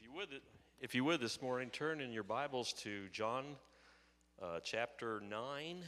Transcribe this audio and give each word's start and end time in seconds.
If 0.00 0.06
you 0.06 0.12
would, 0.14 0.28
if 0.80 0.94
you 0.94 1.04
would 1.04 1.20
this 1.20 1.42
morning, 1.42 1.68
turn 1.68 2.00
in 2.00 2.10
your 2.10 2.22
Bibles 2.22 2.72
to 2.84 3.08
John 3.12 3.44
uh, 4.40 4.60
chapter 4.64 5.20
9 5.28 5.82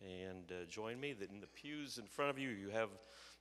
and 0.00 0.50
uh, 0.50 0.64
join 0.70 0.98
me. 0.98 1.10
In 1.10 1.40
the 1.40 1.46
pews 1.46 1.98
in 1.98 2.06
front 2.06 2.30
of 2.30 2.38
you, 2.38 2.48
you 2.48 2.70
have 2.70 2.88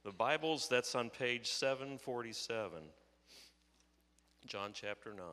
the 0.04 0.12
Bibles. 0.12 0.68
That's 0.68 0.94
on 0.94 1.10
page 1.10 1.48
747. 1.48 2.80
John 4.46 4.72
chapter 4.74 5.14
9. 5.14 5.24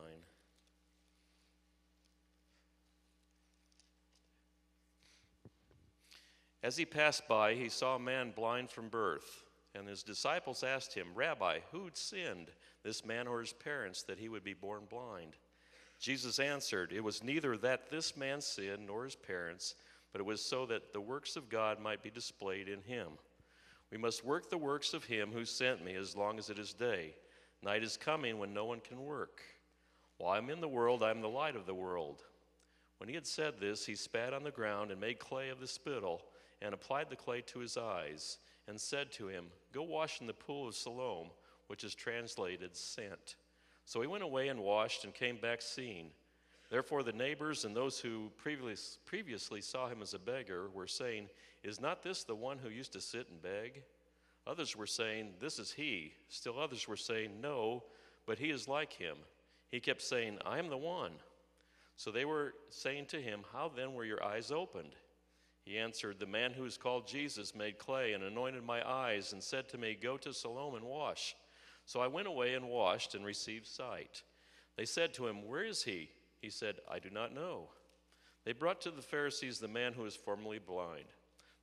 As 6.63 6.77
he 6.77 6.85
passed 6.85 7.27
by, 7.27 7.55
he 7.55 7.67
saw 7.67 7.97
a 7.97 7.99
man 7.99 8.31
blind 8.33 8.69
from 8.69 8.87
birth. 8.87 9.46
And 9.77 9.87
his 9.87 10.01
disciples 10.01 10.63
asked 10.63 10.93
him, 10.93 11.07
Rabbi, 11.13 11.59
who'd 11.71 11.95
sinned, 11.95 12.47
this 12.83 13.05
man 13.05 13.27
or 13.27 13.39
his 13.41 13.53
parents, 13.53 14.01
that 14.03 14.17
he 14.17 14.27
would 14.27 14.43
be 14.43 14.53
born 14.53 14.83
blind? 14.89 15.35
Jesus 15.99 16.39
answered, 16.39 16.91
It 16.91 17.03
was 17.03 17.23
neither 17.23 17.57
that 17.57 17.91
this 17.91 18.17
man 18.17 18.41
sinned 18.41 18.87
nor 18.87 19.03
his 19.03 19.15
parents, 19.15 19.75
but 20.11 20.19
it 20.19 20.25
was 20.25 20.43
so 20.43 20.65
that 20.65 20.93
the 20.93 21.01
works 21.01 21.35
of 21.35 21.49
God 21.49 21.79
might 21.79 22.01
be 22.01 22.09
displayed 22.09 22.67
in 22.67 22.81
him. 22.81 23.09
We 23.91 23.97
must 23.97 24.25
work 24.25 24.49
the 24.49 24.57
works 24.57 24.93
of 24.93 25.03
him 25.03 25.31
who 25.31 25.45
sent 25.45 25.85
me 25.85 25.95
as 25.95 26.15
long 26.15 26.39
as 26.39 26.49
it 26.49 26.57
is 26.57 26.73
day. 26.73 27.13
Night 27.63 27.83
is 27.83 27.97
coming 27.97 28.39
when 28.39 28.53
no 28.53 28.65
one 28.65 28.79
can 28.79 29.03
work. 29.03 29.41
While 30.17 30.33
I'm 30.33 30.49
in 30.49 30.61
the 30.61 30.67
world, 30.67 31.03
I 31.03 31.11
am 31.11 31.21
the 31.21 31.29
light 31.29 31.55
of 31.55 31.67
the 31.67 31.75
world. 31.75 32.23
When 32.97 33.09
he 33.09 33.15
had 33.15 33.27
said 33.27 33.59
this, 33.59 33.85
he 33.85 33.95
spat 33.95 34.33
on 34.33 34.43
the 34.43 34.51
ground 34.51 34.89
and 34.89 34.99
made 34.99 35.19
clay 35.19 35.49
of 35.49 35.59
the 35.59 35.67
spittle 35.67 36.23
and 36.63 36.73
applied 36.73 37.09
the 37.09 37.15
clay 37.15 37.41
to 37.41 37.59
his 37.59 37.77
eyes 37.77 38.39
and 38.67 38.79
said 38.79 39.11
to 39.13 39.27
him, 39.27 39.45
Go 39.73 39.83
wash 39.83 40.21
in 40.21 40.27
the 40.27 40.33
pool 40.33 40.67
of 40.67 40.75
Siloam, 40.75 41.27
which 41.67 41.83
is 41.83 41.95
translated 41.95 42.75
sent. 42.75 43.35
So 43.85 44.01
he 44.01 44.07
went 44.07 44.23
away 44.23 44.49
and 44.49 44.59
washed 44.59 45.03
and 45.03 45.13
came 45.13 45.37
back 45.37 45.61
seeing. 45.61 46.09
Therefore, 46.69 47.03
the 47.03 47.13
neighbors 47.13 47.63
and 47.63 47.75
those 47.75 47.99
who 47.99 48.29
previous, 48.35 48.99
previously 49.05 49.61
saw 49.61 49.87
him 49.87 50.01
as 50.01 50.13
a 50.13 50.19
beggar 50.19 50.69
were 50.73 50.87
saying, 50.87 51.29
Is 51.63 51.79
not 51.79 52.03
this 52.03 52.23
the 52.23 52.35
one 52.35 52.57
who 52.57 52.69
used 52.69 52.93
to 52.93 53.01
sit 53.01 53.27
and 53.29 53.41
beg? 53.41 53.83
Others 54.45 54.75
were 54.75 54.87
saying, 54.87 55.33
This 55.39 55.59
is 55.59 55.71
he. 55.71 56.13
Still 56.27 56.59
others 56.59 56.87
were 56.87 56.97
saying, 56.97 57.39
No, 57.41 57.83
but 58.25 58.37
he 58.37 58.49
is 58.49 58.67
like 58.67 58.91
him. 58.91 59.17
He 59.71 59.79
kept 59.79 60.01
saying, 60.01 60.39
I 60.45 60.59
am 60.59 60.69
the 60.69 60.77
one. 60.77 61.13
So 61.95 62.11
they 62.11 62.25
were 62.25 62.53
saying 62.69 63.07
to 63.07 63.21
him, 63.21 63.41
How 63.53 63.71
then 63.73 63.93
were 63.93 64.05
your 64.05 64.23
eyes 64.23 64.51
opened? 64.51 64.95
He 65.67 65.77
answered, 65.77 66.17
The 66.17 66.25
man 66.25 66.53
who 66.53 66.63
is 66.63 66.77
called 66.77 67.09
Jesus 67.09 67.53
made 67.53 67.77
clay 67.77 68.13
and 68.13 68.23
anointed 68.23 68.63
my 68.63 68.89
eyes 68.89 69.33
and 69.33 69.43
said 69.43 69.67
to 69.67 69.77
me, 69.77 69.97
Go 70.01 70.15
to 70.15 70.33
Siloam 70.33 70.75
and 70.75 70.85
wash. 70.85 71.35
So 71.85 71.99
I 71.99 72.07
went 72.07 72.29
away 72.29 72.53
and 72.53 72.69
washed 72.69 73.15
and 73.15 73.25
received 73.25 73.67
sight. 73.67 74.23
They 74.77 74.85
said 74.85 75.13
to 75.15 75.27
him, 75.27 75.45
Where 75.45 75.65
is 75.65 75.83
he? 75.83 76.09
He 76.41 76.49
said, 76.49 76.75
I 76.89 76.99
do 76.99 77.09
not 77.09 77.35
know. 77.35 77.67
They 78.45 78.53
brought 78.53 78.79
to 78.81 78.91
the 78.91 79.01
Pharisees 79.01 79.59
the 79.59 79.67
man 79.67 79.91
who 79.91 80.03
was 80.03 80.15
formerly 80.15 80.59
blind. 80.59 81.03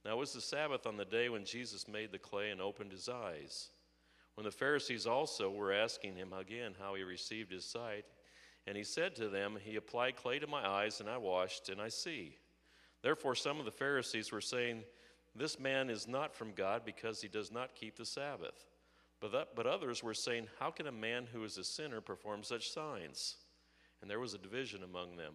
Now 0.04 0.12
it 0.12 0.18
was 0.18 0.34
the 0.34 0.40
Sabbath 0.42 0.86
on 0.86 0.98
the 0.98 1.06
day 1.06 1.30
when 1.30 1.46
Jesus 1.46 1.88
made 1.88 2.12
the 2.12 2.18
clay 2.18 2.50
and 2.50 2.60
opened 2.60 2.92
his 2.92 3.08
eyes. 3.08 3.70
When 4.34 4.44
the 4.44 4.50
Pharisees 4.50 5.06
also 5.06 5.50
were 5.50 5.72
asking 5.72 6.16
him 6.16 6.34
again 6.34 6.74
how 6.78 6.94
he 6.94 7.04
received 7.04 7.50
his 7.50 7.64
sight, 7.64 8.04
and 8.66 8.76
he 8.76 8.84
said 8.84 9.16
to 9.16 9.30
them, 9.30 9.56
He 9.64 9.76
applied 9.76 10.16
clay 10.16 10.40
to 10.40 10.46
my 10.46 10.68
eyes, 10.68 11.00
and 11.00 11.08
I 11.08 11.16
washed, 11.16 11.70
and 11.70 11.80
I 11.80 11.88
see. 11.88 12.36
Therefore, 13.04 13.34
some 13.34 13.58
of 13.58 13.66
the 13.66 13.70
Pharisees 13.70 14.32
were 14.32 14.40
saying, 14.40 14.82
This 15.36 15.60
man 15.60 15.90
is 15.90 16.08
not 16.08 16.34
from 16.34 16.52
God 16.52 16.86
because 16.86 17.20
he 17.20 17.28
does 17.28 17.52
not 17.52 17.74
keep 17.74 17.96
the 17.96 18.06
Sabbath. 18.06 18.64
But, 19.20 19.30
that, 19.32 19.48
but 19.54 19.66
others 19.66 20.02
were 20.02 20.14
saying, 20.14 20.46
How 20.58 20.70
can 20.70 20.86
a 20.86 20.92
man 20.92 21.26
who 21.30 21.44
is 21.44 21.58
a 21.58 21.64
sinner 21.64 22.00
perform 22.00 22.42
such 22.42 22.70
signs? 22.70 23.36
And 24.00 24.10
there 24.10 24.20
was 24.20 24.32
a 24.32 24.38
division 24.38 24.82
among 24.82 25.16
them. 25.16 25.34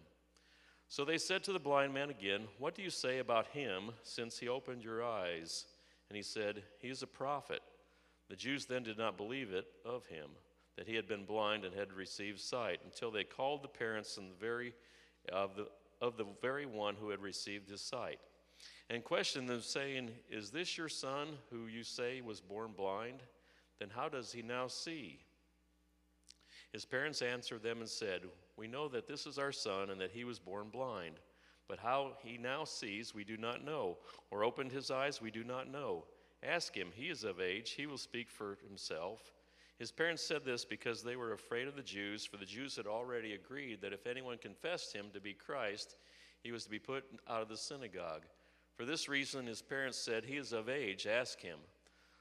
So 0.88 1.04
they 1.04 1.16
said 1.16 1.44
to 1.44 1.52
the 1.52 1.60
blind 1.60 1.94
man 1.94 2.10
again, 2.10 2.48
What 2.58 2.74
do 2.74 2.82
you 2.82 2.90
say 2.90 3.20
about 3.20 3.46
him 3.46 3.92
since 4.02 4.36
he 4.36 4.48
opened 4.48 4.82
your 4.82 5.04
eyes? 5.04 5.66
And 6.08 6.16
he 6.16 6.24
said, 6.24 6.64
He 6.80 6.88
is 6.88 7.04
a 7.04 7.06
prophet. 7.06 7.60
The 8.28 8.34
Jews 8.34 8.66
then 8.66 8.82
did 8.82 8.98
not 8.98 9.16
believe 9.16 9.52
it 9.52 9.66
of 9.84 10.06
him, 10.06 10.30
that 10.76 10.88
he 10.88 10.96
had 10.96 11.06
been 11.06 11.24
blind 11.24 11.64
and 11.64 11.72
had 11.72 11.92
received 11.92 12.40
sight, 12.40 12.80
until 12.84 13.12
they 13.12 13.22
called 13.22 13.62
the 13.62 13.68
parents 13.68 14.16
and 14.16 14.28
the 14.28 14.44
very, 14.44 14.74
of 15.32 15.54
the, 15.54 15.68
of 16.00 16.16
the 16.16 16.26
very 16.40 16.66
one 16.66 16.96
who 16.96 17.10
had 17.10 17.20
received 17.20 17.68
his 17.68 17.80
sight, 17.80 18.20
and 18.88 19.04
questioned 19.04 19.48
them, 19.48 19.62
saying, 19.62 20.10
Is 20.30 20.50
this 20.50 20.76
your 20.76 20.88
son 20.88 21.28
who 21.50 21.66
you 21.66 21.82
say 21.82 22.20
was 22.20 22.40
born 22.40 22.72
blind? 22.76 23.22
Then 23.78 23.90
how 23.90 24.08
does 24.08 24.32
he 24.32 24.42
now 24.42 24.66
see? 24.66 25.20
His 26.72 26.84
parents 26.84 27.22
answered 27.22 27.62
them 27.62 27.78
and 27.78 27.88
said, 27.88 28.22
We 28.56 28.68
know 28.68 28.88
that 28.88 29.06
this 29.06 29.26
is 29.26 29.38
our 29.38 29.52
son 29.52 29.90
and 29.90 30.00
that 30.00 30.12
he 30.12 30.24
was 30.24 30.38
born 30.38 30.68
blind. 30.68 31.16
But 31.68 31.78
how 31.78 32.14
he 32.24 32.36
now 32.36 32.64
sees, 32.64 33.14
we 33.14 33.22
do 33.22 33.36
not 33.36 33.64
know, 33.64 33.98
or 34.30 34.42
opened 34.42 34.72
his 34.72 34.90
eyes, 34.90 35.22
we 35.22 35.30
do 35.30 35.44
not 35.44 35.70
know. 35.70 36.04
Ask 36.42 36.74
him, 36.74 36.88
he 36.94 37.08
is 37.08 37.22
of 37.22 37.40
age, 37.40 37.72
he 37.72 37.86
will 37.86 37.98
speak 37.98 38.28
for 38.28 38.58
himself. 38.66 39.32
His 39.80 39.90
parents 39.90 40.22
said 40.22 40.44
this 40.44 40.66
because 40.66 41.02
they 41.02 41.16
were 41.16 41.32
afraid 41.32 41.66
of 41.66 41.74
the 41.74 41.82
Jews, 41.82 42.26
for 42.26 42.36
the 42.36 42.44
Jews 42.44 42.76
had 42.76 42.86
already 42.86 43.32
agreed 43.32 43.80
that 43.80 43.94
if 43.94 44.06
anyone 44.06 44.36
confessed 44.36 44.94
him 44.94 45.06
to 45.14 45.22
be 45.22 45.32
Christ, 45.32 45.96
he 46.42 46.52
was 46.52 46.64
to 46.64 46.70
be 46.70 46.78
put 46.78 47.02
out 47.26 47.40
of 47.40 47.48
the 47.48 47.56
synagogue. 47.56 48.26
For 48.76 48.84
this 48.84 49.08
reason, 49.08 49.46
his 49.46 49.62
parents 49.62 49.96
said, 49.96 50.26
He 50.26 50.36
is 50.36 50.52
of 50.52 50.68
age, 50.68 51.06
ask 51.06 51.40
him. 51.40 51.56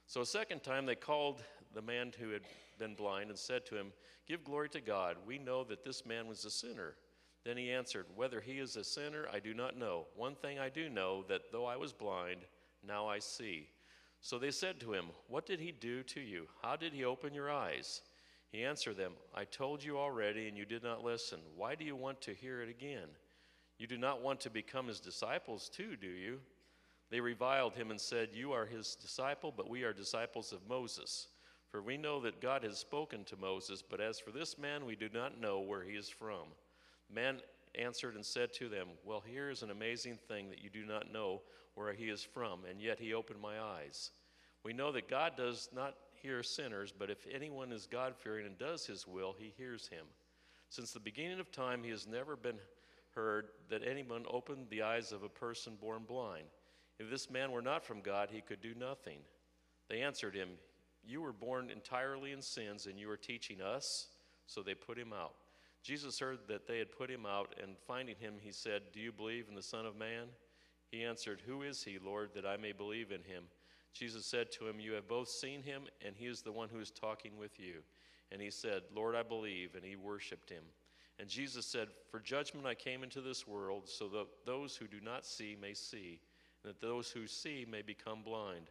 So 0.08 0.22
a 0.22 0.26
second 0.26 0.64
time 0.64 0.86
they 0.86 0.96
called 0.96 1.44
the 1.74 1.82
man 1.82 2.14
who 2.18 2.30
had 2.30 2.44
been 2.80 2.96
blind 2.96 3.30
and 3.30 3.38
said 3.38 3.66
to 3.66 3.76
him, 3.76 3.92
Give 4.26 4.42
glory 4.42 4.70
to 4.70 4.80
God. 4.80 5.18
We 5.28 5.38
know 5.38 5.66
that 5.66 5.84
this 5.84 6.06
man 6.06 6.30
was 6.30 6.46
a 6.46 6.50
sinner. 6.50 6.96
Then 7.44 7.58
he 7.58 7.74
answered, 7.74 8.06
Whether 8.16 8.40
he 8.40 8.60
is 8.60 8.78
a 8.78 8.86
sinner, 8.86 9.28
I 9.34 9.40
do 9.40 9.54
not 9.54 9.76
know. 9.76 10.08
One 10.16 10.36
thing 10.36 10.60
I 10.60 10.70
do 10.70 10.88
know, 10.88 11.26
that 11.28 11.52
though 11.52 11.66
I 11.66 11.76
was 11.76 11.92
blind, 11.92 12.46
now 12.88 13.10
I 13.10 13.20
see. 13.20 13.68
So 14.22 14.38
they 14.38 14.52
said 14.52 14.80
to 14.82 14.94
him, 14.94 15.06
What 15.28 15.46
did 15.46 15.60
he 15.60 15.72
do 15.72 16.04
to 16.04 16.20
you? 16.20 16.48
How 16.62 16.76
did 16.76 16.94
he 16.94 17.06
open 17.06 17.34
your 17.34 17.52
eyes? 17.52 18.02
He 18.52 18.64
answered 18.64 18.98
them, 18.98 19.14
I 19.36 19.46
told 19.46 19.84
you 19.84 19.98
already, 19.98 20.48
and 20.48 20.58
you 20.58 20.66
did 20.66 20.84
not 20.84 21.04
listen. 21.04 21.40
Why 21.56 21.76
do 21.76 21.86
you 21.86 21.96
want 21.96 22.20
to 22.22 22.34
hear 22.34 22.62
it 22.62 22.70
again? 22.70 23.08
You 23.78 23.88
do 23.88 23.98
not 23.98 24.22
want 24.22 24.40
to 24.42 24.50
become 24.50 24.88
his 24.88 25.00
disciples, 25.00 25.70
too, 25.70 25.96
do 25.96 26.08
you? 26.08 26.40
They 27.10 27.20
reviled 27.22 27.76
him 27.76 27.92
and 27.92 28.02
said, 28.02 28.30
You 28.34 28.52
are 28.52 28.66
his 28.66 28.96
disciple, 28.96 29.54
but 29.56 29.70
we 29.70 29.84
are 29.84 29.94
disciples 29.94 30.52
of 30.52 30.68
Moses. 30.68 31.28
For 31.70 31.82
we 31.82 31.98
know 31.98 32.20
that 32.22 32.42
God 32.42 32.64
has 32.64 32.80
spoken 32.80 33.24
to 33.26 33.38
Moses, 33.38 33.84
but 33.88 34.02
as 34.02 34.20
for 34.20 34.32
this 34.32 34.58
man, 34.58 34.86
we 34.86 34.96
do 34.96 35.10
not 35.14 35.40
know 35.40 35.60
where 35.60 35.84
he 35.84 35.94
is 35.94 36.10
from. 36.10 36.48
Man 37.14 37.38
answered 37.76 38.16
and 38.16 38.26
said 38.26 38.52
to 38.54 38.70
them, 38.70 38.88
Well, 39.04 39.24
here 39.26 39.50
is 39.50 39.62
an 39.62 39.72
amazing 39.72 40.18
thing 40.28 40.50
that 40.50 40.64
you 40.64 40.70
do 40.70 40.86
not 40.86 41.12
know 41.12 41.42
where 41.80 41.94
he 41.94 42.10
is 42.10 42.22
from, 42.22 42.60
and 42.70 42.82
yet 42.82 43.00
he 43.00 43.14
opened 43.14 43.40
my 43.40 43.58
eyes. 43.58 44.12
We 44.66 44.74
know 44.74 44.92
that 44.92 45.10
God 45.10 45.38
does 45.38 45.70
not 45.74 45.96
hear 46.22 46.44
sinners, 46.44 46.94
but 46.98 47.10
if 47.10 47.26
anyone 47.34 47.72
is 47.72 47.88
God 47.88 48.16
fearing 48.18 48.46
and 48.46 48.58
does 48.58 48.86
his 48.86 49.08
will, 49.08 49.34
he 49.40 49.54
hears 49.58 49.88
him. 49.88 50.06
Since 50.70 50.92
the 50.92 51.00
beginning 51.00 51.40
of 51.40 51.54
time, 51.54 51.82
he 51.82 51.90
has 51.92 52.06
never 52.06 52.36
been 52.36 52.60
heard 53.16 53.48
that 53.70 53.88
anyone 53.88 54.26
opened 54.30 54.68
the 54.70 54.82
eyes 54.82 55.14
of 55.14 55.24
a 55.24 55.30
person 55.30 55.78
born 55.80 56.04
blind. 56.06 56.48
If 57.00 57.10
this 57.10 57.30
man 57.30 57.54
were 57.54 57.62
not 57.62 57.86
from 57.86 58.02
God, 58.02 58.28
he 58.30 58.42
could 58.42 58.62
do 58.62 58.74
nothing. 58.78 59.20
They 59.90 60.02
answered 60.02 60.36
him, 60.36 60.50
You 61.08 61.22
were 61.22 61.32
born 61.32 61.70
entirely 61.70 62.34
in 62.34 62.42
sins, 62.42 62.88
and 62.88 63.00
you 63.00 63.10
are 63.10 63.18
teaching 63.18 63.62
us. 63.62 64.08
So 64.48 64.62
they 64.62 64.74
put 64.74 64.98
him 64.98 65.14
out. 65.14 65.36
Jesus 65.82 66.20
heard 66.20 66.40
that 66.50 66.68
they 66.68 66.78
had 66.78 66.92
put 66.92 67.10
him 67.10 67.26
out, 67.26 67.56
and 67.64 67.78
finding 67.88 68.18
him, 68.18 68.34
he 68.42 68.52
said, 68.52 68.82
Do 68.92 69.00
you 69.00 69.14
believe 69.14 69.46
in 69.48 69.56
the 69.56 69.62
Son 69.62 69.86
of 69.86 69.96
Man? 69.96 70.28
He 70.92 71.04
answered, 71.04 71.42
Who 71.46 71.62
is 71.62 71.84
he, 71.84 71.98
Lord, 72.04 72.32
that 72.36 72.46
I 72.46 72.58
may 72.58 72.72
believe 72.72 73.12
in 73.12 73.24
him? 73.24 73.44
Jesus 73.94 74.26
said 74.26 74.52
to 74.54 74.68
him, 74.68 74.80
You 74.80 74.94
have 74.94 75.08
both 75.08 75.30
seen 75.30 75.62
him, 75.62 75.84
and 76.06 76.16
he 76.16 76.26
is 76.26 76.42
the 76.42 76.52
one 76.52 76.70
who 76.70 76.80
is 76.80 76.92
talking 76.92 77.38
with 77.38 77.60
you. 77.60 77.82
And 78.32 78.42
he 78.42 78.52
said, 78.52 78.84
Lord, 78.96 79.16
I 79.16 79.24
believe. 79.24 79.76
And 79.76 79.84
he 79.84 79.96
worshiped 79.96 80.50
him. 80.50 80.64
And 81.20 81.28
Jesus 81.28 81.66
said, 81.66 81.90
For 82.10 82.20
judgment 82.20 82.66
I 82.66 82.76
came 82.76 83.04
into 83.04 83.22
this 83.22 83.48
world, 83.48 83.90
so 83.90 84.08
that 84.10 84.28
those 84.46 84.76
who 84.76 84.88
do 84.88 85.00
not 85.04 85.26
see 85.26 85.58
may 85.60 85.74
see, 85.74 86.20
and 86.64 86.70
that 86.70 86.82
those 86.82 87.12
who 87.12 87.28
see 87.28 87.66
may 87.70 87.82
become 87.82 88.22
blind. 88.24 88.70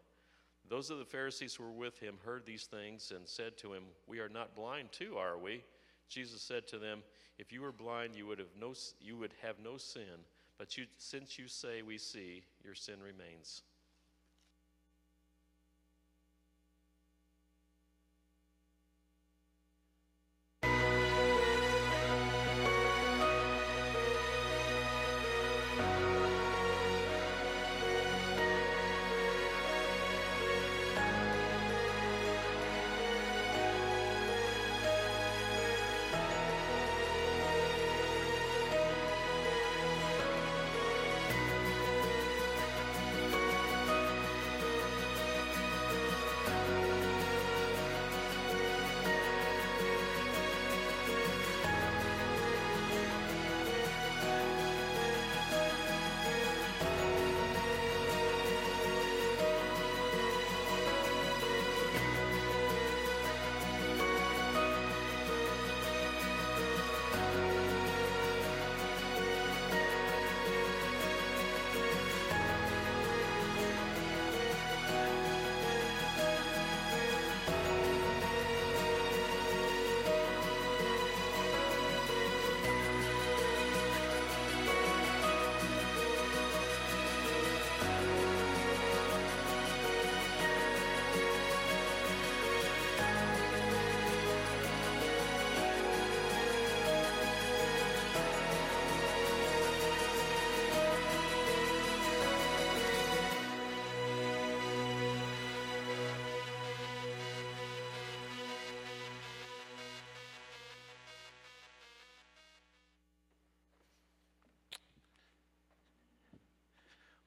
Those 0.69 0.91
of 0.91 0.99
the 0.99 1.05
Pharisees 1.05 1.55
who 1.55 1.64
were 1.64 1.71
with 1.71 1.99
him 1.99 2.17
heard 2.25 2.44
these 2.44 2.64
things 2.64 3.12
and 3.14 3.26
said 3.26 3.56
to 3.59 3.73
him, 3.73 3.85
We 4.06 4.21
are 4.21 4.29
not 4.29 4.55
blind 4.55 4.93
too, 4.93 5.17
are 5.17 5.38
we? 5.38 5.62
Jesus 6.09 6.43
said 6.43 6.67
to 6.69 6.79
them, 6.79 7.03
If 7.38 7.53
you 7.53 7.62
were 7.62 7.73
blind, 7.73 8.14
you 8.14 8.26
would 8.26 8.38
have 8.38 8.55
no, 8.59 8.75
you 9.00 9.17
would 9.17 9.35
have 9.43 9.56
no 9.62 9.76
sin. 9.76 10.25
But 10.59 10.77
you, 10.77 10.87
since 10.99 11.39
you 11.39 11.47
say 11.47 11.83
we 11.83 11.99
see, 11.99 12.43
your 12.65 12.75
sin 12.75 12.97
remains. 13.01 13.63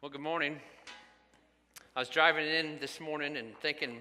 Well, 0.01 0.09
good 0.09 0.19
morning. 0.19 0.59
I 1.95 2.00
was 2.00 2.09
driving 2.09 2.48
in 2.48 2.80
this 2.80 3.00
morning 3.00 3.38
and 3.38 3.56
thinking 3.59 4.00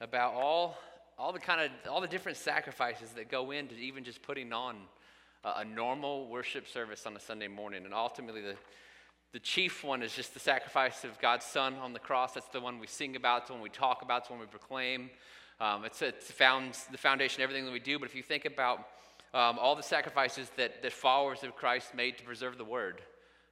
about 0.00 0.34
all, 0.34 0.76
all 1.16 1.32
the 1.32 1.38
kind 1.38 1.60
of 1.60 1.70
all 1.88 2.00
the 2.00 2.08
different 2.08 2.36
sacrifices 2.36 3.10
that 3.10 3.30
go 3.30 3.52
into 3.52 3.76
even 3.76 4.02
just 4.02 4.20
putting 4.22 4.52
on 4.52 4.78
a, 5.44 5.58
a 5.58 5.64
normal 5.64 6.26
worship 6.26 6.66
service 6.66 7.06
on 7.06 7.14
a 7.14 7.20
Sunday 7.20 7.46
morning, 7.46 7.84
and 7.84 7.94
ultimately 7.94 8.40
the 8.40 8.56
the 9.32 9.38
chief 9.38 9.84
one 9.84 10.02
is 10.02 10.12
just 10.12 10.34
the 10.34 10.40
sacrifice 10.40 11.04
of 11.04 11.16
God's 11.20 11.44
Son 11.46 11.74
on 11.74 11.92
the 11.92 12.00
cross. 12.00 12.34
That's 12.34 12.48
the 12.48 12.60
one 12.60 12.80
we 12.80 12.88
sing 12.88 13.14
about, 13.14 13.46
the 13.46 13.52
one 13.52 13.62
we 13.62 13.70
talk 13.70 14.02
about, 14.02 14.22
it's 14.22 14.26
the 14.26 14.32
one 14.32 14.40
we 14.40 14.48
proclaim. 14.48 15.08
Um, 15.60 15.84
it's 15.84 16.02
it's 16.02 16.32
found, 16.32 16.76
the 16.90 16.98
foundation 16.98 17.42
of 17.42 17.44
everything 17.44 17.64
that 17.64 17.72
we 17.72 17.78
do. 17.78 17.96
But 18.00 18.08
if 18.08 18.16
you 18.16 18.24
think 18.24 18.44
about 18.44 18.78
um, 19.34 19.56
all 19.60 19.76
the 19.76 19.84
sacrifices 19.84 20.50
that, 20.56 20.82
that 20.82 20.92
followers 20.92 21.44
of 21.44 21.54
Christ 21.54 21.94
made 21.94 22.18
to 22.18 22.24
preserve 22.24 22.58
the 22.58 22.64
word, 22.64 23.02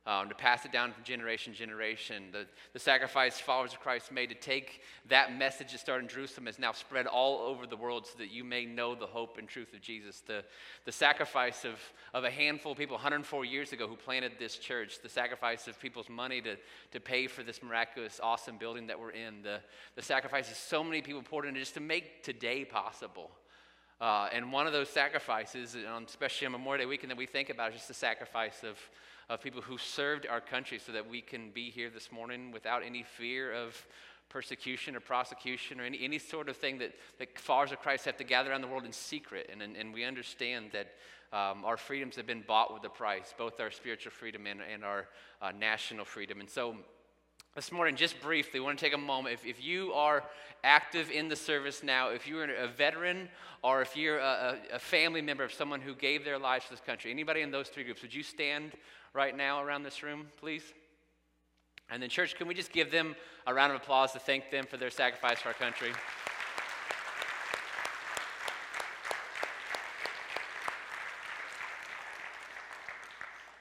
um, 0.06 0.28
to 0.30 0.34
pass 0.34 0.64
it 0.64 0.72
down 0.72 0.92
from 0.92 1.04
generation 1.04 1.52
to 1.52 1.58
generation. 1.58 2.24
The, 2.32 2.46
the 2.72 2.78
sacrifice 2.78 3.38
followers 3.38 3.72
of 3.72 3.80
Christ 3.80 4.10
made 4.10 4.30
to 4.30 4.34
take 4.34 4.80
that 5.08 5.36
message 5.36 5.72
that 5.72 5.78
started 5.78 6.04
in 6.04 6.08
Jerusalem 6.08 6.48
is 6.48 6.58
now 6.58 6.72
spread 6.72 7.06
all 7.06 7.40
over 7.40 7.66
the 7.66 7.76
world 7.76 8.06
so 8.06 8.18
that 8.18 8.30
you 8.30 8.42
may 8.42 8.64
know 8.64 8.94
the 8.94 9.06
hope 9.06 9.36
and 9.36 9.46
truth 9.46 9.74
of 9.74 9.82
Jesus. 9.82 10.20
The, 10.20 10.42
the 10.86 10.92
sacrifice 10.92 11.64
of, 11.64 11.78
of 12.14 12.24
a 12.24 12.30
handful 12.30 12.72
of 12.72 12.78
people 12.78 12.96
104 12.96 13.44
years 13.44 13.72
ago 13.72 13.86
who 13.86 13.96
planted 13.96 14.32
this 14.38 14.56
church, 14.56 15.00
the 15.02 15.08
sacrifice 15.08 15.68
of 15.68 15.78
people's 15.78 16.08
money 16.08 16.40
to, 16.40 16.56
to 16.92 17.00
pay 17.00 17.26
for 17.26 17.42
this 17.42 17.62
miraculous, 17.62 18.20
awesome 18.22 18.56
building 18.56 18.86
that 18.86 18.98
we're 18.98 19.10
in, 19.10 19.42
the, 19.42 19.60
the 19.96 20.02
sacrifices 20.02 20.56
so 20.56 20.82
many 20.82 21.02
people 21.02 21.22
poured 21.22 21.44
into 21.44 21.60
just 21.60 21.74
to 21.74 21.80
make 21.80 22.22
today 22.22 22.64
possible. 22.64 23.30
Uh, 24.00 24.30
and 24.32 24.50
one 24.50 24.66
of 24.66 24.72
those 24.72 24.88
sacrifices, 24.88 25.76
especially 26.06 26.46
on 26.46 26.52
Memorial 26.52 26.84
Day 26.84 26.88
weekend, 26.88 27.10
that 27.10 27.18
we 27.18 27.26
think 27.26 27.50
about 27.50 27.70
is 27.70 27.76
just 27.76 27.88
the 27.88 27.92
sacrifice 27.92 28.64
of, 28.64 28.78
of 29.30 29.40
people 29.40 29.62
who 29.62 29.78
served 29.78 30.26
our 30.26 30.40
country 30.40 30.78
so 30.84 30.90
that 30.90 31.08
we 31.08 31.20
can 31.20 31.50
be 31.50 31.70
here 31.70 31.88
this 31.88 32.10
morning 32.10 32.50
without 32.50 32.84
any 32.84 33.04
fear 33.04 33.52
of 33.52 33.86
persecution 34.28 34.96
or 34.96 35.00
prosecution 35.00 35.80
or 35.80 35.84
any, 35.84 36.00
any 36.02 36.18
sort 36.18 36.48
of 36.48 36.56
thing 36.56 36.78
that, 36.78 36.92
that 37.18 37.38
followers 37.38 37.70
of 37.70 37.78
Christ 37.78 38.04
have 38.06 38.16
to 38.16 38.24
gather 38.24 38.50
around 38.50 38.60
the 38.60 38.66
world 38.66 38.84
in 38.84 38.92
secret. 38.92 39.48
And, 39.50 39.62
and, 39.62 39.76
and 39.76 39.94
we 39.94 40.04
understand 40.04 40.70
that 40.72 40.88
um, 41.32 41.64
our 41.64 41.76
freedoms 41.76 42.16
have 42.16 42.26
been 42.26 42.42
bought 42.46 42.74
with 42.74 42.84
a 42.84 42.88
price, 42.88 43.32
both 43.38 43.60
our 43.60 43.70
spiritual 43.70 44.10
freedom 44.10 44.48
and, 44.48 44.60
and 44.60 44.84
our 44.84 45.06
uh, 45.40 45.52
national 45.56 46.04
freedom. 46.04 46.40
And 46.40 46.50
so, 46.50 46.74
this 47.56 47.72
morning, 47.72 47.96
just 47.96 48.20
briefly, 48.20 48.60
I 48.60 48.62
want 48.62 48.78
to 48.78 48.84
take 48.84 48.94
a 48.94 48.98
moment. 48.98 49.34
If, 49.34 49.44
if 49.44 49.64
you 49.64 49.92
are 49.92 50.22
active 50.62 51.10
in 51.10 51.28
the 51.28 51.34
service 51.34 51.82
now, 51.82 52.10
if 52.10 52.28
you're 52.28 52.44
a 52.44 52.68
veteran 52.68 53.28
or 53.62 53.82
if 53.82 53.96
you're 53.96 54.18
a, 54.18 54.56
a, 54.72 54.78
family 54.78 55.20
member 55.20 55.42
of 55.42 55.52
someone 55.52 55.80
who 55.80 55.94
gave 55.96 56.24
their 56.24 56.38
lives 56.38 56.66
to 56.66 56.70
this 56.70 56.80
country, 56.80 57.10
anybody 57.10 57.40
in 57.40 57.50
those 57.50 57.68
three 57.68 57.82
groups, 57.82 58.02
would 58.02 58.14
you 58.14 58.22
stand 58.22 58.72
right 59.14 59.36
now 59.36 59.62
around 59.62 59.82
this 59.82 60.02
room, 60.04 60.28
please? 60.38 60.62
And 61.90 62.00
then, 62.00 62.08
church, 62.08 62.36
can 62.36 62.46
we 62.46 62.54
just 62.54 62.72
give 62.72 62.92
them 62.92 63.16
a 63.48 63.52
round 63.52 63.72
of 63.72 63.80
applause 63.80 64.12
to 64.12 64.20
thank 64.20 64.52
them 64.52 64.64
for 64.64 64.76
their 64.76 64.90
sacrifice 64.90 65.40
for 65.40 65.48
our 65.48 65.54
country? 65.54 65.90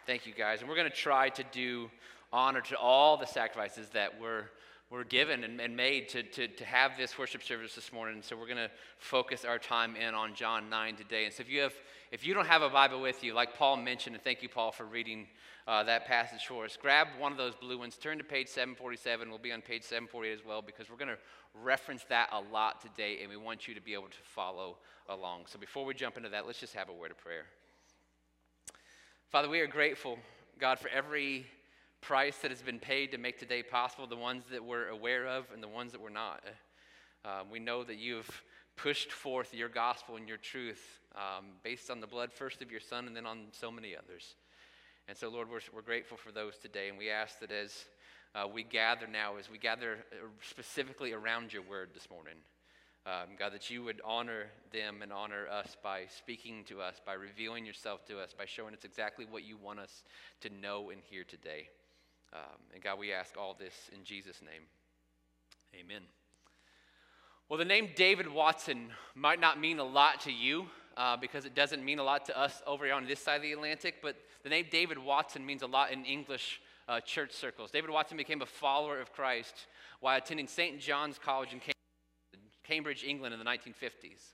Thank 0.05 0.27
you, 0.27 0.33
guys. 0.33 0.59
And 0.59 0.69
we're 0.69 0.75
going 0.75 0.89
to 0.89 0.95
try 0.95 1.29
to 1.29 1.43
do 1.51 1.89
honor 2.31 2.61
to 2.61 2.77
all 2.77 3.17
the 3.17 3.25
sacrifices 3.25 3.89
that 3.89 4.19
were, 4.19 4.45
were 4.89 5.03
given 5.03 5.43
and, 5.43 5.59
and 5.59 5.75
made 5.75 6.09
to, 6.09 6.23
to, 6.23 6.47
to 6.47 6.65
have 6.65 6.91
this 6.97 7.17
worship 7.17 7.43
service 7.43 7.75
this 7.75 7.91
morning. 7.91 8.21
So 8.21 8.35
we're 8.35 8.45
going 8.45 8.57
to 8.57 8.71
focus 8.97 9.45
our 9.45 9.59
time 9.59 9.95
in 9.95 10.13
on 10.13 10.35
John 10.35 10.69
9 10.69 10.95
today. 10.95 11.25
And 11.25 11.33
so 11.33 11.41
if 11.41 11.49
you, 11.49 11.61
have, 11.61 11.73
if 12.11 12.25
you 12.25 12.33
don't 12.33 12.47
have 12.47 12.61
a 12.61 12.69
Bible 12.69 13.01
with 13.01 13.23
you, 13.23 13.33
like 13.33 13.55
Paul 13.55 13.77
mentioned, 13.77 14.15
and 14.15 14.23
thank 14.23 14.43
you, 14.43 14.49
Paul, 14.49 14.71
for 14.71 14.85
reading 14.85 15.27
uh, 15.67 15.83
that 15.83 16.05
passage 16.05 16.45
for 16.47 16.65
us, 16.65 16.77
grab 16.79 17.07
one 17.17 17.31
of 17.31 17.37
those 17.37 17.55
blue 17.55 17.77
ones, 17.77 17.95
turn 17.95 18.17
to 18.17 18.23
page 18.23 18.47
747. 18.47 19.29
We'll 19.29 19.37
be 19.37 19.51
on 19.51 19.61
page 19.61 19.83
748 19.83 20.33
as 20.33 20.45
well 20.45 20.61
because 20.61 20.89
we're 20.89 20.97
going 20.97 21.09
to 21.09 21.17
reference 21.63 22.03
that 22.09 22.29
a 22.31 22.39
lot 22.51 22.81
today, 22.81 23.19
and 23.21 23.29
we 23.29 23.37
want 23.37 23.67
you 23.67 23.73
to 23.73 23.81
be 23.81 23.93
able 23.93 24.07
to 24.07 24.23
follow 24.23 24.77
along. 25.09 25.43
So 25.47 25.59
before 25.59 25.85
we 25.85 25.93
jump 25.93 26.17
into 26.17 26.29
that, 26.29 26.45
let's 26.45 26.59
just 26.59 26.75
have 26.75 26.89
a 26.89 26.93
word 26.93 27.11
of 27.11 27.17
prayer. 27.17 27.45
Father, 29.29 29.49
we 29.49 29.59
are 29.59 29.67
grateful, 29.67 30.17
God, 30.59 30.79
for 30.79 30.89
every 30.89 31.45
price 32.01 32.37
that 32.37 32.51
has 32.51 32.61
been 32.61 32.79
paid 32.79 33.11
to 33.11 33.17
make 33.17 33.37
today 33.37 33.63
possible, 33.63 34.07
the 34.07 34.15
ones 34.15 34.43
that 34.51 34.63
we're 34.63 34.87
aware 34.87 35.27
of 35.27 35.45
and 35.53 35.61
the 35.61 35.67
ones 35.67 35.91
that 35.91 36.01
we're 36.01 36.09
not. 36.09 36.43
Um, 37.25 37.49
we 37.51 37.59
know 37.59 37.83
that 37.83 37.97
you've 37.97 38.43
pushed 38.75 39.11
forth 39.11 39.53
your 39.53 39.69
gospel 39.69 40.15
and 40.15 40.27
your 40.27 40.37
truth 40.37 40.99
um, 41.15 41.45
based 41.63 41.91
on 41.91 41.99
the 41.99 42.07
blood 42.07 42.31
first 42.31 42.61
of 42.61 42.71
your 42.71 42.79
son 42.79 43.07
and 43.07 43.15
then 43.15 43.25
on 43.25 43.47
so 43.51 43.69
many 43.71 43.95
others. 43.95 44.35
And 45.07 45.17
so, 45.17 45.29
Lord, 45.29 45.49
we're, 45.49 45.59
we're 45.73 45.81
grateful 45.81 46.17
for 46.17 46.31
those 46.31 46.57
today. 46.57 46.87
And 46.87 46.97
we 46.97 47.09
ask 47.09 47.39
that 47.39 47.51
as 47.51 47.85
uh, 48.35 48.47
we 48.47 48.63
gather 48.63 49.07
now, 49.07 49.37
as 49.37 49.49
we 49.49 49.57
gather 49.57 50.05
uh, 50.13 50.27
specifically 50.41 51.13
around 51.13 51.51
your 51.51 51.63
word 51.63 51.89
this 51.93 52.09
morning, 52.09 52.35
um, 53.05 53.29
God, 53.37 53.53
that 53.53 53.69
you 53.69 53.83
would 53.83 54.01
honor 54.05 54.47
them 54.71 55.01
and 55.01 55.11
honor 55.11 55.47
us 55.47 55.75
by 55.81 56.03
speaking 56.15 56.63
to 56.65 56.79
us, 56.79 57.01
by 57.05 57.13
revealing 57.13 57.65
yourself 57.65 58.05
to 58.05 58.19
us, 58.19 58.33
by 58.37 58.45
showing 58.45 58.73
us 58.73 58.83
exactly 58.83 59.25
what 59.29 59.43
you 59.43 59.57
want 59.57 59.79
us 59.79 60.03
to 60.41 60.49
know 60.61 60.91
and 60.91 61.01
hear 61.09 61.23
today. 61.23 61.69
Um, 62.33 62.59
and 62.73 62.83
God, 62.83 62.99
we 62.99 63.11
ask 63.11 63.35
all 63.37 63.55
this 63.57 63.73
in 63.93 64.03
Jesus' 64.03 64.41
name. 64.41 64.63
Amen. 65.79 66.01
Well, 67.47 67.57
the 67.57 67.65
name 67.65 67.89
David 67.95 68.27
Watson 68.27 68.89
might 69.15 69.39
not 69.39 69.59
mean 69.59 69.79
a 69.79 69.83
lot 69.83 70.21
to 70.21 70.31
you 70.31 70.67
uh, 70.97 71.17
because 71.17 71.45
it 71.45 71.55
doesn't 71.55 71.83
mean 71.83 71.97
a 71.97 72.03
lot 72.03 72.25
to 72.25 72.37
us 72.37 72.61
over 72.67 72.85
here 72.85 72.93
on 72.93 73.07
this 73.07 73.19
side 73.19 73.37
of 73.37 73.41
the 73.41 73.53
Atlantic, 73.53 73.95
but 74.03 74.15
the 74.43 74.49
name 74.49 74.67
David 74.69 74.97
Watson 74.99 75.45
means 75.45 75.63
a 75.63 75.67
lot 75.67 75.91
in 75.91 76.05
English 76.05 76.61
uh, 76.87 76.99
church 76.99 77.31
circles. 77.31 77.71
David 77.71 77.89
Watson 77.89 78.17
became 78.17 78.41
a 78.41 78.45
follower 78.45 78.99
of 78.99 79.11
Christ 79.11 79.67
while 79.99 80.17
attending 80.17 80.47
St. 80.47 80.79
John's 80.79 81.17
College 81.17 81.53
in 81.53 81.61
Cambridge, 82.63 83.03
England 83.03 83.33
in 83.33 83.39
the 83.39 83.45
1950s. 83.45 84.33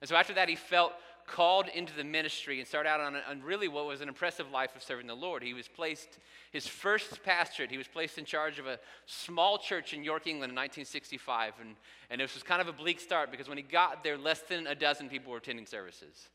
And 0.00 0.08
so 0.08 0.16
after 0.16 0.34
that, 0.34 0.48
he 0.48 0.56
felt 0.56 0.92
called 1.28 1.68
into 1.74 1.94
the 1.94 2.02
ministry 2.02 2.58
and 2.58 2.66
started 2.66 2.88
out 2.88 3.00
on, 3.00 3.14
a, 3.14 3.22
on, 3.28 3.42
really 3.42 3.68
what 3.68 3.86
was 3.86 4.00
an 4.00 4.08
impressive 4.08 4.50
life 4.50 4.74
of 4.74 4.82
serving 4.82 5.06
the 5.06 5.14
Lord. 5.14 5.42
He 5.42 5.54
was 5.54 5.68
placed, 5.68 6.18
his 6.50 6.66
first 6.66 7.22
pastorate, 7.22 7.70
he 7.70 7.78
was 7.78 7.86
placed 7.86 8.18
in 8.18 8.24
charge 8.24 8.58
of 8.58 8.66
a 8.66 8.78
small 9.06 9.58
church 9.58 9.92
in 9.92 10.02
York, 10.02 10.26
England 10.26 10.50
in 10.50 10.56
1965. 10.56 11.54
And, 11.60 11.76
and 12.10 12.20
this 12.20 12.34
was 12.34 12.42
kind 12.42 12.60
of 12.60 12.68
a 12.68 12.72
bleak 12.72 12.98
start 12.98 13.30
because 13.30 13.48
when 13.48 13.58
he 13.58 13.62
got 13.62 14.02
there, 14.02 14.18
less 14.18 14.40
than 14.40 14.66
a 14.66 14.74
dozen 14.74 15.08
people 15.08 15.30
were 15.30 15.38
attending 15.38 15.66
services. 15.66 16.28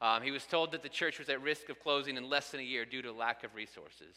Um, 0.00 0.22
he 0.22 0.30
was 0.30 0.44
told 0.44 0.72
that 0.72 0.82
the 0.82 0.88
church 0.88 1.18
was 1.18 1.28
at 1.28 1.42
risk 1.42 1.68
of 1.68 1.80
closing 1.80 2.16
in 2.16 2.28
less 2.28 2.50
than 2.50 2.60
a 2.60 2.64
year 2.64 2.84
due 2.84 3.02
to 3.02 3.12
lack 3.12 3.44
of 3.44 3.54
resources. 3.54 4.14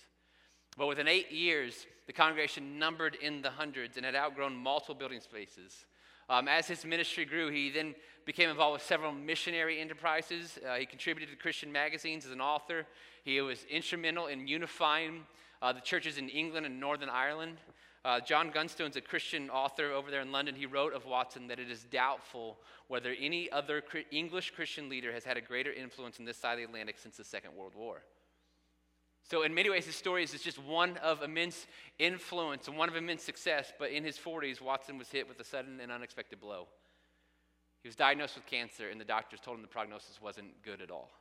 But 0.77 0.87
within 0.87 1.07
eight 1.07 1.31
years, 1.31 1.87
the 2.07 2.13
congregation 2.13 2.79
numbered 2.79 3.15
in 3.15 3.41
the 3.41 3.49
hundreds 3.49 3.97
and 3.97 4.05
had 4.05 4.15
outgrown 4.15 4.55
multiple 4.55 4.95
building 4.95 5.19
spaces. 5.19 5.85
Um, 6.29 6.47
as 6.47 6.67
his 6.67 6.85
ministry 6.85 7.25
grew, 7.25 7.49
he 7.49 7.71
then 7.71 7.95
became 8.25 8.49
involved 8.49 8.73
with 8.73 8.83
several 8.83 9.11
missionary 9.11 9.81
enterprises. 9.81 10.59
Uh, 10.67 10.75
he 10.75 10.85
contributed 10.85 11.29
to 11.29 11.41
Christian 11.41 11.71
magazines 11.71 12.25
as 12.25 12.31
an 12.31 12.41
author. 12.41 12.85
He 13.23 13.41
was 13.41 13.65
instrumental 13.69 14.27
in 14.27 14.47
unifying 14.47 15.25
uh, 15.61 15.73
the 15.73 15.81
churches 15.81 16.17
in 16.19 16.29
England 16.29 16.65
and 16.65 16.79
Northern 16.79 17.09
Ireland. 17.09 17.57
Uh, 18.05 18.19
John 18.19 18.51
Gunstone's 18.51 18.95
a 18.95 19.01
Christian 19.01 19.49
author 19.49 19.91
over 19.91 20.09
there 20.11 20.21
in 20.21 20.31
London. 20.31 20.55
He 20.55 20.65
wrote 20.65 20.93
of 20.93 21.05
Watson 21.05 21.47
that 21.47 21.59
it 21.59 21.69
is 21.69 21.83
doubtful 21.83 22.57
whether 22.87 23.13
any 23.19 23.51
other 23.51 23.83
English 24.11 24.51
Christian 24.51 24.87
leader 24.87 25.11
has 25.11 25.23
had 25.23 25.35
a 25.35 25.41
greater 25.41 25.73
influence 25.73 26.19
in 26.19 26.25
this 26.25 26.37
side 26.37 26.53
of 26.53 26.59
the 26.59 26.65
Atlantic 26.65 26.97
since 26.97 27.17
the 27.17 27.23
Second 27.23 27.55
World 27.55 27.73
War. 27.75 28.03
So, 29.29 29.43
in 29.43 29.53
many 29.53 29.69
ways, 29.69 29.85
his 29.85 29.95
story 29.95 30.23
is 30.23 30.31
just 30.31 30.57
one 30.57 30.97
of 30.97 31.21
immense 31.21 31.67
influence 31.99 32.67
and 32.67 32.75
one 32.75 32.89
of 32.89 32.95
immense 32.95 33.21
success. 33.21 33.71
But 33.77 33.91
in 33.91 34.03
his 34.03 34.17
40s, 34.17 34.59
Watson 34.59 34.97
was 34.97 35.07
hit 35.09 35.27
with 35.27 35.39
a 35.39 35.43
sudden 35.43 35.79
and 35.79 35.91
unexpected 35.91 36.39
blow. 36.39 36.67
He 37.83 37.87
was 37.87 37.95
diagnosed 37.95 38.35
with 38.35 38.47
cancer, 38.47 38.89
and 38.89 38.99
the 38.99 39.05
doctors 39.05 39.39
told 39.39 39.57
him 39.57 39.61
the 39.61 39.67
prognosis 39.67 40.19
wasn't 40.19 40.59
good 40.63 40.81
at 40.81 40.89
all. 40.89 41.11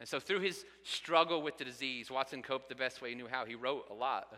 And 0.00 0.08
so, 0.08 0.20
through 0.20 0.40
his 0.40 0.66
struggle 0.82 1.40
with 1.40 1.56
the 1.56 1.64
disease, 1.64 2.10
Watson 2.10 2.42
coped 2.42 2.68
the 2.68 2.74
best 2.74 3.00
way 3.00 3.08
he 3.08 3.14
knew 3.14 3.28
how. 3.28 3.46
He 3.46 3.54
wrote 3.54 3.86
a 3.90 3.94
lot. 3.94 4.34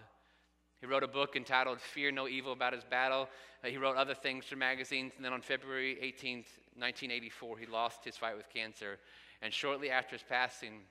He 0.81 0.87
wrote 0.87 1.03
a 1.03 1.09
book 1.09 1.35
entitled 1.35 1.81
Fear 1.81 2.13
No 2.13 2.29
Evil 2.29 2.53
about 2.53 2.73
his 2.73 2.85
battle. 2.85 3.29
Uh, 3.65 3.69
he 3.69 3.79
wrote 3.79 3.97
other 3.97 4.15
things 4.15 4.45
for 4.45 4.55
magazines. 4.55 5.15
And 5.17 5.25
then 5.25 5.33
on 5.33 5.41
February 5.41 5.97
18th, 6.01 6.47
1984, 6.77 7.59
he 7.59 7.67
lost 7.67 8.05
his 8.05 8.17
fight 8.17 8.37
with 8.37 8.49
cancer. 8.49 8.99
And 9.43 9.53
shortly 9.53 9.91
after 9.91 10.15
his 10.15 10.23
passing, 10.23 10.83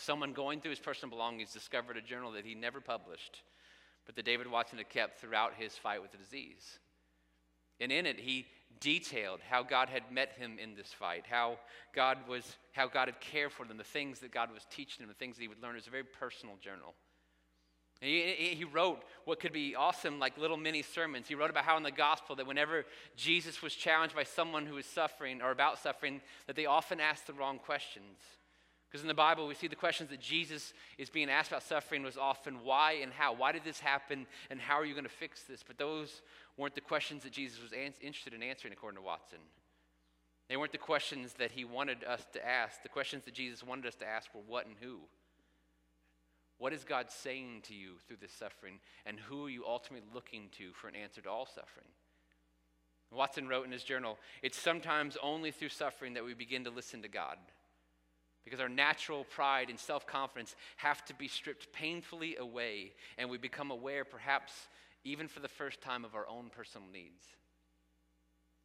Someone 0.00 0.32
going 0.32 0.60
through 0.60 0.70
his 0.70 0.78
personal 0.78 1.10
belongings 1.10 1.52
discovered 1.52 1.96
a 1.96 2.00
journal 2.00 2.30
that 2.32 2.46
he 2.46 2.54
never 2.54 2.80
published, 2.80 3.42
but 4.06 4.14
that 4.14 4.24
David 4.24 4.48
Watson 4.48 4.78
had 4.78 4.88
kept 4.88 5.20
throughout 5.20 5.54
his 5.58 5.74
fight 5.74 6.00
with 6.00 6.12
the 6.12 6.18
disease. 6.18 6.78
And 7.80 7.90
in 7.90 8.06
it, 8.06 8.20
he 8.20 8.46
detailed 8.78 9.40
how 9.50 9.64
God 9.64 9.88
had 9.88 10.12
met 10.12 10.34
him 10.38 10.56
in 10.62 10.76
this 10.76 10.92
fight, 10.92 11.24
how 11.28 11.58
God 11.92 12.18
was, 12.28 12.56
how 12.72 12.86
God 12.86 13.08
had 13.08 13.20
cared 13.20 13.50
for 13.50 13.66
them, 13.66 13.76
the 13.76 13.82
things 13.82 14.20
that 14.20 14.30
God 14.30 14.52
was 14.52 14.62
teaching 14.70 15.02
him, 15.02 15.08
the 15.08 15.14
things 15.14 15.36
that 15.36 15.42
he 15.42 15.48
would 15.48 15.60
learn. 15.60 15.72
It 15.72 15.78
was 15.78 15.88
a 15.88 15.90
very 15.90 16.04
personal 16.04 16.54
journal. 16.62 16.94
He, 18.00 18.54
he, 18.56 18.62
wrote 18.62 19.02
what 19.24 19.40
could 19.40 19.52
be 19.52 19.74
awesome, 19.74 20.20
like 20.20 20.38
little 20.38 20.56
mini 20.56 20.82
sermons. 20.82 21.26
He 21.26 21.34
wrote 21.34 21.50
about 21.50 21.64
how 21.64 21.76
in 21.76 21.82
the 21.82 21.90
gospel 21.90 22.36
that 22.36 22.46
whenever 22.46 22.84
Jesus 23.16 23.60
was 23.60 23.74
challenged 23.74 24.14
by 24.14 24.22
someone 24.22 24.66
who 24.66 24.76
was 24.76 24.86
suffering 24.86 25.42
or 25.42 25.50
about 25.50 25.80
suffering, 25.80 26.20
that 26.46 26.54
they 26.54 26.66
often 26.66 27.00
asked 27.00 27.26
the 27.26 27.32
wrong 27.32 27.58
questions. 27.58 28.20
Because 28.88 29.02
in 29.02 29.08
the 29.08 29.14
Bible, 29.14 29.46
we 29.46 29.54
see 29.54 29.68
the 29.68 29.76
questions 29.76 30.08
that 30.10 30.20
Jesus 30.20 30.72
is 30.96 31.10
being 31.10 31.28
asked 31.28 31.50
about 31.50 31.62
suffering 31.62 32.02
was 32.02 32.16
often 32.16 32.64
why 32.64 32.92
and 33.02 33.12
how. 33.12 33.34
Why 33.34 33.52
did 33.52 33.64
this 33.64 33.80
happen 33.80 34.26
and 34.48 34.60
how 34.60 34.76
are 34.76 34.84
you 34.84 34.94
going 34.94 35.04
to 35.04 35.10
fix 35.10 35.42
this? 35.42 35.62
But 35.66 35.76
those 35.76 36.22
weren't 36.56 36.74
the 36.74 36.80
questions 36.80 37.22
that 37.24 37.32
Jesus 37.32 37.60
was 37.60 37.72
interested 37.72 38.32
in 38.32 38.42
answering, 38.42 38.72
according 38.72 38.96
to 38.96 39.04
Watson. 39.04 39.40
They 40.48 40.56
weren't 40.56 40.72
the 40.72 40.78
questions 40.78 41.34
that 41.34 41.52
he 41.52 41.66
wanted 41.66 42.02
us 42.04 42.24
to 42.32 42.46
ask. 42.46 42.82
The 42.82 42.88
questions 42.88 43.24
that 43.26 43.34
Jesus 43.34 43.62
wanted 43.62 43.86
us 43.86 43.94
to 43.96 44.08
ask 44.08 44.34
were 44.34 44.40
what 44.46 44.66
and 44.66 44.76
who. 44.80 45.00
What 46.56 46.72
is 46.72 46.82
God 46.82 47.10
saying 47.10 47.62
to 47.64 47.74
you 47.74 47.92
through 48.06 48.16
this 48.20 48.32
suffering? 48.32 48.80
And 49.04 49.20
who 49.20 49.46
are 49.46 49.50
you 49.50 49.64
ultimately 49.66 50.08
looking 50.14 50.48
to 50.56 50.72
for 50.72 50.88
an 50.88 50.96
answer 50.96 51.20
to 51.20 51.30
all 51.30 51.46
suffering? 51.46 51.86
Watson 53.12 53.48
wrote 53.48 53.64
in 53.66 53.72
his 53.72 53.84
journal 53.84 54.18
It's 54.42 54.58
sometimes 54.58 55.16
only 55.22 55.50
through 55.50 55.68
suffering 55.68 56.14
that 56.14 56.24
we 56.24 56.34
begin 56.34 56.64
to 56.64 56.70
listen 56.70 57.02
to 57.02 57.08
God. 57.08 57.36
Because 58.48 58.62
our 58.62 58.68
natural 58.68 59.24
pride 59.24 59.68
and 59.68 59.78
self 59.78 60.06
confidence 60.06 60.56
have 60.76 61.04
to 61.06 61.14
be 61.14 61.28
stripped 61.28 61.72
painfully 61.72 62.36
away, 62.36 62.92
and 63.18 63.28
we 63.28 63.36
become 63.36 63.70
aware, 63.70 64.04
perhaps 64.04 64.52
even 65.04 65.28
for 65.28 65.40
the 65.40 65.48
first 65.48 65.80
time, 65.80 66.04
of 66.04 66.14
our 66.14 66.26
own 66.28 66.50
personal 66.50 66.86
needs. 66.92 67.24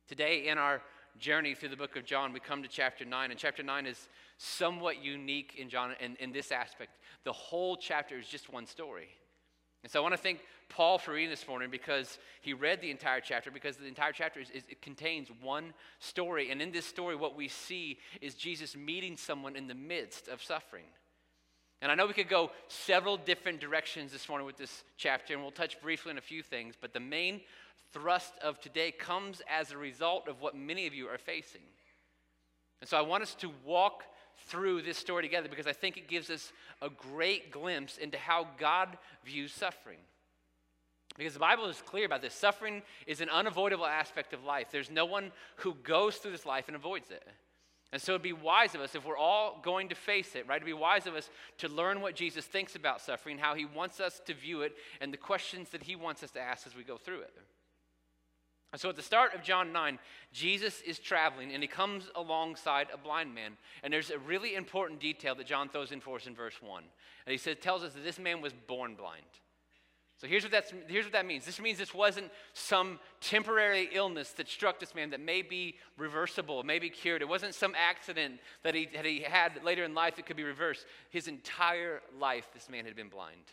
Today, 0.08 0.48
in 0.48 0.58
our 0.58 0.82
journey 1.18 1.54
through 1.54 1.70
the 1.70 1.78
book 1.78 1.96
of 1.96 2.06
John, 2.06 2.34
we 2.34 2.40
come 2.40 2.64
to 2.64 2.70
chapter 2.70 3.06
9, 3.06 3.32
and 3.32 3.40
chapter 3.40 3.64
9 3.64 3.86
is 3.86 4.08
somewhat 4.38 5.04
unique 5.04 5.56
in 5.58 5.70
John 5.70 5.96
in, 6.00 6.16
in 6.18 6.32
this 6.32 6.52
aspect. 6.52 6.98
The 7.24 7.34
whole 7.34 7.78
chapter 7.78 8.18
is 8.18 8.28
just 8.28 8.52
one 8.52 8.66
story. 8.66 9.10
And 9.84 9.92
so 9.92 10.00
I 10.00 10.02
want 10.02 10.14
to 10.14 10.22
thank 10.22 10.40
Paul 10.70 10.98
for 10.98 11.12
reading 11.12 11.30
this 11.30 11.48
morning 11.48 11.70
because 11.70 12.18
he 12.42 12.54
read 12.54 12.82
the 12.82 12.90
entire 12.90 13.20
chapter, 13.20 13.52
because 13.52 13.76
the 13.76 13.86
entire 13.86 14.14
chapter 14.14 14.40
is, 14.40 14.50
is, 14.50 14.64
it 14.70 14.82
contains 14.82 15.30
one 15.42 15.74
story. 16.00 16.52
And 16.52 16.62
in 16.62 16.72
this 16.72 16.86
story, 16.86 17.16
what 17.16 17.36
we 17.36 17.50
see 17.50 18.00
is 18.22 18.34
Jesus 18.34 18.76
meeting 18.76 19.18
someone 19.18 19.56
in 19.56 19.68
the 19.68 19.76
midst 19.76 20.30
of 20.30 20.42
suffering. 20.42 20.86
And 21.82 21.92
I 21.92 21.96
know 21.96 22.08
we 22.08 22.14
could 22.14 22.30
go 22.30 22.52
several 22.70 23.18
different 23.18 23.60
directions 23.60 24.14
this 24.14 24.30
morning 24.30 24.48
with 24.48 24.56
this 24.56 24.86
chapter, 24.98 25.34
and 25.34 25.42
we'll 25.42 25.52
touch 25.52 25.82
briefly 25.82 26.14
on 26.14 26.18
a 26.18 26.22
few 26.22 26.42
things, 26.42 26.76
but 26.80 26.94
the 26.94 27.02
main 27.02 27.42
thrust 27.92 28.34
of 28.42 28.60
today 28.62 28.90
comes 28.90 29.42
as 29.50 29.72
a 29.72 29.78
result 29.78 30.30
of 30.30 30.40
what 30.40 30.56
many 30.56 30.88
of 30.88 30.94
you 30.94 31.08
are 31.08 31.18
facing. 31.18 31.62
And 32.80 32.90
so 32.90 32.98
I 32.98 33.02
want 33.02 33.22
us 33.24 33.36
to 33.36 33.52
walk 33.66 34.04
through 34.48 34.82
this 34.82 34.98
story 34.98 35.24
together 35.24 35.48
because 35.50 35.68
I 35.68 35.74
think 35.74 35.98
it 35.98 36.08
gives 36.08 36.30
us 36.30 36.52
a 36.82 36.90
great 36.90 37.52
glimpse 37.52 37.98
into 37.98 38.18
how 38.18 38.48
God 38.58 38.98
views 39.26 39.52
suffering. 39.52 40.00
Because 41.18 41.34
the 41.34 41.40
Bible 41.40 41.66
is 41.66 41.82
clear 41.86 42.06
about 42.06 42.22
this. 42.22 42.34
Suffering 42.34 42.82
is 43.06 43.22
an 43.22 43.30
unavoidable 43.30 43.86
aspect 43.86 44.34
of 44.34 44.44
life. 44.44 44.68
There's 44.72 44.90
no 44.90 45.06
one 45.06 45.32
who 45.58 45.76
goes 45.84 46.18
through 46.18 46.32
this 46.32 46.46
life 46.46 46.66
and 46.68 46.76
avoids 46.76 47.12
it. 47.12 47.24
And 47.92 48.02
so 48.02 48.14
it'd 48.14 48.24
be 48.24 48.34
wise 48.34 48.74
of 48.74 48.82
us, 48.82 48.96
if 48.96 49.06
we're 49.06 49.18
all 49.18 49.60
going 49.64 49.90
to 49.90 49.96
face 49.96 50.36
it, 50.36 50.48
right? 50.48 50.56
It'd 50.56 50.66
be 50.66 50.74
wise 50.74 51.06
of 51.06 51.14
us 51.14 51.30
to 51.60 51.68
learn 51.68 52.02
what 52.02 52.16
Jesus 52.16 52.44
thinks 52.44 52.76
about 52.76 53.02
suffering, 53.02 53.38
how 53.38 53.54
he 53.54 53.66
wants 53.66 54.00
us 54.00 54.20
to 54.26 54.34
view 54.34 54.64
it, 54.64 54.76
and 55.00 55.14
the 55.14 55.18
questions 55.18 55.70
that 55.70 55.84
he 55.84 55.96
wants 55.96 56.24
us 56.24 56.32
to 56.32 56.42
ask 56.42 56.66
as 56.66 56.76
we 56.76 56.84
go 56.84 56.98
through 56.98 57.22
it. 57.22 57.34
And 58.74 58.82
so 58.82 58.90
at 58.90 58.96
the 58.96 59.04
start 59.04 59.36
of 59.36 59.44
John 59.44 59.72
9, 59.72 60.00
Jesus 60.34 60.82
is 60.82 60.98
traveling 60.98 61.54
and 61.54 61.62
he 61.62 61.68
comes 61.68 62.10
alongside 62.16 62.88
a 62.92 62.98
blind 62.98 63.34
man. 63.34 63.52
And 63.84 63.94
there's 63.94 64.10
a 64.10 64.18
really 64.18 64.56
important 64.56 65.00
detail 65.00 65.36
that 65.36 65.46
John 65.46 65.70
throws 65.70 65.92
in 65.92 66.02
for 66.02 66.16
us 66.16 66.26
in 66.26 66.34
verse 66.34 66.56
1. 66.60 66.84
And 67.28 67.32
he 67.32 67.38
says, 67.38 67.58
tells 67.62 67.84
us 67.84 67.94
that 67.94 68.04
this 68.04 68.18
man 68.18 68.42
was 68.42 68.52
born 68.52 68.96
blind. 68.96 69.22
So 70.18 70.26
here's 70.26 70.42
what, 70.42 70.52
that's, 70.52 70.74
here's 70.88 71.06
what 71.06 71.14
that 71.14 71.28
means. 71.28 71.46
This 71.46 71.60
means 71.60 71.78
this 71.78 71.94
wasn't 71.94 72.32
some 72.54 73.00
temporary 73.22 73.90
illness 73.94 74.32
that 74.32 74.48
struck 74.48 74.80
this 74.80 74.96
man 74.96 75.12
that 75.12 75.20
may 75.20 75.44
be 75.44 75.76
reversible, 75.98 76.64
may 76.64 76.80
be 76.80 76.90
cured. 76.90 77.22
It 77.22 77.28
wasn't 77.28 77.54
some 77.54 77.76
accident 77.78 78.40
that 78.64 78.74
he, 78.74 78.90
that 78.96 79.06
he 79.06 79.20
had 79.20 79.64
later 79.64 79.84
in 79.84 79.94
life 79.94 80.16
that 80.16 80.26
could 80.26 80.38
be 80.38 80.44
reversed. 80.44 80.86
His 81.12 81.28
entire 81.28 82.02
life, 82.18 82.48
this 82.54 82.70
man 82.70 82.86
had 82.86 82.96
been 82.96 83.10
blind. 83.10 83.44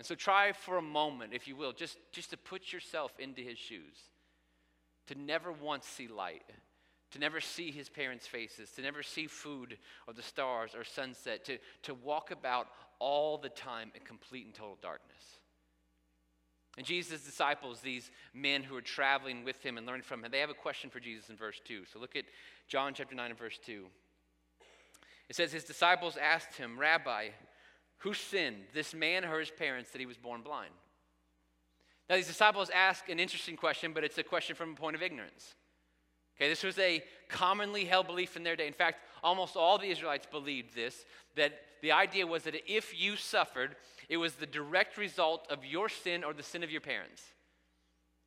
And 0.00 0.06
so 0.06 0.14
try 0.14 0.52
for 0.52 0.78
a 0.78 0.82
moment, 0.82 1.34
if 1.34 1.46
you 1.46 1.54
will, 1.54 1.74
just, 1.74 1.98
just 2.10 2.30
to 2.30 2.38
put 2.38 2.72
yourself 2.72 3.12
into 3.18 3.42
his 3.42 3.58
shoes, 3.58 3.98
to 5.08 5.14
never 5.14 5.52
once 5.52 5.84
see 5.84 6.08
light, 6.08 6.42
to 7.10 7.18
never 7.18 7.38
see 7.38 7.70
his 7.70 7.90
parents' 7.90 8.26
faces, 8.26 8.70
to 8.70 8.80
never 8.80 9.02
see 9.02 9.26
food 9.26 9.76
or 10.06 10.14
the 10.14 10.22
stars 10.22 10.74
or 10.74 10.84
sunset, 10.84 11.44
to, 11.44 11.58
to 11.82 11.92
walk 11.92 12.30
about 12.30 12.68
all 12.98 13.36
the 13.36 13.50
time 13.50 13.92
in 13.94 14.00
complete 14.00 14.46
and 14.46 14.54
total 14.54 14.78
darkness. 14.80 15.22
And 16.78 16.86
Jesus' 16.86 17.20
disciples, 17.20 17.80
these 17.80 18.10
men 18.32 18.62
who 18.62 18.76
are 18.76 18.80
traveling 18.80 19.44
with 19.44 19.62
him 19.62 19.76
and 19.76 19.86
learning 19.86 20.04
from 20.04 20.24
him, 20.24 20.30
they 20.30 20.40
have 20.40 20.48
a 20.48 20.54
question 20.54 20.88
for 20.88 21.00
Jesus 21.00 21.28
in 21.28 21.36
verse 21.36 21.60
2. 21.66 21.84
So 21.92 21.98
look 21.98 22.16
at 22.16 22.24
John 22.68 22.94
chapter 22.94 23.14
9 23.14 23.32
and 23.32 23.38
verse 23.38 23.60
2. 23.66 23.84
It 25.28 25.36
says, 25.36 25.52
His 25.52 25.64
disciples 25.64 26.16
asked 26.16 26.56
him, 26.56 26.78
Rabbi, 26.78 27.28
who 28.00 28.14
sinned, 28.14 28.64
this 28.74 28.92
man 28.94 29.24
or 29.24 29.40
his 29.40 29.50
parents, 29.50 29.90
that 29.90 30.00
he 30.00 30.06
was 30.06 30.16
born 30.16 30.42
blind? 30.42 30.72
Now, 32.08 32.16
these 32.16 32.26
disciples 32.26 32.70
ask 32.74 33.08
an 33.08 33.20
interesting 33.20 33.56
question, 33.56 33.92
but 33.92 34.02
it's 34.02 34.18
a 34.18 34.22
question 34.22 34.56
from 34.56 34.72
a 34.72 34.74
point 34.74 34.96
of 34.96 35.02
ignorance. 35.02 35.54
Okay, 36.36 36.48
this 36.48 36.62
was 36.62 36.78
a 36.78 37.02
commonly 37.28 37.84
held 37.84 38.06
belief 38.06 38.36
in 38.36 38.42
their 38.42 38.56
day. 38.56 38.66
In 38.66 38.72
fact, 38.72 39.04
almost 39.22 39.56
all 39.56 39.78
the 39.78 39.90
Israelites 39.90 40.26
believed 40.30 40.74
this 40.74 41.04
that 41.36 41.52
the 41.82 41.92
idea 41.92 42.26
was 42.26 42.42
that 42.44 42.54
if 42.66 42.98
you 42.98 43.14
suffered, 43.16 43.76
it 44.08 44.16
was 44.16 44.34
the 44.34 44.46
direct 44.46 44.96
result 44.96 45.46
of 45.50 45.64
your 45.64 45.88
sin 45.88 46.24
or 46.24 46.32
the 46.32 46.42
sin 46.42 46.64
of 46.64 46.70
your 46.70 46.80
parents. 46.80 47.22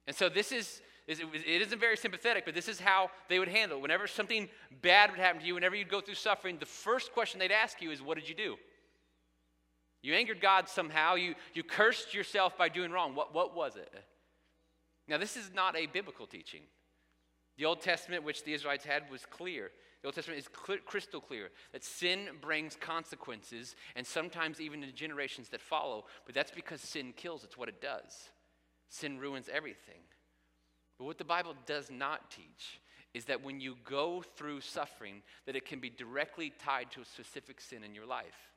And 0.07 0.15
so 0.15 0.29
this 0.29 0.51
is, 0.51 0.81
it 1.07 1.61
isn't 1.61 1.79
very 1.79 1.97
sympathetic, 1.97 2.45
but 2.45 2.53
this 2.53 2.67
is 2.67 2.79
how 2.79 3.09
they 3.29 3.39
would 3.39 3.47
handle 3.47 3.79
it. 3.79 3.81
Whenever 3.81 4.07
something 4.07 4.47
bad 4.81 5.11
would 5.11 5.19
happen 5.19 5.41
to 5.41 5.47
you, 5.47 5.55
whenever 5.55 5.75
you'd 5.75 5.89
go 5.89 6.01
through 6.01 6.15
suffering, 6.15 6.57
the 6.59 6.65
first 6.65 7.11
question 7.11 7.39
they'd 7.39 7.51
ask 7.51 7.81
you 7.81 7.91
is, 7.91 8.01
What 8.01 8.17
did 8.17 8.29
you 8.29 8.35
do? 8.35 8.55
You 10.03 10.13
angered 10.13 10.41
God 10.41 10.69
somehow. 10.69 11.15
You, 11.15 11.33
you 11.53 11.63
cursed 11.63 12.13
yourself 12.13 12.57
by 12.57 12.69
doing 12.69 12.91
wrong. 12.91 13.15
What, 13.15 13.33
what 13.33 13.55
was 13.55 13.77
it? 13.77 13.91
Now, 15.07 15.17
this 15.17 15.35
is 15.35 15.51
not 15.53 15.75
a 15.75 15.87
biblical 15.87 16.27
teaching. 16.27 16.61
The 17.57 17.65
Old 17.65 17.81
Testament, 17.81 18.23
which 18.23 18.43
the 18.43 18.53
Israelites 18.53 18.85
had, 18.85 19.09
was 19.09 19.25
clear. 19.25 19.71
The 20.01 20.07
Old 20.07 20.15
Testament 20.15 20.39
is 20.39 20.47
clear, 20.49 20.79
crystal 20.85 21.21
clear 21.21 21.49
that 21.71 21.83
sin 21.83 22.27
brings 22.41 22.75
consequences, 22.75 23.75
and 23.95 24.05
sometimes 24.05 24.59
even 24.59 24.83
in 24.83 24.93
generations 24.93 25.49
that 25.49 25.61
follow. 25.61 26.05
But 26.25 26.35
that's 26.35 26.51
because 26.51 26.81
sin 26.81 27.13
kills, 27.15 27.43
it's 27.45 27.57
what 27.57 27.69
it 27.69 27.81
does. 27.81 28.29
Sin 28.89 29.17
ruins 29.19 29.49
everything. 29.51 30.01
But 30.97 31.05
what 31.05 31.17
the 31.17 31.23
Bible 31.23 31.55
does 31.65 31.89
not 31.89 32.29
teach 32.29 32.81
is 33.13 33.25
that 33.25 33.43
when 33.43 33.61
you 33.61 33.75
go 33.85 34.23
through 34.35 34.61
suffering, 34.61 35.21
that 35.45 35.55
it 35.55 35.65
can 35.65 35.79
be 35.79 35.89
directly 35.89 36.51
tied 36.59 36.91
to 36.91 37.01
a 37.01 37.05
specific 37.05 37.61
sin 37.61 37.83
in 37.83 37.95
your 37.95 38.05
life. 38.05 38.52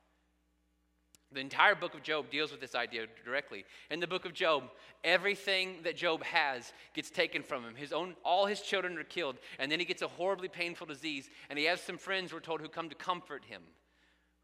The 1.33 1.41
entire 1.41 1.75
book 1.75 1.93
of 1.93 2.03
Job 2.03 2.29
deals 2.29 2.51
with 2.51 2.61
this 2.61 2.73
idea 2.73 3.05
directly. 3.25 3.65
In 3.91 3.99
the 3.99 4.07
book 4.07 4.23
of 4.23 4.33
Job, 4.33 4.63
everything 5.03 5.77
that 5.83 5.97
Job 5.97 6.23
has 6.23 6.71
gets 6.93 7.09
taken 7.09 7.43
from 7.43 7.63
him. 7.63 7.75
His 7.75 7.91
own, 7.91 8.15
all 8.23 8.45
his 8.45 8.61
children 8.61 8.97
are 8.97 9.03
killed, 9.03 9.35
and 9.59 9.69
then 9.69 9.79
he 9.79 9.85
gets 9.85 10.01
a 10.01 10.07
horribly 10.07 10.47
painful 10.47 10.87
disease, 10.87 11.29
and 11.49 11.59
he 11.59 11.65
has 11.65 11.81
some 11.81 11.97
friends, 11.97 12.31
we're 12.31 12.39
told, 12.39 12.61
who 12.61 12.69
come 12.69 12.87
to 12.89 12.95
comfort 12.95 13.43
him. 13.43 13.61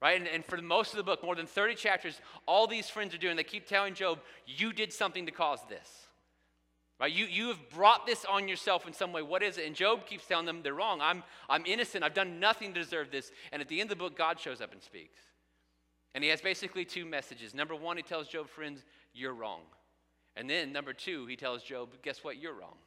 Right? 0.01 0.19
And, 0.19 0.27
and 0.27 0.43
for 0.43 0.57
most 0.61 0.91
of 0.91 0.97
the 0.97 1.03
book, 1.03 1.23
more 1.23 1.35
than 1.35 1.47
30 1.47 1.75
chapters, 1.75 2.19
all 2.45 2.67
these 2.67 2.89
friends 2.89 3.15
are 3.15 3.17
doing, 3.17 3.37
they 3.37 3.43
keep 3.43 3.65
telling 3.65 3.93
Job, 3.93 4.19
You 4.45 4.73
did 4.73 4.91
something 4.91 5.25
to 5.25 5.31
cause 5.31 5.59
this. 5.69 6.07
Right? 6.99 7.13
You, 7.13 7.25
you 7.25 7.47
have 7.47 7.69
brought 7.73 8.05
this 8.05 8.25
on 8.25 8.49
yourself 8.49 8.85
in 8.85 8.91
some 8.91 9.13
way. 9.13 9.21
What 9.21 9.41
is 9.41 9.57
it? 9.57 9.65
And 9.65 9.73
Job 9.73 10.05
keeps 10.05 10.25
telling 10.27 10.45
them, 10.45 10.59
They're 10.61 10.73
wrong. 10.73 10.99
I'm, 10.99 11.23
I'm 11.49 11.65
innocent. 11.65 12.03
I've 12.03 12.13
done 12.13 12.41
nothing 12.41 12.73
to 12.73 12.81
deserve 12.81 13.11
this. 13.11 13.31
And 13.53 13.61
at 13.61 13.69
the 13.69 13.79
end 13.79 13.89
of 13.89 13.97
the 13.97 14.03
book, 14.03 14.17
God 14.17 14.37
shows 14.37 14.59
up 14.59 14.73
and 14.73 14.81
speaks. 14.81 15.19
And 16.15 16.23
he 16.23 16.29
has 16.29 16.41
basically 16.41 16.85
two 16.85 17.05
messages. 17.05 17.53
Number 17.53 17.75
one, 17.75 17.97
he 17.97 18.03
tells 18.03 18.27
Job, 18.27 18.47
friends, 18.47 18.83
you're 19.13 19.33
wrong. 19.33 19.61
And 20.35 20.49
then 20.49 20.71
number 20.71 20.93
two, 20.93 21.25
he 21.25 21.35
tells 21.35 21.63
Job, 21.63 21.89
guess 22.03 22.23
what? 22.23 22.37
You're 22.41 22.53
wrong. 22.53 22.77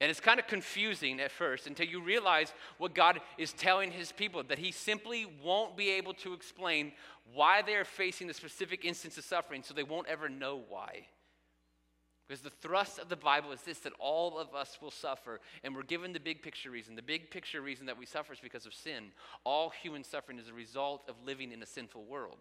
And 0.00 0.10
it's 0.10 0.18
kind 0.18 0.40
of 0.40 0.48
confusing 0.48 1.20
at 1.20 1.30
first 1.30 1.68
until 1.68 1.86
you 1.86 2.02
realize 2.02 2.52
what 2.78 2.92
God 2.92 3.20
is 3.38 3.52
telling 3.52 3.92
his 3.92 4.10
people 4.10 4.42
that 4.48 4.58
he 4.58 4.72
simply 4.72 5.26
won't 5.44 5.76
be 5.76 5.90
able 5.90 6.12
to 6.14 6.32
explain 6.32 6.90
why 7.34 7.62
they're 7.62 7.84
facing 7.84 8.28
a 8.28 8.34
specific 8.34 8.84
instance 8.84 9.16
of 9.16 9.24
suffering, 9.24 9.62
so 9.62 9.74
they 9.74 9.84
won't 9.84 10.08
ever 10.08 10.28
know 10.28 10.60
why. 10.68 11.06
Because 12.32 12.44
the 12.44 12.66
thrust 12.66 12.98
of 12.98 13.10
the 13.10 13.16
Bible 13.16 13.52
is 13.52 13.60
this 13.60 13.80
that 13.80 13.92
all 13.98 14.38
of 14.38 14.54
us 14.54 14.78
will 14.80 14.90
suffer, 14.90 15.38
and 15.62 15.76
we're 15.76 15.82
given 15.82 16.14
the 16.14 16.18
big 16.18 16.40
picture 16.40 16.70
reason. 16.70 16.96
The 16.96 17.02
big 17.02 17.30
picture 17.30 17.60
reason 17.60 17.84
that 17.84 17.98
we 17.98 18.06
suffer 18.06 18.32
is 18.32 18.40
because 18.40 18.64
of 18.64 18.72
sin. 18.72 19.12
All 19.44 19.68
human 19.68 20.02
suffering 20.02 20.38
is 20.38 20.48
a 20.48 20.54
result 20.54 21.02
of 21.10 21.16
living 21.26 21.52
in 21.52 21.62
a 21.62 21.66
sinful 21.66 22.06
world. 22.06 22.38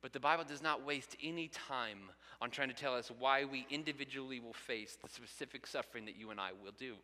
But 0.00 0.12
the 0.12 0.20
Bible 0.20 0.44
does 0.44 0.62
not 0.62 0.86
waste 0.86 1.16
any 1.20 1.48
time 1.48 1.98
on 2.40 2.50
trying 2.52 2.68
to 2.68 2.74
tell 2.74 2.94
us 2.94 3.10
why 3.18 3.44
we 3.44 3.66
individually 3.68 4.38
will 4.38 4.52
face 4.52 4.96
the 5.02 5.08
specific 5.08 5.66
suffering 5.66 6.04
that 6.04 6.14
you 6.14 6.30
and 6.30 6.38
I 6.38 6.50
will 6.52 6.70
do. 6.78 6.94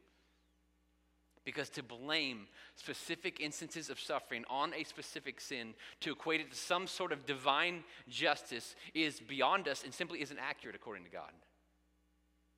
Because 1.45 1.71
to 1.71 1.83
blame 1.83 2.47
specific 2.77 3.41
instances 3.41 3.91
of 3.91 3.99
suffering 3.99 4.45
on 4.49 4.75
a 4.75 4.85
specific 4.85 5.41
sin, 5.41 5.75
to 6.03 6.13
equate 6.13 6.41
it 6.41 6.53
to 6.53 6.57
some 6.57 6.87
sort 6.87 7.11
of 7.11 7.27
divine 7.27 7.83
justice, 8.09 8.77
is 8.95 9.19
beyond 9.19 9.67
us 9.67 9.83
and 9.83 9.93
simply 9.93 10.23
isn't 10.23 10.39
accurate 10.39 10.77
according 10.77 11.03
to 11.03 11.11
God. 11.11 11.33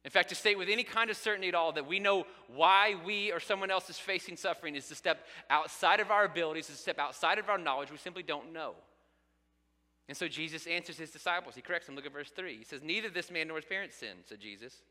In 0.05 0.11
fact, 0.11 0.31
to 0.31 0.35
state 0.35 0.57
with 0.57 0.69
any 0.69 0.83
kind 0.83 1.11
of 1.11 1.17
certainty 1.17 1.49
at 1.49 1.55
all 1.55 1.73
that 1.73 1.87
we 1.87 1.99
know 1.99 2.27
why 2.49 2.95
we 3.05 3.33
or 3.33 3.41
someone 3.41 3.71
else 3.71 3.91
is 3.91 3.99
facing 3.99 4.37
suffering 4.37 4.75
is 4.75 4.89
to 4.89 4.95
step 4.95 5.27
outside 5.51 6.01
of 6.01 6.11
our 6.11 6.25
abilities, 6.25 6.67
to 6.67 6.73
step 6.73 6.99
outside 6.99 7.39
of 7.39 7.51
our 7.51 7.59
knowledge. 7.59 7.91
We 7.91 7.99
simply 7.99 8.23
don't 8.23 8.53
know. 8.53 8.75
And 10.09 10.17
so 10.17 10.27
Jesus 10.27 10.67
answers 10.67 10.99
his 10.99 11.11
disciples. 11.11 11.55
He 11.55 11.61
corrects 11.61 11.87
them. 11.87 11.97
Look 11.97 12.07
at 12.07 12.13
verse 12.13 12.31
3. 12.31 12.57
He 12.57 12.65
says, 12.65 12.83
Neither 12.83 13.11
this 13.11 13.31
man 13.31 13.49
nor 13.49 13.59
his 13.59 13.67
parents 13.67 13.95
sinned, 13.95 14.21
said 14.25 14.41
Jesus. 14.41 14.83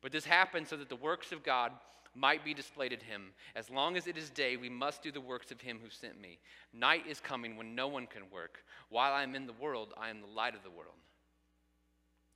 But 0.00 0.12
this 0.12 0.24
happened 0.24 0.68
so 0.68 0.76
that 0.76 0.88
the 0.88 0.96
works 0.96 1.32
of 1.32 1.42
God 1.42 1.72
might 2.14 2.44
be 2.44 2.54
displayed 2.54 2.92
in 2.92 3.00
him. 3.00 3.32
As 3.54 3.68
long 3.70 3.96
as 3.96 4.06
it 4.06 4.16
is 4.16 4.30
day, 4.30 4.56
we 4.56 4.68
must 4.68 5.02
do 5.02 5.12
the 5.12 5.20
works 5.20 5.50
of 5.50 5.60
him 5.60 5.78
who 5.82 5.90
sent 5.90 6.20
me. 6.20 6.38
Night 6.72 7.04
is 7.08 7.20
coming 7.20 7.56
when 7.56 7.74
no 7.74 7.88
one 7.88 8.06
can 8.06 8.22
work. 8.32 8.64
While 8.88 9.12
I 9.12 9.22
am 9.22 9.34
in 9.34 9.46
the 9.46 9.52
world, 9.52 9.92
I 9.98 10.10
am 10.10 10.20
the 10.20 10.26
light 10.26 10.54
of 10.54 10.62
the 10.62 10.70
world. 10.70 10.94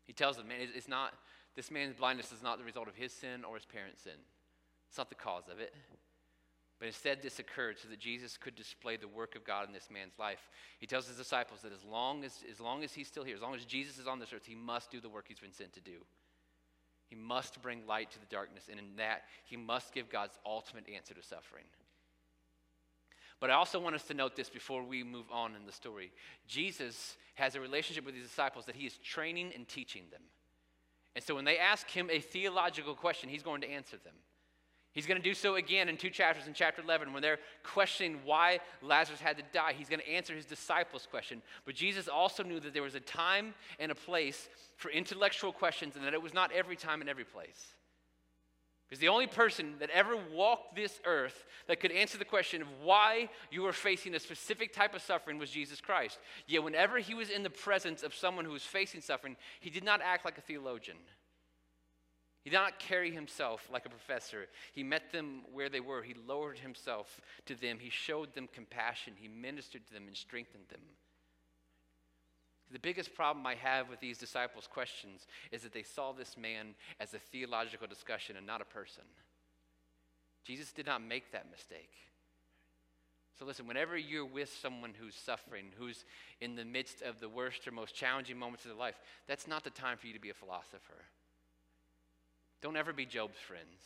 He 0.05 0.13
tells 0.13 0.37
them, 0.37 0.49
man, 0.49 0.59
it's 0.75 0.89
not, 0.89 1.15
this 1.55 1.71
man's 1.71 1.97
blindness 1.97 2.33
is 2.33 2.43
not 2.43 2.59
the 2.59 2.65
result 2.65 2.89
of 2.89 2.97
his 2.97 3.13
sin 3.13 3.45
or 3.45 3.55
his 3.57 3.65
parents' 3.65 4.03
sin. 4.03 4.19
It's 4.89 4.99
not 4.99 5.09
the 5.09 5.15
cause 5.15 5.45
of 5.51 5.59
it. 5.61 5.75
But 6.79 6.87
instead, 6.89 7.23
this 7.23 7.39
occurred 7.39 7.79
so 7.79 7.89
that 7.89 8.01
Jesus 8.01 8.37
could 8.37 8.57
display 8.57 8.97
the 8.97 9.07
work 9.07 9.37
of 9.37 9.45
God 9.45 9.69
in 9.69 9.73
this 9.73 9.89
man's 9.89 10.19
life. 10.19 10.51
He 10.81 10.87
tells 10.87 11.07
his 11.07 11.17
disciples 11.17 11.61
that 11.63 11.73
as 11.73 11.85
long 11.85 12.25
as, 12.25 12.43
as 12.51 12.59
long 12.59 12.83
as 12.83 12.93
he's 12.93 13.07
still 13.07 13.23
here, 13.23 13.37
as 13.37 13.43
long 13.43 13.55
as 13.55 13.65
Jesus 13.65 13.99
is 13.99 14.09
on 14.09 14.19
this 14.19 14.33
earth, 14.33 14.47
he 14.47 14.57
must 14.57 14.91
do 14.91 15.01
the 15.01 15.09
work 15.09 15.27
he's 15.29 15.39
been 15.39 15.53
sent 15.53 15.73
to 15.75 15.81
do. 15.81 16.05
He 17.07 17.15
must 17.15 17.63
bring 17.63 17.87
light 17.87 18.11
to 18.11 18.19
the 18.19 18.27
darkness, 18.27 18.65
and 18.69 18.81
in 18.81 18.97
that, 18.97 19.23
he 19.45 19.57
must 19.57 19.95
give 19.95 20.11
God's 20.11 20.39
ultimate 20.45 20.89
answer 20.93 21.15
to 21.15 21.23
suffering. 21.23 21.67
But 23.39 23.51
I 23.51 23.55
also 23.55 23.79
want 23.79 23.95
us 23.95 24.05
to 24.05 24.15
note 24.15 24.35
this 24.35 24.49
before 24.49 24.83
we 24.83 25.05
move 25.05 25.27
on 25.31 25.55
in 25.55 25.67
the 25.67 25.73
story. 25.73 26.11
Jesus 26.49 27.17
has 27.35 27.55
a 27.55 27.61
relationship 27.61 28.05
with 28.05 28.15
his 28.15 28.27
disciples 28.27 28.65
that 28.67 28.77
he 28.77 28.87
is 28.87 28.97
training 28.99 29.53
and 29.55 29.69
teaching 29.69 30.05
them. 30.11 30.23
And 31.15 31.25
so 31.25 31.35
when 31.35 31.45
they 31.45 31.59
ask 31.59 31.89
him 31.89 32.09
a 32.11 32.21
theological 32.21 32.95
question, 32.95 33.29
he's 33.29 33.43
going 33.43 33.61
to 33.61 33.71
answer 33.71 33.97
them. 33.99 34.15
He's 34.93 35.07
going 35.07 35.21
to 35.21 35.23
do 35.23 35.35
so 35.35 35.55
again 35.55 35.89
in 35.89 35.97
two 35.97 36.11
chapters 36.11 36.47
in 36.47 36.53
chapter 36.53 36.83
11 36.83 37.15
when 37.15 37.23
they're 37.23 37.39
questioning 37.63 38.21
why 38.25 38.61
Lazarus 38.83 39.21
had 39.21 39.39
to 39.39 39.43
die. 39.53 39.73
He's 39.77 39.89
going 39.89 40.01
to 40.01 40.09
answer 40.11 40.35
his 40.35 40.45
disciples' 40.45 41.09
question. 41.11 41.41
But 41.65 41.75
Jesus 41.75 42.09
also 42.09 42.43
knew 42.43 42.61
that 42.61 42.75
there 42.75 42.83
was 42.83 42.95
a 42.95 43.01
time 43.01 43.55
and 43.79 43.91
a 43.91 43.95
place 43.95 44.51
for 44.77 44.91
intellectual 44.91 45.51
questions 45.51 45.97
and 45.97 46.05
that 46.05 46.13
it 46.13 46.21
was 46.21 46.35
not 46.35 46.53
every 46.53 46.77
time 46.77 47.01
and 47.01 47.09
every 47.09 47.25
place. 47.25 47.77
Because 48.93 49.01
the 49.01 49.09
only 49.09 49.27
person 49.27 49.77
that 49.79 49.89
ever 49.89 50.19
walked 50.35 50.77
this 50.77 51.01
earth 51.07 51.47
that 51.67 51.81
could 51.81 51.93
answer 51.93 52.19
the 52.19 52.27
question 52.27 52.61
of 52.61 52.69
why 52.83 53.31
you 53.51 53.63
were 53.63 53.73
facing 53.73 54.15
a 54.15 54.21
specific 54.21 54.71
type 54.71 54.95
of 54.95 55.01
suffering 55.01 55.39
was 55.39 55.49
Jesus 55.49 55.81
Christ. 55.81 56.19
Yet, 56.47 56.63
whenever 56.63 56.99
he 56.99 57.15
was 57.15 57.31
in 57.31 57.43
the 57.43 57.49
presence 57.49 58.03
of 58.03 58.15
someone 58.15 58.45
who 58.45 58.51
was 58.51 58.65
facing 58.65 59.01
suffering, 59.01 59.39
he 59.61 59.71
did 59.71 59.83
not 59.83 60.03
act 60.03 60.27
like 60.27 60.37
a 60.37 60.43
theologian. 60.43 60.99
He 62.45 62.51
did 62.51 62.57
not 62.57 62.79
carry 62.79 63.11
himself 63.11 63.67
like 63.73 63.87
a 63.87 63.89
professor. 63.89 64.47
He 64.75 64.83
met 64.83 65.11
them 65.11 65.45
where 65.51 65.71
they 65.71 65.81
were. 65.81 66.03
He 66.03 66.15
lowered 66.29 66.59
himself 66.59 67.19
to 67.47 67.55
them. 67.55 67.79
He 67.81 67.89
showed 67.89 68.35
them 68.35 68.47
compassion. 68.53 69.15
He 69.17 69.27
ministered 69.27 69.87
to 69.87 69.95
them 69.95 70.07
and 70.07 70.15
strengthened 70.15 70.69
them. 70.69 70.83
The 72.73 72.79
biggest 72.79 73.15
problem 73.15 73.47
I 73.47 73.55
have 73.57 73.91
with 73.91 74.01
these 74.01 74.17
disciples' 74.17 74.67
questions 74.67 75.27
is 75.51 75.63
that 75.63 75.75
they 75.75 75.83
saw 75.83 76.13
this 76.13 76.37
man 76.39 76.69
as 77.01 77.13
a 77.13 77.19
theological 77.19 77.87
discussion 77.87 78.37
and 78.37 78.47
not 78.47 78.63
a 78.63 78.65
person. 78.65 79.05
Jesus 80.45 80.73
did 80.73 80.87
not 80.87 81.03
make 81.03 81.31
that 81.33 81.51
mistake. 81.51 81.93
So, 83.39 83.45
listen, 83.45 83.67
whenever 83.67 83.97
you're 83.97 84.25
with 84.25 84.53
someone 84.61 84.93
who's 84.99 85.15
suffering, 85.15 85.67
who's 85.79 86.05
in 86.41 86.55
the 86.55 86.65
midst 86.65 87.03
of 87.03 87.21
the 87.21 87.29
worst 87.29 87.67
or 87.67 87.73
most 87.73 87.95
challenging 87.95 88.39
moments 88.39 88.65
of 88.65 88.71
their 88.71 88.79
life, 88.79 88.99
that's 89.27 89.47
not 89.47 89.65
the 89.65 89.71
time 89.71 89.99
for 89.99 90.07
you 90.07 90.13
to 90.15 90.21
be 90.21 90.31
a 90.31 90.35
philosopher. 90.35 91.05
Don't 92.61 92.77
ever 92.77 92.93
be 92.93 93.05
Job's 93.05 93.39
friends. 93.39 93.83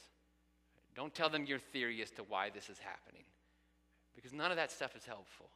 Don't 0.94 1.14
tell 1.14 1.28
them 1.28 1.46
your 1.46 1.58
theory 1.58 2.02
as 2.02 2.10
to 2.12 2.22
why 2.22 2.50
this 2.50 2.68
is 2.68 2.78
happening, 2.78 3.24
because 4.14 4.32
none 4.32 4.50
of 4.50 4.56
that 4.56 4.70
stuff 4.70 4.96
is 4.96 5.04
helpful. 5.04 5.50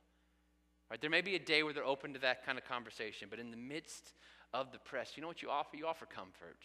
Right? 0.90 1.00
There 1.00 1.10
may 1.10 1.20
be 1.20 1.36
a 1.36 1.40
day 1.40 1.62
where 1.62 1.72
they're 1.72 1.84
open 1.84 2.12
to 2.14 2.18
that 2.20 2.44
kind 2.44 2.58
of 2.58 2.64
conversation, 2.64 3.28
but 3.30 3.38
in 3.38 3.50
the 3.50 3.56
midst 3.56 4.12
of 4.52 4.72
the 4.72 4.78
press, 4.78 5.12
you 5.16 5.22
know 5.22 5.28
what 5.28 5.42
you 5.42 5.50
offer? 5.50 5.76
You 5.76 5.86
offer 5.86 6.06
comfort. 6.06 6.58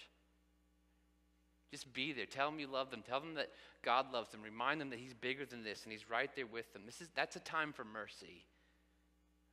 Just 1.72 1.94
be 1.94 2.14
there. 2.14 2.26
Tell 2.26 2.50
them 2.50 2.60
you 2.60 2.68
love 2.68 2.90
them. 2.90 3.04
Tell 3.08 3.20
them 3.20 3.36
that 3.36 3.50
God 3.84 4.12
loves 4.12 4.30
them. 4.30 4.42
Remind 4.42 4.82
them 4.82 4.90
that 4.90 5.00
He's 5.00 5.14
bigger 5.14 5.46
than 5.46 5.64
this 5.64 5.84
and 5.84 5.92
He's 5.92 6.10
right 6.10 6.30
there 6.36 6.48
with 6.48 6.72
them. 6.74 6.84
This 6.86 7.02
is, 7.02 7.10
that's 7.16 7.36
a 7.36 7.40
time 7.40 7.74
for 7.74 7.84
mercy. 7.84 8.46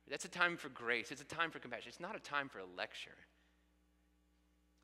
That's 0.09 0.25
a 0.25 0.29
time 0.29 0.57
for 0.57 0.69
grace. 0.69 1.11
It's 1.11 1.21
a 1.21 1.25
time 1.25 1.51
for 1.51 1.59
compassion. 1.59 1.89
It's 1.89 1.99
not 1.99 2.15
a 2.15 2.19
time 2.19 2.49
for 2.49 2.59
a 2.59 2.65
lecture. 2.77 3.11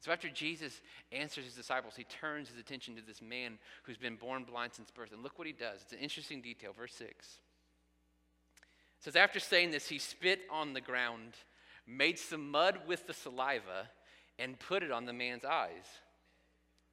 So 0.02 0.12
after 0.12 0.30
Jesus 0.30 0.80
answers 1.12 1.44
his 1.46 1.56
disciples, 1.56 1.96
he 1.98 2.06
turns 2.06 2.48
his 2.48 2.58
attention 2.58 2.96
to 2.96 3.02
this 3.02 3.22
man 3.22 3.58
who's 3.84 3.98
been 3.98 4.16
born 4.16 4.46
blind 4.46 4.74
since 4.74 4.92
birth. 4.92 5.12
And 5.12 5.24
look 5.24 5.38
what 5.38 5.48
he 5.48 5.54
does. 5.54 5.82
It's 5.82 5.92
an 5.92 6.00
interesting 6.00 6.42
detail. 6.42 6.72
Verse 6.72 6.94
6 6.94 7.40
it 9.00 9.06
says, 9.06 9.16
After 9.16 9.40
saying 9.40 9.72
this, 9.72 9.88
he 9.88 9.98
spit 9.98 10.42
on 10.52 10.74
the 10.74 10.82
ground, 10.82 11.34
made 11.88 12.20
some 12.20 12.52
mud 12.52 12.80
with 12.88 13.08
the 13.08 13.14
saliva, 13.14 13.90
and 14.38 14.60
put 14.60 14.84
it 14.84 14.92
on 14.92 15.06
the 15.06 15.14
man's 15.14 15.46
eyes. 15.46 15.86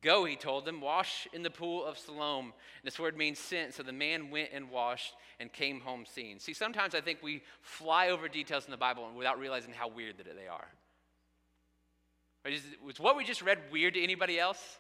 Go, 0.02 0.24
he 0.24 0.36
told 0.36 0.64
them, 0.64 0.80
wash 0.80 1.26
in 1.32 1.42
the 1.42 1.50
pool 1.50 1.84
of 1.84 1.98
Siloam. 1.98 2.52
This 2.84 2.98
word 2.98 3.16
means 3.16 3.38
sent. 3.38 3.74
So 3.74 3.82
the 3.82 3.92
man 3.92 4.30
went 4.30 4.50
and 4.52 4.70
washed 4.70 5.14
and 5.40 5.52
came 5.52 5.80
home 5.80 6.04
seeing. 6.06 6.38
See, 6.38 6.52
sometimes 6.52 6.94
I 6.94 7.00
think 7.00 7.22
we 7.22 7.42
fly 7.60 8.10
over 8.10 8.28
details 8.28 8.66
in 8.66 8.70
the 8.70 8.76
Bible 8.76 9.08
without 9.16 9.38
realizing 9.38 9.72
how 9.72 9.88
weird 9.88 10.18
that 10.18 10.26
they 10.26 10.46
are. 10.46 10.68
Was 12.84 13.00
what 13.00 13.16
we 13.16 13.24
just 13.24 13.42
read 13.42 13.58
weird 13.72 13.94
to 13.94 14.02
anybody 14.02 14.38
else? 14.38 14.78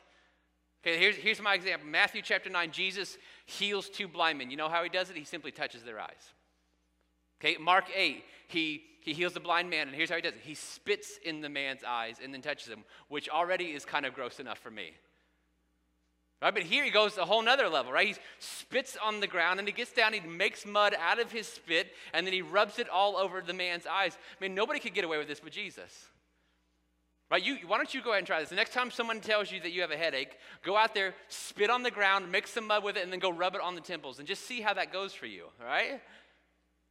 Okay, 0.86 0.96
here's, 0.96 1.16
here's 1.16 1.40
my 1.42 1.54
example 1.54 1.88
Matthew 1.88 2.22
chapter 2.22 2.48
9, 2.48 2.70
Jesus 2.70 3.18
heals 3.46 3.88
two 3.88 4.06
blind 4.06 4.38
men. 4.38 4.52
You 4.52 4.56
know 4.56 4.68
how 4.68 4.84
he 4.84 4.88
does 4.88 5.10
it? 5.10 5.16
He 5.16 5.24
simply 5.24 5.50
touches 5.50 5.82
their 5.82 5.98
eyes. 5.98 6.32
Okay, 7.40 7.56
Mark 7.60 7.84
8, 7.94 8.24
he, 8.48 8.82
he 9.00 9.12
heals 9.12 9.34
the 9.34 9.40
blind 9.40 9.68
man, 9.68 9.88
and 9.88 9.96
here's 9.96 10.08
how 10.08 10.16
he 10.16 10.22
does 10.22 10.34
it 10.34 10.40
he 10.42 10.54
spits 10.54 11.18
in 11.24 11.40
the 11.40 11.48
man's 11.48 11.84
eyes 11.84 12.16
and 12.22 12.32
then 12.32 12.42
touches 12.42 12.68
him, 12.68 12.84
which 13.08 13.28
already 13.28 13.66
is 13.66 13.84
kind 13.84 14.06
of 14.06 14.14
gross 14.14 14.40
enough 14.40 14.58
for 14.58 14.70
me. 14.70 14.92
Right, 16.42 16.52
but 16.52 16.64
here 16.64 16.84
he 16.84 16.90
goes 16.90 17.16
a 17.16 17.24
whole 17.24 17.42
nother 17.42 17.68
level, 17.68 17.92
right? 17.92 18.08
He 18.08 18.14
spits 18.40 18.98
on 19.02 19.20
the 19.20 19.26
ground 19.26 19.58
and 19.58 19.66
he 19.66 19.72
gets 19.72 19.92
down, 19.92 20.12
he 20.12 20.20
makes 20.20 20.66
mud 20.66 20.94
out 21.00 21.18
of 21.18 21.32
his 21.32 21.46
spit, 21.46 21.92
and 22.12 22.26
then 22.26 22.34
he 22.34 22.42
rubs 22.42 22.78
it 22.78 22.90
all 22.90 23.16
over 23.16 23.40
the 23.40 23.54
man's 23.54 23.86
eyes. 23.86 24.18
I 24.38 24.44
mean, 24.44 24.54
nobody 24.54 24.78
could 24.78 24.92
get 24.92 25.04
away 25.04 25.16
with 25.16 25.28
this 25.28 25.40
but 25.40 25.52
Jesus. 25.52 26.08
Right? 27.30 27.42
You, 27.42 27.56
why 27.66 27.78
don't 27.78 27.92
you 27.92 28.02
go 28.02 28.10
ahead 28.10 28.18
and 28.18 28.26
try 28.26 28.38
this? 28.38 28.50
The 28.50 28.54
next 28.54 28.72
time 28.72 28.90
someone 28.90 29.20
tells 29.20 29.50
you 29.50 29.60
that 29.60 29.72
you 29.72 29.80
have 29.80 29.90
a 29.90 29.96
headache, 29.96 30.36
go 30.62 30.76
out 30.76 30.94
there, 30.94 31.14
spit 31.28 31.70
on 31.70 31.82
the 31.82 31.90
ground, 31.90 32.30
mix 32.30 32.50
some 32.50 32.66
mud 32.66 32.84
with 32.84 32.96
it, 32.96 33.02
and 33.02 33.10
then 33.10 33.18
go 33.18 33.32
rub 33.32 33.54
it 33.54 33.62
on 33.62 33.74
the 33.74 33.80
temples 33.80 34.18
and 34.18 34.28
just 34.28 34.46
see 34.46 34.60
how 34.60 34.74
that 34.74 34.92
goes 34.92 35.14
for 35.14 35.26
you. 35.26 35.46
All 35.60 35.66
right? 35.66 36.02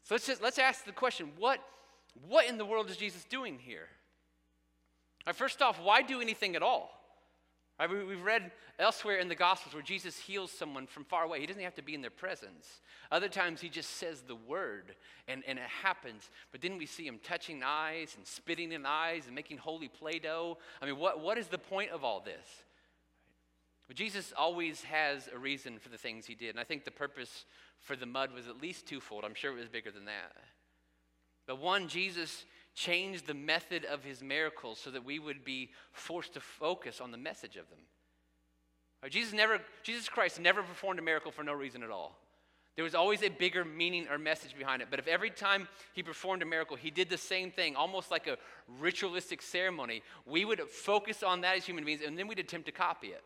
So 0.05 0.15
let's 0.15 0.27
just 0.27 0.41
let's 0.41 0.59
ask 0.59 0.85
the 0.85 0.91
question: 0.91 1.31
What 1.37 1.59
what 2.27 2.47
in 2.47 2.57
the 2.57 2.65
world 2.65 2.89
is 2.89 2.97
Jesus 2.97 3.25
doing 3.25 3.59
here? 3.59 3.87
First 5.33 5.61
off, 5.61 5.81
why 5.81 6.03
do 6.03 6.21
anything 6.21 6.55
at 6.55 6.61
all? 6.61 6.91
Right, 7.79 7.89
we, 7.89 8.15
have 8.15 8.23
read 8.23 8.51
elsewhere 8.79 9.17
in 9.17 9.27
the 9.27 9.35
Gospels 9.35 9.73
where 9.73 9.83
Jesus 9.83 10.17
heals 10.17 10.49
someone 10.49 10.87
from 10.87 11.03
far 11.03 11.23
away. 11.23 11.41
He 11.41 11.45
doesn't 11.45 11.61
have 11.61 11.75
to 11.75 11.81
be 11.81 11.93
in 11.93 12.01
their 12.01 12.09
presence. 12.09 12.79
Other 13.11 13.27
times 13.27 13.59
he 13.59 13.67
just 13.67 13.97
says 13.97 14.21
the 14.21 14.35
word 14.35 14.95
and, 15.27 15.43
and 15.45 15.59
it 15.59 15.65
happens. 15.65 16.29
But 16.53 16.61
then 16.61 16.77
we 16.77 16.85
see 16.85 17.05
him 17.05 17.19
touching 17.21 17.63
eyes 17.65 18.13
and 18.15 18.25
spitting 18.25 18.71
in 18.71 18.85
eyes 18.85 19.25
and 19.25 19.35
making 19.35 19.57
holy 19.57 19.89
Play 19.89 20.19
Doh. 20.19 20.57
I 20.81 20.85
mean, 20.85 20.97
what, 20.97 21.19
what 21.19 21.37
is 21.37 21.47
the 21.47 21.57
point 21.57 21.91
of 21.91 22.05
all 22.05 22.21
this? 22.21 22.63
But 23.87 23.97
Jesus 23.97 24.33
always 24.35 24.83
has 24.83 25.29
a 25.33 25.37
reason 25.37 25.77
for 25.79 25.89
the 25.89 25.97
things 25.97 26.25
he 26.25 26.35
did. 26.35 26.49
And 26.51 26.59
I 26.59 26.63
think 26.63 26.85
the 26.85 26.91
purpose 26.91 27.45
for 27.79 27.95
the 27.95 28.05
mud 28.05 28.33
was 28.33 28.47
at 28.47 28.61
least 28.61 28.87
twofold. 28.87 29.23
I'm 29.23 29.35
sure 29.35 29.51
it 29.51 29.59
was 29.59 29.69
bigger 29.69 29.91
than 29.91 30.05
that. 30.05 30.31
But 31.45 31.59
one, 31.59 31.87
Jesus 31.87 32.45
changed 32.73 33.27
the 33.27 33.33
method 33.33 33.85
of 33.85 34.03
his 34.03 34.21
miracles 34.23 34.79
so 34.79 34.89
that 34.91 35.05
we 35.05 35.19
would 35.19 35.45
be 35.45 35.71
forced 35.91 36.33
to 36.33 36.39
focus 36.39 36.99
on 36.99 37.11
the 37.11 37.17
message 37.17 37.55
of 37.55 37.69
them. 37.69 37.79
Jesus, 39.09 39.33
never, 39.33 39.59
Jesus 39.83 40.09
Christ 40.09 40.39
never 40.39 40.63
performed 40.63 40.97
a 40.97 41.03
miracle 41.03 41.31
for 41.31 41.43
no 41.43 41.53
reason 41.53 41.83
at 41.83 41.91
all. 41.91 42.17
There 42.75 42.83
was 42.83 42.95
always 42.95 43.21
a 43.23 43.29
bigger 43.29 43.63
meaning 43.63 44.07
or 44.09 44.17
message 44.17 44.57
behind 44.57 44.81
it. 44.81 44.89
But 44.89 44.99
if 44.99 45.07
every 45.07 45.29
time 45.29 45.67
he 45.93 46.03
performed 46.03 46.41
a 46.41 46.45
miracle, 46.45 46.75
he 46.75 46.91
did 46.91 47.09
the 47.09 47.17
same 47.17 47.51
thing, 47.51 47.75
almost 47.75 48.11
like 48.11 48.27
a 48.27 48.37
ritualistic 48.79 49.41
ceremony, 49.41 50.01
we 50.25 50.43
would 50.43 50.59
focus 50.61 51.23
on 51.23 51.41
that 51.41 51.55
as 51.55 51.65
human 51.65 51.85
beings 51.85 52.01
and 52.05 52.17
then 52.17 52.27
we'd 52.27 52.39
attempt 52.39 52.65
to 52.65 52.71
copy 52.73 53.07
it. 53.07 53.23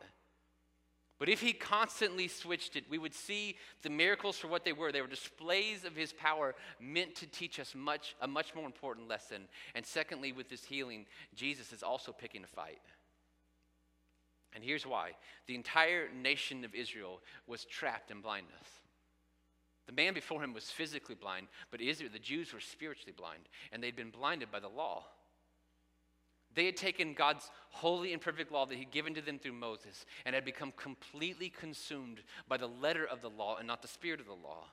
But 1.20 1.28
if 1.28 1.42
he 1.42 1.52
constantly 1.52 2.30
switched 2.30 2.78
it, 2.78 2.86
we 2.90 2.98
would 2.98 3.14
see 3.14 3.58
the 3.82 3.90
miracles 3.90 4.38
for 4.38 4.48
what 4.48 4.64
they 4.64 4.72
were. 4.72 4.94
They 4.94 5.02
were 5.02 5.08
displays 5.08 5.84
of 5.84 5.94
his 5.94 6.14
power 6.14 6.56
meant 6.80 7.16
to 7.16 7.28
teach 7.28 7.60
us 7.60 7.76
much, 7.76 8.16
a 8.22 8.28
much 8.28 8.56
more 8.56 8.66
important 8.66 9.10
lesson. 9.10 9.50
And 9.76 9.86
secondly, 9.86 10.32
with 10.32 10.50
this 10.50 10.64
healing, 10.64 11.06
Jesus 11.36 11.74
is 11.74 11.84
also 11.84 12.14
picking 12.14 12.46
a 12.46 12.48
fight. 12.48 12.80
And 14.56 14.64
here's 14.64 14.88
why 14.88 15.12
the 15.46 15.56
entire 15.56 16.08
nation 16.14 16.64
of 16.64 16.74
Israel 16.74 17.20
was 17.48 17.66
trapped 17.66 18.12
in 18.12 18.22
blindness. 18.22 18.80
The 19.88 19.94
man 19.94 20.14
before 20.14 20.42
him 20.42 20.54
was 20.54 20.72
physically 20.72 21.16
blind, 21.16 21.48
but 21.70 21.82
Israel, 21.82 22.12
the 22.14 22.20
Jews 22.20 22.54
were 22.54 22.60
spiritually 22.60 23.14
blind, 23.16 23.50
and 23.72 23.84
they'd 23.84 23.96
been 23.96 24.12
blinded 24.12 24.52
by 24.52 24.60
the 24.60 24.70
law. 24.70 25.04
They 26.60 26.66
had 26.66 26.76
taken 26.76 27.14
God's 27.14 27.50
holy 27.70 28.12
and 28.12 28.22
perfect 28.22 28.52
law 28.52 28.66
that 28.66 28.78
He'd 28.78 28.92
given 28.92 29.14
to 29.14 29.22
them 29.22 29.40
through 29.40 29.54
Moses 29.54 30.06
and 30.26 30.36
had 30.36 30.44
become 30.44 30.74
completely 30.76 31.48
consumed 31.48 32.22
by 32.50 32.58
the 32.58 32.68
letter 32.68 33.06
of 33.06 33.22
the 33.22 33.30
law 33.30 33.56
and 33.56 33.66
not 33.66 33.82
the 33.82 33.88
spirit 33.88 34.20
of 34.20 34.26
the 34.26 34.34
law. 34.34 34.66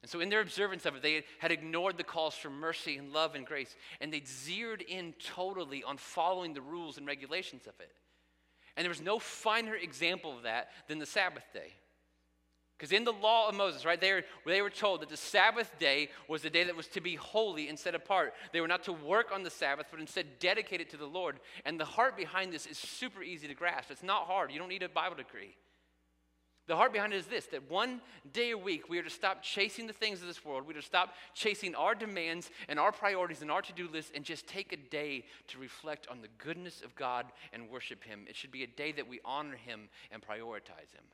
And 0.00 0.10
so, 0.10 0.20
in 0.20 0.30
their 0.30 0.40
observance 0.40 0.86
of 0.86 0.96
it, 0.96 1.02
they 1.02 1.24
had 1.40 1.52
ignored 1.52 1.98
the 1.98 2.04
calls 2.04 2.36
for 2.36 2.48
mercy 2.48 2.96
and 2.96 3.12
love 3.12 3.34
and 3.34 3.44
grace, 3.44 3.76
and 4.00 4.10
they'd 4.10 4.26
zeroed 4.26 4.80
in 4.80 5.12
totally 5.22 5.84
on 5.84 5.98
following 5.98 6.54
the 6.54 6.62
rules 6.62 6.96
and 6.96 7.06
regulations 7.06 7.66
of 7.66 7.78
it. 7.78 7.92
And 8.78 8.82
there 8.82 8.90
was 8.90 9.02
no 9.02 9.18
finer 9.18 9.74
example 9.74 10.34
of 10.34 10.44
that 10.44 10.70
than 10.88 10.98
the 10.98 11.04
Sabbath 11.04 11.44
day. 11.52 11.74
Because 12.76 12.92
in 12.92 13.04
the 13.04 13.12
law 13.12 13.48
of 13.48 13.54
Moses, 13.54 13.86
right, 13.86 14.00
they 14.00 14.12
were, 14.12 14.22
they 14.44 14.60
were 14.60 14.70
told 14.70 15.00
that 15.00 15.08
the 15.08 15.16
Sabbath 15.16 15.70
day 15.78 16.10
was 16.28 16.42
the 16.42 16.50
day 16.50 16.64
that 16.64 16.76
was 16.76 16.88
to 16.88 17.00
be 17.00 17.14
holy 17.14 17.68
and 17.68 17.78
set 17.78 17.94
apart. 17.94 18.34
They 18.52 18.60
were 18.60 18.68
not 18.68 18.84
to 18.84 18.92
work 18.92 19.32
on 19.32 19.42
the 19.42 19.50
Sabbath, 19.50 19.86
but 19.90 19.98
instead 19.98 20.38
dedicate 20.40 20.82
it 20.82 20.90
to 20.90 20.98
the 20.98 21.06
Lord. 21.06 21.40
And 21.64 21.80
the 21.80 21.86
heart 21.86 22.18
behind 22.18 22.52
this 22.52 22.66
is 22.66 22.76
super 22.76 23.22
easy 23.22 23.48
to 23.48 23.54
grasp. 23.54 23.90
It's 23.90 24.02
not 24.02 24.26
hard. 24.26 24.52
You 24.52 24.58
don't 24.58 24.68
need 24.68 24.82
a 24.82 24.90
Bible 24.90 25.16
degree. 25.16 25.56
The 26.66 26.76
heart 26.76 26.92
behind 26.92 27.12
it 27.12 27.16
is 27.16 27.26
this 27.26 27.46
that 27.46 27.70
one 27.70 28.00
day 28.32 28.50
a 28.50 28.58
week 28.58 28.88
we 28.88 28.98
are 28.98 29.04
to 29.04 29.10
stop 29.10 29.42
chasing 29.42 29.86
the 29.86 29.92
things 29.92 30.20
of 30.20 30.26
this 30.26 30.44
world. 30.44 30.66
We 30.66 30.74
are 30.74 30.80
to 30.80 30.82
stop 30.82 31.14
chasing 31.32 31.74
our 31.76 31.94
demands 31.94 32.50
and 32.68 32.78
our 32.78 32.92
priorities 32.92 33.40
and 33.40 33.50
our 33.50 33.62
to 33.62 33.72
do 33.72 33.88
list 33.88 34.12
and 34.14 34.24
just 34.24 34.48
take 34.48 34.72
a 34.72 34.76
day 34.76 35.24
to 35.48 35.58
reflect 35.58 36.08
on 36.08 36.20
the 36.20 36.28
goodness 36.38 36.82
of 36.82 36.94
God 36.96 37.26
and 37.52 37.70
worship 37.70 38.02
Him. 38.02 38.26
It 38.28 38.36
should 38.36 38.50
be 38.50 38.64
a 38.64 38.66
day 38.66 38.92
that 38.92 39.08
we 39.08 39.20
honor 39.24 39.56
Him 39.56 39.88
and 40.10 40.20
prioritize 40.20 40.92
Him. 40.92 41.04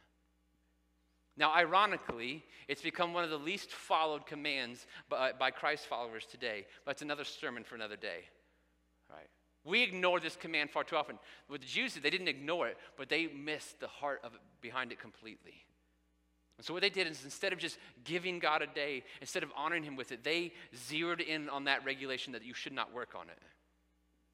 Now, 1.37 1.55
ironically, 1.55 2.45
it's 2.69 2.83
become 2.83 3.15
one 3.15 3.25
of 3.25 3.31
the 3.31 3.39
least 3.39 3.71
followed 3.71 4.27
commands 4.27 4.87
by, 5.09 5.33
by 5.33 5.51
Christ 5.51 5.87
followers 5.87 6.27
today, 6.31 6.67
but 6.85 6.93
it's 6.93 7.03
another 7.03 7.25
sermon 7.25 7.65
for 7.65 7.75
another 7.75 7.97
day. 7.97 8.25
Right? 9.11 9.29
We 9.65 9.83
ignore 9.83 10.21
this 10.21 10.37
command 10.37 10.71
far 10.71 10.85
too 10.85 10.97
often. 10.97 11.19
With 11.49 11.63
the 11.63 11.67
Jews, 11.67 11.95
they 11.95 12.11
didn't 12.11 12.29
ignore 12.29 12.69
it, 12.69 12.77
but 12.97 13.09
they 13.09 13.29
missed 13.29 13.81
the 13.81 13.89
heart 13.89 14.21
of 14.25 14.35
it 14.35 14.41
behind 14.61 14.93
it 14.93 15.01
completely. 15.01 15.65
And 16.59 16.67
so, 16.67 16.75
what 16.75 16.83
they 16.83 16.91
did 16.91 17.07
is 17.07 17.25
instead 17.25 17.53
of 17.53 17.59
just 17.59 17.79
giving 18.05 18.39
God 18.39 18.61
a 18.61 18.67
day, 18.67 19.05
instead 19.21 19.43
of 19.43 19.51
honoring 19.57 19.85
Him 19.85 19.97
with 19.97 20.13
it, 20.13 20.23
they 20.23 20.53
zeroed 20.77 21.21
in 21.21 21.49
on 21.49 21.65
that 21.65 21.85
regulation 21.85 22.33
that 22.35 22.45
you 22.45 22.55
should 22.55 22.73
not 22.73 22.93
work 22.93 23.15
on 23.19 23.29
it. 23.29 23.39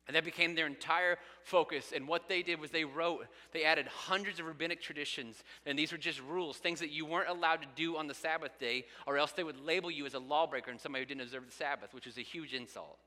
And 0.09 0.17
that 0.17 0.25
became 0.25 0.55
their 0.55 0.67
entire 0.67 1.19
focus. 1.43 1.93
And 1.95 2.09
what 2.09 2.29
they 2.29 2.43
did 2.43 2.59
was 2.59 2.71
they 2.71 2.85
wrote, 2.85 3.27
they 3.53 3.65
added 3.65 3.87
hundreds 3.87 4.41
of 4.41 4.47
rabbinic 4.47 4.81
traditions. 4.81 5.37
And 5.67 5.79
these 5.79 5.93
were 5.93 5.99
just 5.99 6.21
rules, 6.23 6.57
things 6.57 6.81
that 6.81 6.91
you 6.91 7.05
weren't 7.05 7.29
allowed 7.29 7.61
to 7.61 7.69
do 7.77 7.99
on 7.99 8.07
the 8.07 8.15
Sabbath 8.15 8.59
day, 8.59 8.87
or 9.07 9.19
else 9.19 9.33
they 9.33 9.45
would 9.45 9.61
label 9.61 9.91
you 9.91 10.07
as 10.07 10.15
a 10.15 10.19
lawbreaker 10.19 10.71
and 10.71 10.81
somebody 10.81 11.05
who 11.05 11.09
didn't 11.09 11.21
observe 11.21 11.45
the 11.45 11.53
Sabbath, 11.53 11.93
which 11.93 12.07
is 12.07 12.17
a 12.17 12.23
huge 12.23 12.55
insult. 12.55 12.99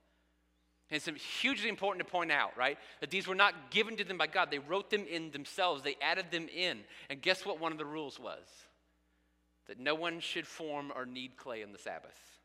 And 0.92 1.02
it's 1.02 1.24
hugely 1.24 1.70
important 1.70 2.06
to 2.06 2.12
point 2.12 2.32
out, 2.32 2.56
right? 2.56 2.78
That 3.00 3.10
these 3.10 3.28
were 3.28 3.34
not 3.34 3.72
given 3.72 3.98
to 3.98 4.04
them 4.04 4.18
by 4.18 4.28
God. 4.28 4.52
They 4.52 4.60
wrote 4.60 4.92
them 4.92 5.06
in 5.10 5.32
themselves, 5.32 5.82
they 5.82 5.96
added 6.02 6.26
them 6.32 6.48
in. 6.56 6.82
And 7.10 7.22
guess 7.22 7.46
what 7.46 7.60
one 7.60 7.72
of 7.72 7.78
the 7.78 7.86
rules 7.86 8.20
was? 8.20 8.46
That 9.68 9.80
no 9.80 9.96
one 9.96 10.20
should 10.20 10.46
form 10.46 10.92
or 10.96 11.06
knead 11.06 11.38
clay 11.38 11.64
on 11.64 11.72
the 11.72 11.78
Sabbath. 11.80 12.41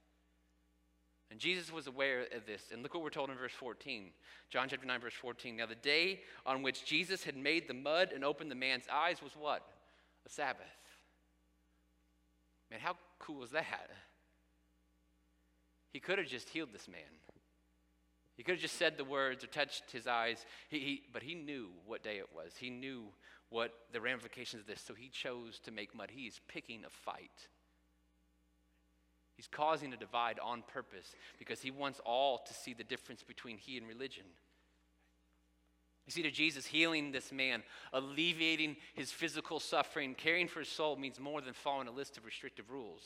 And 1.31 1.41
Jesus 1.41 1.73
was 1.73 1.87
aware 1.87 2.23
of 2.35 2.47
this. 2.47 2.63
And 2.73 2.83
look 2.83 2.95
what 2.95 3.03
we're 3.03 3.11
told 3.11 3.31
in 3.31 3.37
verse 3.37 3.53
14. 3.53 4.11
John 4.49 4.69
chapter 4.69 4.87
9, 4.87 5.01
verse 5.01 5.15
14. 5.15 5.57
Now, 5.57 5.67
the 5.67 5.75
day 5.75 6.21
on 6.45 6.63
which 6.63 6.85
Jesus 6.85 7.25
had 7.25 7.37
made 7.37 7.67
the 7.67 7.75
mud 7.75 8.13
and 8.15 8.25
opened 8.25 8.51
the 8.51 8.55
man's 8.55 8.85
eyes 8.93 9.21
was 9.23 9.33
what? 9.37 9.67
A 10.25 10.29
Sabbath. 10.29 10.67
Man, 12.71 12.81
how 12.81 12.97
cool 13.19 13.41
was 13.41 13.51
that? 13.51 13.91
He 15.93 16.01
could 16.01 16.19
have 16.19 16.29
just 16.29 16.49
healed 16.49 16.73
this 16.73 16.89
man. 16.89 17.01
He 18.37 18.43
could 18.43 18.57
have 18.57 18.63
just 18.63 18.77
said 18.77 18.97
the 18.97 19.05
words 19.05 19.43
or 19.43 19.47
touched 19.47 19.91
his 19.91 20.07
eyes, 20.07 20.45
he, 20.69 20.79
he, 20.79 21.03
but 21.13 21.23
he 21.23 21.35
knew 21.35 21.71
what 21.87 22.03
day 22.03 22.19
it 22.19 22.29
was. 22.35 22.53
He 22.59 22.69
knew 22.69 23.05
what 23.49 23.73
the 23.93 24.01
ramifications 24.01 24.61
of 24.61 24.67
this, 24.67 24.83
so 24.87 24.93
he 24.93 25.09
chose 25.09 25.59
to 25.61 25.71
make 25.71 25.95
mud. 25.95 26.11
He 26.13 26.27
is 26.27 26.41
picking 26.49 26.85
a 26.85 26.91
fight. 26.91 27.49
He's 29.37 29.49
causing 29.49 29.93
a 29.93 29.97
divide 29.97 30.39
on 30.43 30.63
purpose 30.67 31.15
because 31.39 31.61
he 31.61 31.71
wants 31.71 32.01
all 32.05 32.39
to 32.39 32.55
see 32.55 32.73
the 32.73 32.85
difference 32.85 33.23
between 33.23 33.59
he 33.59 33.77
and 33.77 33.87
religion. 33.87 34.25
You 36.07 36.13
see, 36.13 36.23
to 36.23 36.31
Jesus, 36.31 36.65
healing 36.65 37.11
this 37.11 37.33
man, 37.33 37.63
alleviating 37.93 38.77
his 38.95 39.11
physical 39.11 39.59
suffering, 39.59 40.15
caring 40.15 40.47
for 40.47 40.61
his 40.61 40.69
soul 40.69 40.97
means 40.97 41.19
more 41.19 41.41
than 41.41 41.53
following 41.53 41.89
a 41.89 41.93
list 41.93 42.17
of 42.17 42.25
restrictive 42.25 42.71
rules. 42.71 43.03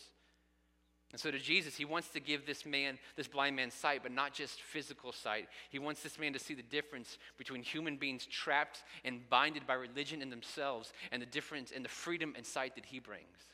And 1.13 1.21
so, 1.21 1.31
to 1.31 1.39
Jesus, 1.41 1.75
he 1.75 1.85
wants 1.85 2.11
to 2.11 2.21
give 2.21 2.47
this 2.47 2.65
man, 2.65 2.99
this 3.17 3.27
blind 3.27 3.57
man, 3.57 3.73
sight, 3.73 4.03
but 4.05 4.13
not 4.13 4.33
just 4.33 4.63
physical 4.63 5.13
sight. 5.13 5.49
He 5.71 5.81
wants 5.81 6.03
this 6.03 6.21
man 6.21 6.33
to 6.35 6.39
see 6.39 6.55
the 6.55 6.63
difference 6.63 7.19
between 7.37 7.63
human 7.63 7.97
beings 7.97 8.27
trapped 8.27 8.85
and 9.05 9.29
binded 9.29 9.67
by 9.67 9.75
religion 9.75 10.23
in 10.23 10.31
themselves 10.31 10.93
and 11.11 11.21
the 11.21 11.27
difference 11.27 11.73
in 11.73 11.83
the 11.83 11.89
freedom 11.89 12.35
and 12.37 12.47
sight 12.47 12.77
that 12.77 12.87
he 12.87 13.01
brings. 13.01 13.50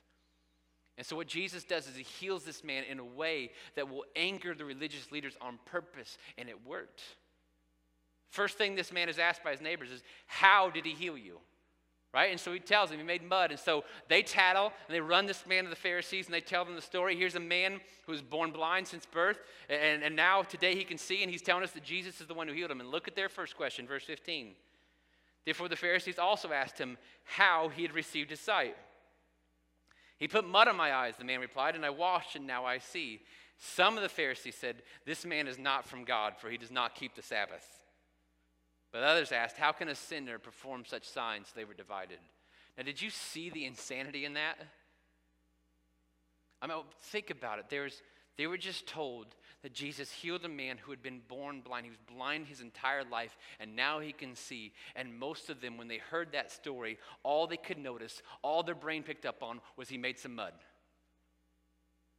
And 0.96 1.06
so, 1.06 1.16
what 1.16 1.26
Jesus 1.26 1.64
does 1.64 1.86
is 1.86 1.96
he 1.96 2.02
heals 2.02 2.44
this 2.44 2.64
man 2.64 2.84
in 2.84 2.98
a 2.98 3.04
way 3.04 3.50
that 3.74 3.88
will 3.88 4.04
anger 4.14 4.54
the 4.54 4.64
religious 4.64 5.12
leaders 5.12 5.36
on 5.40 5.58
purpose, 5.66 6.16
and 6.38 6.48
it 6.48 6.66
worked. 6.66 7.02
First 8.30 8.58
thing 8.58 8.74
this 8.74 8.92
man 8.92 9.08
is 9.08 9.18
asked 9.18 9.44
by 9.44 9.50
his 9.52 9.60
neighbors 9.60 9.90
is, 9.90 10.02
How 10.26 10.70
did 10.70 10.86
he 10.86 10.92
heal 10.92 11.18
you? 11.18 11.38
Right? 12.14 12.30
And 12.30 12.40
so 12.40 12.52
he 12.52 12.60
tells 12.60 12.88
them 12.88 12.98
he 12.98 13.04
made 13.04 13.22
mud. 13.22 13.50
And 13.50 13.60
so 13.60 13.84
they 14.08 14.22
tattle 14.22 14.72
and 14.86 14.94
they 14.94 15.00
run 15.00 15.26
this 15.26 15.46
man 15.46 15.64
to 15.64 15.70
the 15.70 15.76
Pharisees 15.76 16.26
and 16.26 16.34
they 16.34 16.40
tell 16.40 16.64
them 16.64 16.74
the 16.74 16.80
story. 16.80 17.14
Here's 17.14 17.34
a 17.34 17.40
man 17.40 17.78
who 18.06 18.12
was 18.12 18.22
born 18.22 18.52
blind 18.52 18.88
since 18.88 19.04
birth, 19.04 19.38
and, 19.68 20.02
and 20.02 20.16
now 20.16 20.42
today 20.42 20.74
he 20.74 20.84
can 20.84 20.96
see, 20.96 21.22
and 21.22 21.30
he's 21.30 21.42
telling 21.42 21.62
us 21.62 21.72
that 21.72 21.84
Jesus 21.84 22.20
is 22.20 22.26
the 22.26 22.34
one 22.34 22.48
who 22.48 22.54
healed 22.54 22.70
him. 22.70 22.80
And 22.80 22.90
look 22.90 23.06
at 23.06 23.16
their 23.16 23.28
first 23.28 23.54
question, 23.54 23.86
verse 23.86 24.04
15. 24.04 24.54
Therefore, 25.44 25.68
the 25.68 25.76
Pharisees 25.76 26.18
also 26.18 26.52
asked 26.52 26.78
him 26.78 26.96
how 27.24 27.68
he 27.68 27.82
had 27.82 27.94
received 27.94 28.30
his 28.30 28.40
sight. 28.40 28.76
He 30.18 30.28
put 30.28 30.48
mud 30.48 30.68
on 30.68 30.76
my 30.76 30.94
eyes, 30.94 31.14
the 31.18 31.24
man 31.24 31.40
replied, 31.40 31.74
and 31.74 31.84
I 31.84 31.90
washed, 31.90 32.36
and 32.36 32.46
now 32.46 32.64
I 32.64 32.78
see. 32.78 33.22
Some 33.58 33.96
of 33.96 34.02
the 34.02 34.08
Pharisees 34.08 34.54
said, 34.54 34.82
This 35.04 35.24
man 35.24 35.46
is 35.46 35.58
not 35.58 35.86
from 35.86 36.04
God, 36.04 36.34
for 36.38 36.50
he 36.50 36.58
does 36.58 36.70
not 36.70 36.94
keep 36.94 37.14
the 37.14 37.22
Sabbath. 37.22 37.66
But 38.92 39.02
others 39.02 39.32
asked, 39.32 39.56
How 39.56 39.72
can 39.72 39.88
a 39.88 39.94
sinner 39.94 40.38
perform 40.38 40.84
such 40.86 41.08
signs? 41.08 41.52
They 41.54 41.64
were 41.64 41.74
divided. 41.74 42.18
Now, 42.76 42.84
did 42.84 43.00
you 43.00 43.10
see 43.10 43.50
the 43.50 43.64
insanity 43.64 44.24
in 44.24 44.34
that? 44.34 44.56
I 46.60 46.66
mean, 46.66 46.78
think 47.00 47.30
about 47.30 47.58
it. 47.58 47.66
There's, 47.68 48.02
they 48.36 48.46
were 48.46 48.58
just 48.58 48.86
told 48.86 49.26
that 49.62 49.72
Jesus 49.72 50.10
healed 50.10 50.44
a 50.44 50.48
man 50.48 50.78
who 50.78 50.90
had 50.90 51.02
been 51.02 51.20
born 51.28 51.60
blind. 51.60 51.86
He 51.86 51.90
was 51.90 51.98
blind 52.14 52.46
his 52.46 52.60
entire 52.60 53.04
life, 53.04 53.36
and 53.58 53.74
now 53.74 54.00
he 54.00 54.12
can 54.12 54.34
see. 54.34 54.72
And 54.94 55.18
most 55.18 55.50
of 55.50 55.60
them, 55.60 55.76
when 55.76 55.88
they 55.88 55.98
heard 55.98 56.32
that 56.32 56.52
story, 56.52 56.98
all 57.22 57.46
they 57.46 57.56
could 57.56 57.78
notice, 57.78 58.22
all 58.42 58.62
their 58.62 58.74
brain 58.74 59.02
picked 59.02 59.26
up 59.26 59.42
on, 59.42 59.60
was 59.76 59.88
he 59.88 59.98
made 59.98 60.18
some 60.18 60.34
mud. 60.34 60.52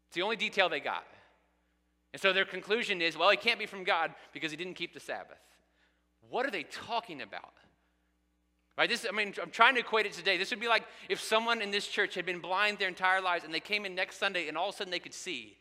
It's 0.07 0.15
the 0.15 0.21
only 0.21 0.35
detail 0.35 0.69
they 0.69 0.79
got. 0.79 1.05
And 2.13 2.21
so 2.21 2.33
their 2.33 2.45
conclusion 2.45 3.01
is 3.01 3.17
well, 3.17 3.29
he 3.29 3.37
can't 3.37 3.59
be 3.59 3.65
from 3.65 3.83
God 3.83 4.13
because 4.33 4.51
he 4.51 4.57
didn't 4.57 4.75
keep 4.75 4.93
the 4.93 4.99
Sabbath. 4.99 5.37
What 6.29 6.45
are 6.45 6.51
they 6.51 6.63
talking 6.63 7.21
about? 7.21 7.53
Right? 8.77 8.89
This, 8.89 9.05
I 9.09 9.15
mean, 9.15 9.33
I'm 9.41 9.49
trying 9.49 9.73
to 9.73 9.81
equate 9.81 10.05
it 10.05 10.13
today. 10.13 10.37
This 10.37 10.51
would 10.51 10.59
be 10.59 10.67
like 10.67 10.83
if 11.09 11.19
someone 11.19 11.61
in 11.61 11.71
this 11.71 11.87
church 11.87 12.15
had 12.15 12.25
been 12.25 12.39
blind 12.39 12.77
their 12.77 12.87
entire 12.87 13.21
lives 13.21 13.43
and 13.43 13.53
they 13.53 13.59
came 13.59 13.85
in 13.85 13.95
next 13.95 14.17
Sunday 14.19 14.47
and 14.47 14.57
all 14.57 14.69
of 14.69 14.75
a 14.75 14.77
sudden 14.77 14.91
they 14.91 14.99
could 14.99 15.13
see. 15.13 15.57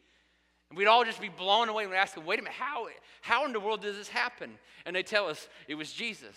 And 0.71 0.79
we'd 0.79 0.87
all 0.87 1.05
just 1.05 1.21
be 1.21 1.29
blown 1.29 1.69
away 1.69 1.85
and 1.85 1.93
we'd 1.93 1.99
ask 1.99 2.15
them, 2.15 2.27
wait 2.27 2.39
a 2.39 2.43
minute, 2.43 2.57
how, 2.59 2.89
how 3.21 3.47
in 3.47 3.53
the 3.53 3.61
world 3.61 3.83
does 3.83 3.97
this 3.97 4.09
happen? 4.09 4.59
And 4.85 4.97
they 4.97 5.03
tell 5.03 5.29
us 5.29 5.49
it 5.69 5.75
was 5.75 5.93
Jesus. 5.93 6.37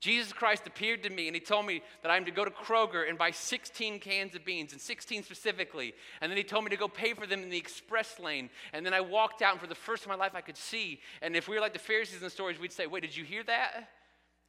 Jesus 0.00 0.32
Christ 0.32 0.66
appeared 0.66 1.02
to 1.02 1.10
me 1.10 1.26
and 1.26 1.36
he 1.36 1.40
told 1.40 1.66
me 1.66 1.82
that 2.02 2.10
I'm 2.10 2.24
to 2.24 2.30
go 2.30 2.44
to 2.44 2.50
Kroger 2.50 3.06
and 3.06 3.18
buy 3.18 3.30
16 3.30 4.00
cans 4.00 4.34
of 4.34 4.46
beans, 4.46 4.72
and 4.72 4.80
16 4.80 5.22
specifically. 5.24 5.92
And 6.22 6.30
then 6.30 6.38
he 6.38 6.42
told 6.42 6.64
me 6.64 6.70
to 6.70 6.76
go 6.76 6.88
pay 6.88 7.12
for 7.12 7.26
them 7.26 7.42
in 7.42 7.50
the 7.50 7.58
express 7.58 8.18
lane. 8.18 8.48
And 8.72 8.84
then 8.84 8.94
I 8.94 9.02
walked 9.02 9.42
out, 9.42 9.52
and 9.52 9.60
for 9.60 9.66
the 9.66 9.74
first 9.74 10.04
time 10.04 10.12
in 10.12 10.18
my 10.18 10.24
life, 10.24 10.34
I 10.34 10.40
could 10.40 10.56
see. 10.56 11.00
And 11.20 11.36
if 11.36 11.48
we 11.48 11.54
were 11.54 11.60
like 11.60 11.74
the 11.74 11.78
Pharisees 11.78 12.16
in 12.16 12.22
the 12.22 12.30
stories, 12.30 12.58
we'd 12.58 12.72
say, 12.72 12.86
Wait, 12.86 13.02
did 13.02 13.14
you 13.14 13.24
hear 13.24 13.42
that? 13.44 13.90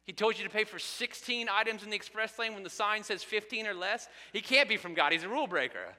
He 0.04 0.12
told 0.12 0.38
you 0.38 0.44
to 0.44 0.50
pay 0.50 0.64
for 0.64 0.78
16 0.78 1.48
items 1.50 1.82
in 1.82 1.90
the 1.90 1.96
express 1.96 2.38
lane 2.38 2.54
when 2.54 2.64
the 2.64 2.70
sign 2.70 3.04
says 3.04 3.22
15 3.22 3.66
or 3.66 3.74
less? 3.74 4.08
He 4.32 4.40
can't 4.40 4.68
be 4.68 4.78
from 4.78 4.94
God, 4.94 5.12
he's 5.12 5.22
a 5.22 5.28
rule 5.28 5.46
breaker. 5.46 5.94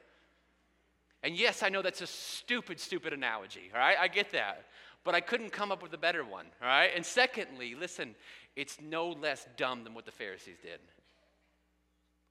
And 1.23 1.37
yes, 1.37 1.63
I 1.63 1.69
know 1.69 1.81
that's 1.81 2.01
a 2.01 2.07
stupid, 2.07 2.79
stupid 2.79 3.13
analogy, 3.13 3.71
all 3.73 3.79
right? 3.79 3.97
I 3.99 4.09
get 4.09 4.31
that. 4.33 4.65
But 5.05 5.15
I 5.15 5.21
couldn't 5.21 5.51
come 5.51 5.71
up 5.71 5.81
with 5.81 5.93
a 5.93 5.97
better 5.97 6.23
one, 6.23 6.45
all 6.61 6.67
right? 6.67 6.91
And 6.93 7.05
secondly, 7.05 7.75
listen, 7.75 8.15
it's 8.55 8.79
no 8.81 9.09
less 9.09 9.47
dumb 9.57 9.83
than 9.83 9.93
what 9.93 10.05
the 10.05 10.11
Pharisees 10.11 10.57
did. 10.61 10.79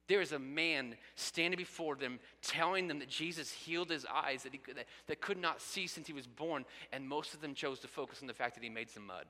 There 0.07 0.21
is 0.21 0.31
a 0.31 0.39
man 0.39 0.95
standing 1.15 1.57
before 1.57 1.95
them 1.95 2.19
telling 2.41 2.87
them 2.87 2.99
that 2.99 3.09
Jesus 3.09 3.51
healed 3.51 3.89
his 3.89 4.05
eyes 4.05 4.43
that, 4.43 4.53
he 4.53 4.59
that, 4.73 4.85
that 5.07 5.21
could 5.21 5.37
not 5.37 5.61
see 5.61 5.87
since 5.87 6.07
he 6.07 6.13
was 6.13 6.27
born, 6.27 6.65
and 6.91 7.07
most 7.07 7.33
of 7.33 7.41
them 7.41 7.53
chose 7.53 7.79
to 7.79 7.87
focus 7.87 8.21
on 8.21 8.27
the 8.27 8.33
fact 8.33 8.55
that 8.55 8.63
he 8.63 8.69
made 8.69 8.89
some 8.89 9.07
mud. 9.07 9.25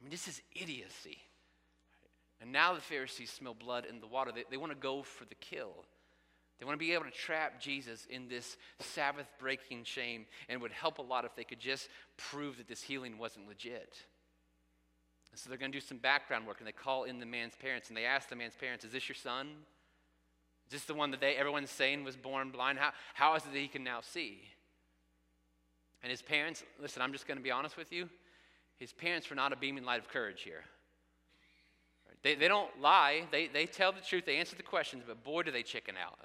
I 0.00 0.04
mean, 0.04 0.10
this 0.10 0.28
is 0.28 0.42
idiocy. 0.54 1.18
And 2.40 2.52
now 2.52 2.74
the 2.74 2.80
Pharisees 2.80 3.30
smell 3.30 3.54
blood 3.54 3.86
in 3.88 4.00
the 4.00 4.06
water. 4.06 4.32
They, 4.34 4.44
they 4.50 4.56
want 4.56 4.72
to 4.72 4.78
go 4.78 5.02
for 5.02 5.24
the 5.24 5.36
kill. 5.36 5.84
They 6.58 6.64
want 6.64 6.78
to 6.78 6.84
be 6.84 6.92
able 6.94 7.04
to 7.04 7.10
trap 7.10 7.60
Jesus 7.60 8.06
in 8.08 8.28
this 8.28 8.56
Sabbath 8.78 9.26
breaking 9.38 9.84
shame 9.84 10.26
and 10.48 10.62
would 10.62 10.72
help 10.72 10.98
a 10.98 11.02
lot 11.02 11.24
if 11.24 11.34
they 11.34 11.44
could 11.44 11.58
just 11.58 11.88
prove 12.16 12.58
that 12.58 12.68
this 12.68 12.82
healing 12.82 13.18
wasn't 13.18 13.48
legit. 13.48 13.96
So 15.34 15.48
they're 15.48 15.58
going 15.58 15.72
to 15.72 15.80
do 15.80 15.84
some 15.84 15.98
background 15.98 16.46
work 16.46 16.58
and 16.58 16.66
they 16.66 16.72
call 16.72 17.04
in 17.04 17.18
the 17.18 17.26
man's 17.26 17.54
parents 17.56 17.88
and 17.88 17.96
they 17.96 18.04
ask 18.04 18.28
the 18.28 18.36
man's 18.36 18.54
parents, 18.54 18.84
Is 18.84 18.92
this 18.92 19.08
your 19.08 19.16
son? 19.16 19.48
Is 20.66 20.72
this 20.72 20.84
the 20.84 20.94
one 20.94 21.10
that 21.10 21.20
they, 21.20 21.34
everyone's 21.34 21.70
saying 21.70 22.04
was 22.04 22.16
born 22.16 22.50
blind? 22.50 22.78
How, 22.78 22.92
how 23.14 23.34
is 23.34 23.44
it 23.44 23.52
that 23.52 23.58
he 23.58 23.68
can 23.68 23.82
now 23.82 24.00
see? 24.02 24.42
And 26.02 26.10
his 26.10 26.22
parents, 26.22 26.62
listen, 26.80 27.02
I'm 27.02 27.12
just 27.12 27.26
going 27.26 27.38
to 27.38 27.42
be 27.42 27.50
honest 27.50 27.76
with 27.76 27.92
you. 27.92 28.08
His 28.78 28.92
parents 28.92 29.30
were 29.30 29.36
not 29.36 29.52
a 29.52 29.56
beaming 29.56 29.84
light 29.84 30.00
of 30.00 30.08
courage 30.08 30.42
here. 30.42 30.64
They, 32.22 32.34
they 32.34 32.48
don't 32.48 32.70
lie, 32.80 33.24
they, 33.30 33.48
they 33.48 33.66
tell 33.66 33.92
the 33.92 34.00
truth, 34.00 34.26
they 34.26 34.36
answer 34.36 34.56
the 34.56 34.62
questions, 34.62 35.02
but 35.06 35.24
boy, 35.24 35.42
do 35.42 35.50
they 35.50 35.62
chicken 35.62 35.94
out. 36.02 36.18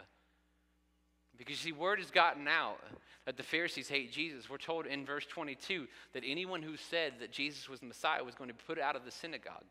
Because 1.37 1.59
see, 1.59 1.71
word 1.71 1.99
has 1.99 2.11
gotten 2.11 2.47
out 2.47 2.79
that 3.25 3.37
the 3.37 3.43
Pharisees 3.43 3.89
hate 3.89 4.11
Jesus. 4.11 4.49
We're 4.49 4.57
told 4.57 4.85
in 4.85 5.05
verse 5.05 5.25
22 5.25 5.87
that 6.13 6.23
anyone 6.25 6.61
who 6.61 6.77
said 6.77 7.13
that 7.19 7.31
Jesus 7.31 7.69
was 7.69 7.79
the 7.79 7.85
Messiah 7.85 8.23
was 8.23 8.35
going 8.35 8.49
to 8.49 8.53
be 8.53 8.63
put 8.65 8.79
out 8.79 8.95
of 8.95 9.05
the 9.05 9.11
synagogue. 9.11 9.65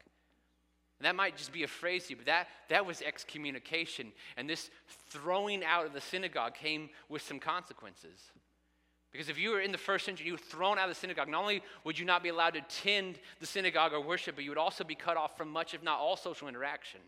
And 0.98 1.06
that 1.06 1.14
might 1.14 1.36
just 1.36 1.52
be 1.52 1.62
a 1.62 1.68
phrase 1.68 2.08
you, 2.08 2.16
but 2.16 2.26
that, 2.26 2.48
that 2.68 2.86
was 2.86 3.02
excommunication. 3.02 4.12
And 4.36 4.48
this 4.48 4.70
throwing 5.10 5.64
out 5.64 5.86
of 5.86 5.92
the 5.92 6.00
synagogue 6.00 6.54
came 6.54 6.88
with 7.08 7.22
some 7.22 7.38
consequences. 7.38 8.30
Because 9.12 9.28
if 9.28 9.38
you 9.38 9.50
were 9.50 9.60
in 9.60 9.72
the 9.72 9.78
first 9.78 10.04
century, 10.04 10.26
you 10.26 10.32
were 10.32 10.38
thrown 10.38 10.78
out 10.78 10.88
of 10.88 10.94
the 10.94 11.00
synagogue, 11.00 11.28
not 11.28 11.40
only 11.40 11.62
would 11.84 11.98
you 11.98 12.04
not 12.04 12.22
be 12.22 12.28
allowed 12.28 12.54
to 12.54 12.60
attend 12.60 13.18
the 13.40 13.46
synagogue 13.46 13.92
or 13.92 14.00
worship, 14.00 14.34
but 14.34 14.44
you 14.44 14.50
would 14.50 14.58
also 14.58 14.84
be 14.84 14.94
cut 14.94 15.16
off 15.16 15.36
from 15.36 15.50
much, 15.50 15.74
if 15.74 15.82
not 15.82 15.98
all, 15.98 16.16
social 16.16 16.48
interaction. 16.48 17.00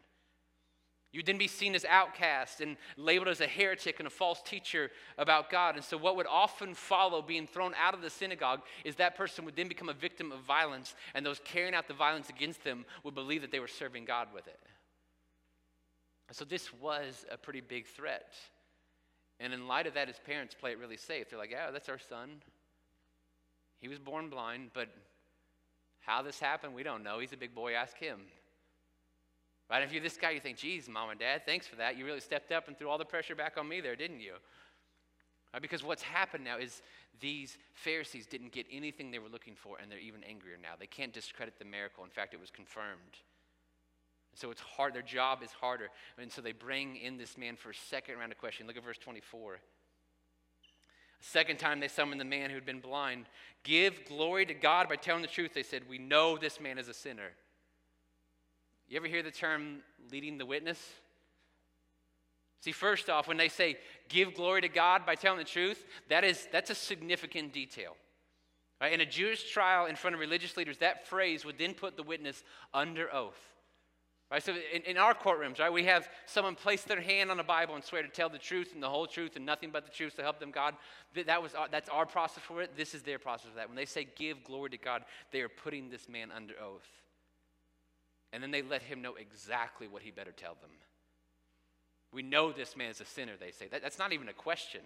You'd 1.10 1.24
then 1.24 1.38
be 1.38 1.48
seen 1.48 1.74
as 1.74 1.86
outcast 1.86 2.60
and 2.60 2.76
labeled 2.96 3.28
as 3.28 3.40
a 3.40 3.46
heretic 3.46 3.98
and 3.98 4.06
a 4.06 4.10
false 4.10 4.42
teacher 4.42 4.90
about 5.16 5.48
God. 5.48 5.74
And 5.74 5.84
so, 5.84 5.96
what 5.96 6.16
would 6.16 6.26
often 6.26 6.74
follow 6.74 7.22
being 7.22 7.46
thrown 7.46 7.72
out 7.80 7.94
of 7.94 8.02
the 8.02 8.10
synagogue 8.10 8.60
is 8.84 8.96
that 8.96 9.16
person 9.16 9.46
would 9.46 9.56
then 9.56 9.68
become 9.68 9.88
a 9.88 9.94
victim 9.94 10.32
of 10.32 10.40
violence, 10.40 10.94
and 11.14 11.24
those 11.24 11.40
carrying 11.44 11.74
out 11.74 11.88
the 11.88 11.94
violence 11.94 12.28
against 12.28 12.62
them 12.62 12.84
would 13.04 13.14
believe 13.14 13.40
that 13.40 13.50
they 13.50 13.60
were 13.60 13.68
serving 13.68 14.04
God 14.04 14.28
with 14.34 14.46
it. 14.46 14.60
So, 16.32 16.44
this 16.44 16.74
was 16.74 17.24
a 17.30 17.38
pretty 17.38 17.62
big 17.62 17.86
threat. 17.86 18.34
And 19.40 19.54
in 19.54 19.66
light 19.66 19.86
of 19.86 19.94
that, 19.94 20.08
his 20.08 20.18
parents 20.18 20.54
play 20.54 20.72
it 20.72 20.78
really 20.78 20.96
safe. 20.96 21.30
They're 21.30 21.38
like, 21.38 21.52
yeah, 21.52 21.70
that's 21.70 21.88
our 21.88 21.98
son. 21.98 22.42
He 23.80 23.88
was 23.88 23.98
born 23.98 24.28
blind, 24.28 24.70
but 24.74 24.88
how 26.00 26.22
this 26.22 26.40
happened, 26.40 26.74
we 26.74 26.82
don't 26.82 27.04
know. 27.04 27.20
He's 27.20 27.32
a 27.32 27.36
big 27.36 27.54
boy, 27.54 27.74
ask 27.74 27.96
him. 27.96 28.20
Right? 29.70 29.82
If 29.82 29.92
you're 29.92 30.02
this 30.02 30.16
guy, 30.16 30.30
you 30.30 30.40
think, 30.40 30.56
geez, 30.56 30.88
mom 30.88 31.10
and 31.10 31.20
dad, 31.20 31.42
thanks 31.44 31.66
for 31.66 31.76
that. 31.76 31.96
You 31.98 32.06
really 32.06 32.20
stepped 32.20 32.52
up 32.52 32.68
and 32.68 32.78
threw 32.78 32.88
all 32.88 32.98
the 32.98 33.04
pressure 33.04 33.34
back 33.34 33.56
on 33.58 33.68
me 33.68 33.80
there, 33.80 33.96
didn't 33.96 34.20
you? 34.20 34.34
Right? 35.52 35.60
Because 35.60 35.84
what's 35.84 36.02
happened 36.02 36.44
now 36.44 36.58
is 36.58 36.82
these 37.20 37.58
Pharisees 37.74 38.26
didn't 38.26 38.52
get 38.52 38.66
anything 38.72 39.10
they 39.10 39.18
were 39.18 39.28
looking 39.28 39.54
for, 39.54 39.76
and 39.80 39.90
they're 39.90 39.98
even 39.98 40.24
angrier 40.24 40.56
now. 40.60 40.70
They 40.78 40.86
can't 40.86 41.12
discredit 41.12 41.58
the 41.58 41.64
miracle. 41.64 42.04
In 42.04 42.10
fact, 42.10 42.32
it 42.32 42.40
was 42.40 42.50
confirmed. 42.50 43.18
So 44.34 44.50
it's 44.50 44.60
hard, 44.60 44.94
their 44.94 45.02
job 45.02 45.42
is 45.42 45.50
harder. 45.50 45.88
And 46.16 46.30
so 46.30 46.40
they 46.40 46.52
bring 46.52 46.96
in 46.96 47.18
this 47.18 47.36
man 47.36 47.56
for 47.56 47.70
a 47.70 47.74
second 47.74 48.18
round 48.18 48.32
of 48.32 48.38
questioning. 48.38 48.68
Look 48.68 48.76
at 48.76 48.84
verse 48.84 48.98
24. 48.98 49.54
A 49.54 49.58
second 51.20 51.58
time 51.58 51.80
they 51.80 51.88
summoned 51.88 52.20
the 52.20 52.24
man 52.24 52.50
who'd 52.50 52.64
been 52.64 52.80
blind. 52.80 53.26
Give 53.64 54.04
glory 54.06 54.46
to 54.46 54.54
God 54.54 54.88
by 54.88 54.96
telling 54.96 55.22
the 55.22 55.28
truth. 55.28 55.54
They 55.54 55.64
said, 55.64 55.82
We 55.88 55.98
know 55.98 56.38
this 56.38 56.60
man 56.60 56.78
is 56.78 56.88
a 56.88 56.94
sinner. 56.94 57.30
You 58.88 58.96
ever 58.96 59.06
hear 59.06 59.22
the 59.22 59.30
term 59.30 59.78
leading 60.10 60.38
the 60.38 60.46
witness? 60.46 60.78
See, 62.60 62.72
first 62.72 63.08
off, 63.08 63.28
when 63.28 63.36
they 63.36 63.48
say 63.48 63.76
give 64.08 64.34
glory 64.34 64.62
to 64.62 64.68
God 64.68 65.06
by 65.06 65.14
telling 65.14 65.38
the 65.38 65.44
truth, 65.44 65.84
that 66.08 66.24
is, 66.24 66.48
that's 66.50 66.70
a 66.70 66.74
significant 66.74 67.52
detail. 67.52 67.96
Right? 68.80 68.92
In 68.92 69.00
a 69.00 69.06
Jewish 69.06 69.50
trial 69.50 69.86
in 69.86 69.96
front 69.96 70.14
of 70.14 70.20
religious 70.20 70.56
leaders, 70.56 70.78
that 70.78 71.06
phrase 71.06 71.44
would 71.44 71.58
then 71.58 71.74
put 71.74 71.96
the 71.96 72.02
witness 72.02 72.42
under 72.72 73.12
oath. 73.12 73.38
Right? 74.30 74.42
So 74.42 74.52
in, 74.52 74.82
in 74.82 74.98
our 74.98 75.14
courtrooms, 75.14 75.58
right, 75.58 75.72
we 75.72 75.84
have 75.84 76.08
someone 76.26 76.54
place 76.54 76.82
their 76.82 77.00
hand 77.00 77.30
on 77.30 77.40
a 77.40 77.44
Bible 77.44 77.74
and 77.74 77.84
swear 77.84 78.02
to 78.02 78.08
tell 78.08 78.28
the 78.28 78.38
truth 78.38 78.72
and 78.74 78.82
the 78.82 78.88
whole 78.88 79.06
truth 79.06 79.36
and 79.36 79.46
nothing 79.46 79.70
but 79.70 79.84
the 79.84 79.90
truth 79.90 80.16
to 80.16 80.22
help 80.22 80.38
them 80.38 80.50
God. 80.50 80.74
That 81.26 81.42
was 81.42 81.54
our, 81.54 81.68
that's 81.70 81.88
our 81.88 82.06
process 82.06 82.42
for 82.44 82.62
it. 82.62 82.76
This 82.76 82.94
is 82.94 83.02
their 83.02 83.18
process 83.18 83.50
for 83.50 83.56
that. 83.56 83.68
When 83.68 83.76
they 83.76 83.86
say 83.86 84.06
give 84.16 84.44
glory 84.44 84.70
to 84.70 84.78
God, 84.78 85.04
they 85.32 85.40
are 85.40 85.48
putting 85.48 85.88
this 85.88 86.08
man 86.08 86.30
under 86.34 86.54
oath. 86.62 86.86
And 88.32 88.42
then 88.42 88.50
they 88.50 88.62
let 88.62 88.82
him 88.82 89.00
know 89.00 89.14
exactly 89.14 89.88
what 89.88 90.02
he 90.02 90.10
better 90.10 90.32
tell 90.32 90.56
them. 90.60 90.70
We 92.12 92.22
know 92.22 92.52
this 92.52 92.76
man 92.76 92.90
is 92.90 93.00
a 93.00 93.04
sinner, 93.04 93.32
they 93.38 93.50
say. 93.50 93.68
That, 93.68 93.82
that's 93.82 93.98
not 93.98 94.12
even 94.12 94.28
a 94.28 94.32
question. 94.32 94.80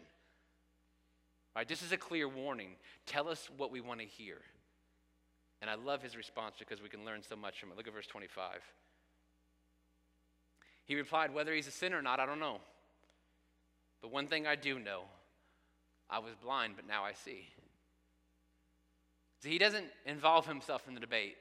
Right? 1.55 1.69
This 1.69 1.83
is 1.83 1.93
a 1.93 1.97
clear 1.97 2.29
warning. 2.29 2.71
Tell 3.07 3.29
us 3.29 3.49
what 3.57 3.71
we 3.71 3.81
want 3.81 4.01
to 4.01 4.07
hear. 4.07 4.39
And 5.61 5.71
I 5.71 5.75
love 5.75 6.03
his 6.03 6.17
response 6.17 6.57
because 6.59 6.83
we 6.83 6.89
can 6.89 7.05
learn 7.05 7.23
so 7.23 7.37
much 7.37 7.61
from 7.61 7.71
it. 7.71 7.77
Look 7.77 7.87
at 7.87 7.95
verse 7.95 8.07
25. 8.07 8.61
He 10.85 10.97
replied, 10.97 11.33
Whether 11.33 11.55
he's 11.55 11.69
a 11.69 11.73
sinner 11.73 11.99
or 11.99 12.03
not, 12.03 12.19
I 12.19 12.27
don't 12.27 12.41
know. 12.41 12.59
But 14.01 14.11
one 14.11 14.27
thing 14.27 14.47
I 14.47 14.57
do 14.57 14.79
know 14.79 15.03
I 16.11 16.19
was 16.19 16.35
blind, 16.43 16.75
but 16.77 16.87
now 16.87 17.05
I 17.05 17.13
see. 17.13 17.49
See, 19.41 19.51
he 19.51 19.59
doesn't 19.59 19.87
involve 20.07 20.47
himself 20.47 20.87
in 20.89 20.95
the 20.95 21.01
debate. 21.01 21.37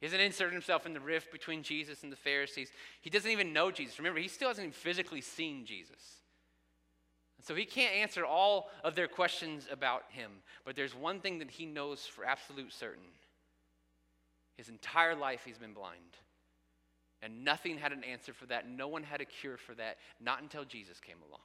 He 0.00 0.06
hasn't 0.06 0.22
inserted 0.22 0.52
himself 0.52 0.84
in 0.84 0.92
the 0.92 1.00
rift 1.00 1.32
between 1.32 1.62
Jesus 1.62 2.02
and 2.02 2.12
the 2.12 2.16
Pharisees. 2.16 2.70
He 3.00 3.10
doesn't 3.10 3.30
even 3.30 3.52
know 3.52 3.70
Jesus. 3.70 3.98
Remember, 3.98 4.20
he 4.20 4.28
still 4.28 4.48
hasn't 4.48 4.66
even 4.66 4.72
physically 4.72 5.22
seen 5.22 5.64
Jesus. 5.64 6.20
And 7.38 7.46
so 7.46 7.54
he 7.54 7.64
can't 7.64 7.94
answer 7.94 8.24
all 8.24 8.68
of 8.84 8.94
their 8.94 9.08
questions 9.08 9.66
about 9.70 10.04
him. 10.10 10.30
But 10.64 10.76
there's 10.76 10.94
one 10.94 11.20
thing 11.20 11.38
that 11.38 11.50
he 11.50 11.64
knows 11.64 12.06
for 12.06 12.24
absolute 12.24 12.72
certain 12.72 13.04
his 14.56 14.68
entire 14.70 15.14
life 15.14 15.42
he's 15.44 15.58
been 15.58 15.74
blind. 15.74 16.16
And 17.22 17.44
nothing 17.44 17.78
had 17.78 17.92
an 17.92 18.04
answer 18.04 18.32
for 18.32 18.46
that. 18.46 18.68
No 18.68 18.88
one 18.88 19.02
had 19.02 19.20
a 19.20 19.24
cure 19.24 19.56
for 19.56 19.74
that, 19.74 19.98
not 20.20 20.42
until 20.42 20.64
Jesus 20.64 21.00
came 21.00 21.16
along. 21.28 21.40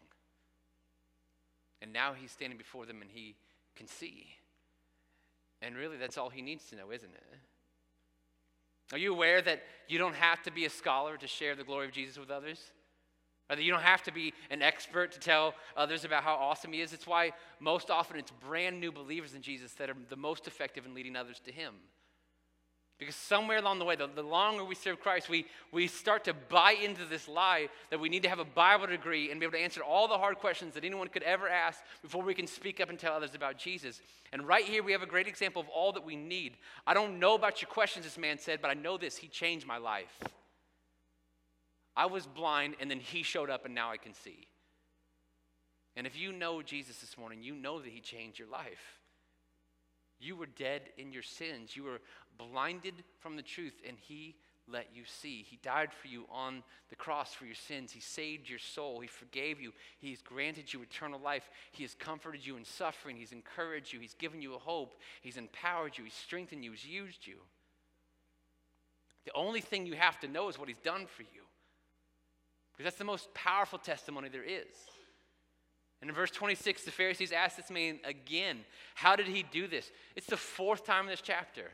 And 1.82 1.92
now 1.92 2.14
he's 2.14 2.32
standing 2.32 2.58
before 2.58 2.86
them 2.86 3.02
and 3.02 3.10
he 3.12 3.36
can 3.76 3.88
see. 3.88 4.28
And 5.62 5.76
really, 5.76 5.98
that's 5.98 6.18
all 6.18 6.30
he 6.30 6.42
needs 6.42 6.66
to 6.70 6.76
know, 6.76 6.92
isn't 6.92 7.14
it? 7.14 7.40
Are 8.91 8.97
you 8.97 9.13
aware 9.13 9.41
that 9.41 9.63
you 9.88 9.97
don't 9.97 10.15
have 10.15 10.41
to 10.43 10.51
be 10.51 10.65
a 10.65 10.69
scholar 10.69 11.17
to 11.17 11.27
share 11.27 11.56
the 11.56 11.63
glory 11.63 11.86
of 11.88 11.91
Jesus 11.91 12.17
with 12.17 12.30
others? 12.30 12.60
Or 13.49 13.56
that 13.56 13.63
you 13.63 13.71
don't 13.71 13.82
have 13.82 14.04
to 14.04 14.13
be 14.13 14.34
an 14.49 14.62
expert 14.62 15.12
to 15.13 15.19
tell 15.19 15.54
others 15.75 16.06
about 16.06 16.23
how 16.23 16.36
awesome 16.36 16.73
he 16.73 16.82
is? 16.82 16.93
It's 16.93 17.08
why 17.08 17.32
most 17.60 17.89
often 17.89 18.17
it's 18.17 18.32
brand 18.32 18.80
new 18.80 18.91
believers 18.91 19.34
in 19.34 19.41
Jesus 19.41 19.73
that 19.73 19.89
are 19.89 19.95
the 20.10 20.15
most 20.15 20.47
effective 20.47 20.86
in 20.86 20.93
leading 20.93 21.15
others 21.15 21.41
to 21.45 21.51
him. 21.51 21.73
Because 23.02 23.16
somewhere 23.16 23.58
along 23.58 23.80
the 23.80 23.86
way, 23.86 23.96
the, 23.96 24.08
the, 24.14 24.22
longer 24.22 24.64
we 24.64 24.76
serve 24.76 25.00
Christ, 25.00 25.28
we, 25.28 25.48
we 25.72 25.88
start 25.88 26.24
to 26.26 26.36
buy 26.36 26.74
into 26.74 27.04
this 27.04 27.28
lie 27.28 27.68
that 27.90 28.00
we 28.00 28.10
need 28.10 28.22
to 28.22 28.30
have 28.30 28.38
a 28.38 28.46
Bible 28.46 28.86
degree 28.86 29.32
and 29.32 29.40
be 29.40 29.46
able 29.48 29.58
to 29.58 29.64
answer 29.64 29.82
all 29.82 30.08
the 30.08 30.20
hard 30.20 30.38
questions 30.38 30.76
that 30.76 30.86
anyone 30.86 31.08
could 31.08 31.24
ever 31.24 31.50
ask 31.50 31.80
before 32.04 32.22
we 32.22 32.36
can 32.36 32.46
speak 32.46 32.80
up 32.80 32.92
and 32.92 33.00
tell 33.00 33.14
others 33.14 33.34
about 33.34 33.58
Jesus. 33.58 34.02
And 34.32 34.48
right 34.48 34.64
here, 34.64 34.84
we 34.84 34.92
have 34.92 35.02
a 35.02 35.08
great 35.08 35.28
example 35.28 35.60
of 35.60 35.68
all 35.70 35.92
that 35.94 36.06
we 36.06 36.16
need. 36.16 36.58
I 36.86 36.94
don't 36.94 37.18
know 37.18 37.34
about 37.34 37.60
your 37.60 37.70
questions, 37.70 38.06
this 38.06 38.20
man 38.20 38.38
said, 38.38 38.60
but 38.62 38.70
I 38.70 38.76
know 38.76 39.00
this 39.00 39.18
He 39.18 39.28
changed 39.28 39.66
my 39.66 39.80
life. 39.80 40.20
I 41.98 42.06
was 42.06 42.28
blind, 42.28 42.76
and 42.80 42.92
then 42.92 43.00
He 43.00 43.24
showed 43.24 43.50
up, 43.50 43.66
and 43.66 43.74
now 43.74 43.90
I 43.90 43.98
can 43.98 44.14
see. 44.14 44.46
And 45.96 46.06
if 46.06 46.16
you 46.16 46.34
know 46.34 46.62
Jesus 46.62 47.00
this 47.00 47.18
morning, 47.18 47.42
you 47.42 47.56
know 47.56 47.80
that 47.80 47.90
He 47.90 48.00
changed 48.00 48.38
your 48.38 48.48
life. 48.48 49.01
You 50.22 50.36
were 50.36 50.46
dead 50.46 50.84
in 50.98 51.12
your 51.12 51.24
sins. 51.24 51.76
You 51.76 51.84
were 51.84 52.00
blinded 52.38 52.94
from 53.20 53.36
the 53.36 53.42
truth, 53.42 53.74
and 53.88 53.98
He 54.00 54.36
let 54.68 54.88
you 54.94 55.04
see. 55.06 55.46
He 55.50 55.58
died 55.64 55.90
for 55.92 56.08
you 56.08 56.26
on 56.32 56.64
the 56.90 56.96
cross 56.96 57.34
for 57.34 57.46
your 57.46 57.56
sins. 57.56 57.92
He 57.92 58.00
saved 58.00 58.50
your 58.50 58.60
soul. 58.60 59.00
He 59.00 59.08
forgave 59.08 59.60
you. 59.60 59.74
He's 60.00 60.22
granted 60.22 60.72
you 60.72 60.82
eternal 60.82 61.20
life. 61.20 61.50
He 61.72 61.84
has 61.84 61.96
comforted 61.96 62.46
you 62.46 62.58
in 62.58 62.66
suffering. 62.66 63.18
He's 63.18 63.32
encouraged 63.32 63.92
you. 63.92 64.00
He's 64.00 64.14
given 64.14 64.42
you 64.42 64.56
a 64.56 64.60
hope. 64.60 64.96
He's 65.22 65.38
empowered 65.38 65.98
you. 65.98 66.04
He's 66.04 66.14
strengthened 66.14 66.64
you. 66.64 66.72
He's 66.72 66.86
used 66.86 67.28
you. 67.28 67.38
The 69.26 69.32
only 69.36 69.62
thing 69.62 69.86
you 69.86 69.96
have 69.96 70.20
to 70.22 70.28
know 70.28 70.50
is 70.50 70.58
what 70.58 70.68
He's 70.68 70.78
done 70.84 71.06
for 71.06 71.24
you. 71.24 71.44
Because 72.72 72.86
that's 72.86 72.98
the 72.98 73.04
most 73.04 73.34
powerful 73.34 73.80
testimony 73.80 74.30
there 74.30 74.44
is. 74.44 74.68
And 76.02 76.10
in 76.10 76.16
verse 76.16 76.32
26, 76.32 76.84
the 76.84 76.92
Pharisees 76.92 77.32
asked 77.32 77.58
this 77.58 77.70
man 77.70 78.00
again, 78.04 78.60
How 78.96 79.16
did 79.16 79.28
he 79.28 79.44
do 79.44 79.68
this? 79.68 79.92
It's 80.16 80.28
the 80.28 80.38
fourth 80.38 80.86
time 80.86 81.06
in 81.06 81.12
this 81.12 81.22
chapter. 81.22 81.72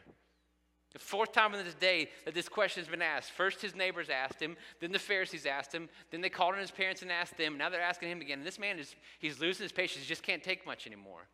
The 0.93 0.99
fourth 0.99 1.31
time 1.31 1.53
in 1.53 1.63
this 1.63 1.75
day 1.75 2.09
that 2.25 2.33
this 2.33 2.49
question 2.49 2.81
has 2.81 2.89
been 2.89 3.01
asked. 3.01 3.31
First, 3.31 3.61
his 3.61 3.75
neighbors 3.75 4.09
asked 4.09 4.41
him, 4.41 4.55
then 4.79 4.91
the 4.91 4.99
Pharisees 4.99 5.45
asked 5.45 5.71
him, 5.71 5.89
then 6.11 6.21
they 6.21 6.29
called 6.29 6.55
on 6.55 6.61
his 6.61 6.71
parents 6.71 7.01
and 7.01 7.11
asked 7.11 7.37
them. 7.37 7.57
Now 7.57 7.69
they're 7.69 7.81
asking 7.81 8.09
him 8.09 8.21
again. 8.21 8.39
And 8.39 8.47
this 8.47 8.57
man 8.57 8.79
is, 8.79 8.95
he's 9.19 9.39
losing 9.39 9.63
his 9.63 9.71
patience. 9.71 10.03
He 10.03 10.09
just 10.09 10.23
can't 10.23 10.41
take 10.41 10.65
much 10.65 10.87
anymore. 10.87 11.27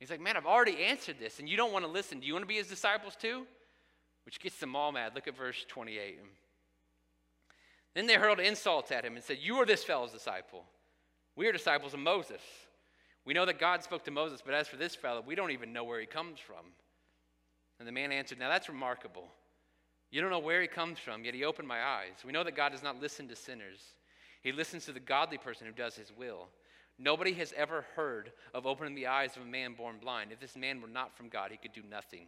He's 0.00 0.10
like, 0.10 0.20
Man, 0.20 0.36
I've 0.36 0.46
already 0.46 0.82
answered 0.82 1.16
this, 1.20 1.38
and 1.38 1.48
you 1.48 1.56
don't 1.56 1.72
want 1.72 1.84
to 1.84 1.90
listen. 1.90 2.18
Do 2.18 2.26
you 2.26 2.32
want 2.32 2.42
to 2.42 2.48
be 2.48 2.56
his 2.56 2.66
disciples 2.66 3.14
too? 3.14 3.46
Which 4.24 4.40
gets 4.40 4.58
them 4.58 4.74
all 4.74 4.90
mad. 4.90 5.14
Look 5.14 5.28
at 5.28 5.36
verse 5.36 5.64
28. 5.68 6.18
Then 7.94 8.06
they 8.08 8.14
hurled 8.14 8.40
insults 8.40 8.90
at 8.90 9.04
him 9.04 9.14
and 9.14 9.22
said, 9.22 9.38
You 9.40 9.56
are 9.56 9.66
this 9.66 9.84
fellow's 9.84 10.10
disciple. 10.10 10.64
We 11.36 11.46
are 11.46 11.52
disciples 11.52 11.94
of 11.94 12.00
Moses. 12.00 12.40
We 13.24 13.34
know 13.34 13.46
that 13.46 13.58
God 13.58 13.82
spoke 13.82 14.04
to 14.04 14.10
Moses, 14.10 14.42
but 14.44 14.54
as 14.54 14.68
for 14.68 14.76
this 14.76 14.94
fellow, 14.94 15.22
we 15.24 15.34
don't 15.34 15.52
even 15.52 15.72
know 15.72 15.84
where 15.84 16.00
he 16.00 16.06
comes 16.06 16.38
from. 16.38 16.66
And 17.78 17.86
the 17.86 17.92
man 17.92 18.12
answered, 18.12 18.38
Now 18.38 18.48
that's 18.48 18.68
remarkable. 18.68 19.28
You 20.10 20.20
don't 20.20 20.30
know 20.30 20.38
where 20.38 20.60
he 20.60 20.68
comes 20.68 20.98
from, 20.98 21.24
yet 21.24 21.34
he 21.34 21.44
opened 21.44 21.66
my 21.66 21.82
eyes. 21.82 22.16
We 22.24 22.32
know 22.32 22.44
that 22.44 22.56
God 22.56 22.72
does 22.72 22.82
not 22.82 23.00
listen 23.00 23.28
to 23.28 23.36
sinners, 23.36 23.80
he 24.42 24.52
listens 24.52 24.84
to 24.86 24.92
the 24.92 25.00
godly 25.00 25.38
person 25.38 25.66
who 25.66 25.72
does 25.72 25.94
his 25.94 26.12
will. 26.16 26.48
Nobody 26.98 27.32
has 27.34 27.54
ever 27.56 27.86
heard 27.96 28.32
of 28.52 28.66
opening 28.66 28.94
the 28.94 29.06
eyes 29.06 29.36
of 29.36 29.42
a 29.42 29.46
man 29.46 29.72
born 29.74 29.96
blind. 30.00 30.30
If 30.30 30.40
this 30.40 30.56
man 30.56 30.80
were 30.80 30.88
not 30.88 31.16
from 31.16 31.28
God, 31.28 31.50
he 31.50 31.56
could 31.56 31.72
do 31.72 31.82
nothing. 31.88 32.26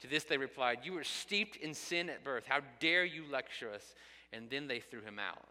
To 0.00 0.06
this 0.06 0.24
they 0.24 0.38
replied, 0.38 0.78
You 0.82 0.94
were 0.94 1.04
steeped 1.04 1.56
in 1.56 1.74
sin 1.74 2.08
at 2.08 2.24
birth. 2.24 2.44
How 2.48 2.60
dare 2.80 3.04
you 3.04 3.24
lecture 3.30 3.70
us? 3.70 3.94
And 4.32 4.48
then 4.48 4.66
they 4.66 4.80
threw 4.80 5.02
him 5.02 5.18
out. 5.18 5.44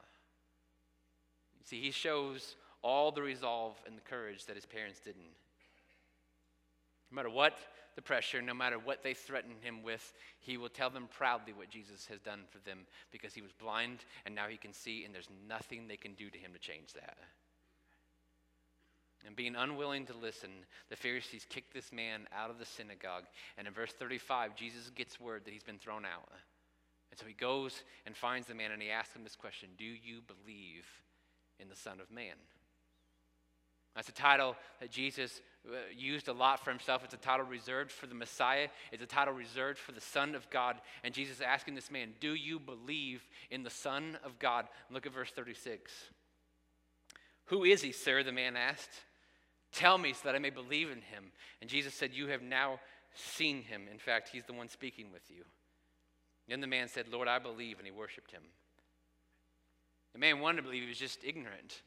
See, 1.64 1.82
he 1.82 1.92
shows 1.92 2.56
all 2.82 3.12
the 3.12 3.22
resolve 3.22 3.76
and 3.86 3.98
the 3.98 4.02
courage 4.02 4.46
that 4.46 4.56
his 4.56 4.66
parents 4.66 5.00
didn't. 5.00 5.34
No 7.12 7.16
matter 7.16 7.30
what 7.30 7.58
the 7.96 8.02
pressure, 8.02 8.42
no 8.42 8.54
matter 8.54 8.78
what 8.78 9.04
they 9.04 9.14
threaten 9.14 9.52
him 9.62 9.84
with, 9.84 10.14
he 10.40 10.58
will 10.58 10.70
tell 10.70 10.90
them 10.90 11.10
proudly 11.12 11.54
what 11.54 11.70
Jesus 11.70 12.06
has 12.08 12.20
done 12.20 12.42
for 12.50 12.60
them 12.60 12.80
because 13.12 13.34
he 13.34 13.42
was 13.42 13.52
blind 13.52 14.06
and 14.26 14.34
now 14.34 14.48
he 14.48 14.58
can 14.58 14.74
see, 14.74 15.04
and 15.04 15.14
there's 15.14 15.30
nothing 15.48 15.88
they 15.88 15.98
can 15.98 16.14
do 16.14 16.30
to 16.30 16.38
him 16.38 16.54
to 16.54 16.60
change 16.60 16.94
that. 16.94 17.18
And 19.26 19.36
being 19.36 19.56
unwilling 19.56 20.06
to 20.06 20.14
listen, 20.14 20.50
the 20.90 20.96
Pharisees 20.96 21.46
kicked 21.50 21.74
this 21.74 21.92
man 21.92 22.22
out 22.34 22.50
of 22.50 22.58
the 22.58 22.66
synagogue. 22.66 23.26
And 23.58 23.68
in 23.68 23.74
verse 23.74 23.92
35, 23.92 24.56
Jesus 24.56 24.90
gets 24.96 25.20
word 25.20 25.44
that 25.44 25.54
he's 25.54 25.64
been 25.64 25.78
thrown 25.78 26.06
out. 26.06 26.30
And 27.12 27.20
so 27.20 27.26
he 27.26 27.34
goes 27.34 27.84
and 28.06 28.16
finds 28.16 28.48
the 28.48 28.56
man 28.56 28.72
and 28.72 28.82
he 28.82 28.90
asks 28.90 29.16
him 29.16 29.24
this 29.24 29.36
question 29.36 29.70
Do 29.78 29.84
you 29.84 30.22
believe 30.26 30.86
in 31.60 31.70
the 31.70 31.76
Son 31.76 32.00
of 32.00 32.12
Man? 32.12 32.36
That's 33.96 34.10
a 34.10 34.14
title 34.14 34.56
that 34.80 34.92
Jesus 34.92 35.42
uh, 35.68 35.76
used 35.96 36.28
a 36.28 36.34
lot 36.34 36.64
for 36.64 36.70
himself. 36.70 37.04
It's 37.04 37.14
a 37.14 37.18
title 37.18 37.46
reserved 37.46 37.92
for 37.92 38.08
the 38.08 38.16
Messiah. 38.16 38.68
It's 38.92 39.04
a 39.04 39.08
title 39.08 39.34
reserved 39.34 39.78
for 39.78 39.92
the 39.92 40.02
Son 40.02 40.36
of 40.36 40.50
God. 40.50 40.78
And 41.04 41.14
Jesus 41.14 41.38
is 41.38 41.42
asking 41.42 41.76
this 41.76 41.92
man, 41.92 42.14
Do 42.22 42.34
you 42.34 42.60
believe 42.60 43.26
in 43.50 43.64
the 43.64 43.70
Son 43.70 44.18
of 44.24 44.40
God? 44.40 44.68
Look 44.90 45.06
at 45.06 45.14
verse 45.14 45.32
36. 45.32 45.92
Who 47.46 47.64
is 47.64 47.82
he, 47.82 47.92
sir? 47.92 48.24
The 48.24 48.32
man 48.32 48.56
asked. 48.56 48.92
Tell 49.72 49.98
me 49.98 50.14
so 50.14 50.22
that 50.26 50.36
I 50.36 50.40
may 50.40 50.50
believe 50.50 50.90
in 50.90 51.02
him. 51.02 51.32
And 51.62 51.70
Jesus 51.70 51.94
said, 51.94 52.14
You 52.14 52.28
have 52.28 52.42
now 52.42 52.80
seen 53.14 53.64
him. 53.64 53.88
In 53.92 54.00
fact, 54.00 54.30
he's 54.32 54.46
the 54.46 54.54
one 54.54 54.70
speaking 54.70 55.12
with 55.12 55.30
you. 55.30 55.44
Then 56.48 56.62
the 56.62 56.68
man 56.68 56.88
said, 56.88 57.08
Lord, 57.10 57.28
I 57.28 57.40
believe. 57.40 57.78
And 57.78 57.86
he 57.86 57.92
worshiped 57.92 58.32
him. 58.32 58.44
The 60.14 60.20
man 60.20 60.40
wanted 60.40 60.58
to 60.58 60.64
believe, 60.64 60.84
he 60.84 60.90
was 60.90 60.98
just 60.98 61.20
ignorant. 61.24 61.82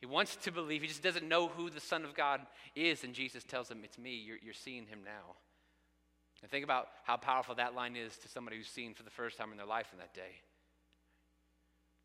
He 0.00 0.06
wants 0.06 0.36
to 0.36 0.50
believe, 0.50 0.82
he 0.82 0.88
just 0.88 1.02
doesn't 1.02 1.28
know 1.28 1.48
who 1.48 1.70
the 1.70 1.80
Son 1.80 2.04
of 2.04 2.14
God 2.14 2.40
is. 2.74 3.04
And 3.04 3.14
Jesus 3.14 3.44
tells 3.44 3.70
him, 3.70 3.82
It's 3.84 3.98
me. 3.98 4.14
You're, 4.16 4.38
you're 4.42 4.54
seeing 4.54 4.86
him 4.86 5.00
now. 5.04 5.36
And 6.42 6.50
think 6.50 6.64
about 6.64 6.88
how 7.04 7.16
powerful 7.16 7.54
that 7.54 7.74
line 7.74 7.94
is 7.94 8.16
to 8.18 8.28
somebody 8.28 8.56
who's 8.56 8.66
seen 8.66 8.94
for 8.94 9.04
the 9.04 9.10
first 9.10 9.38
time 9.38 9.52
in 9.52 9.56
their 9.56 9.66
life 9.66 9.86
in 9.92 9.98
that 9.98 10.12
day 10.12 10.40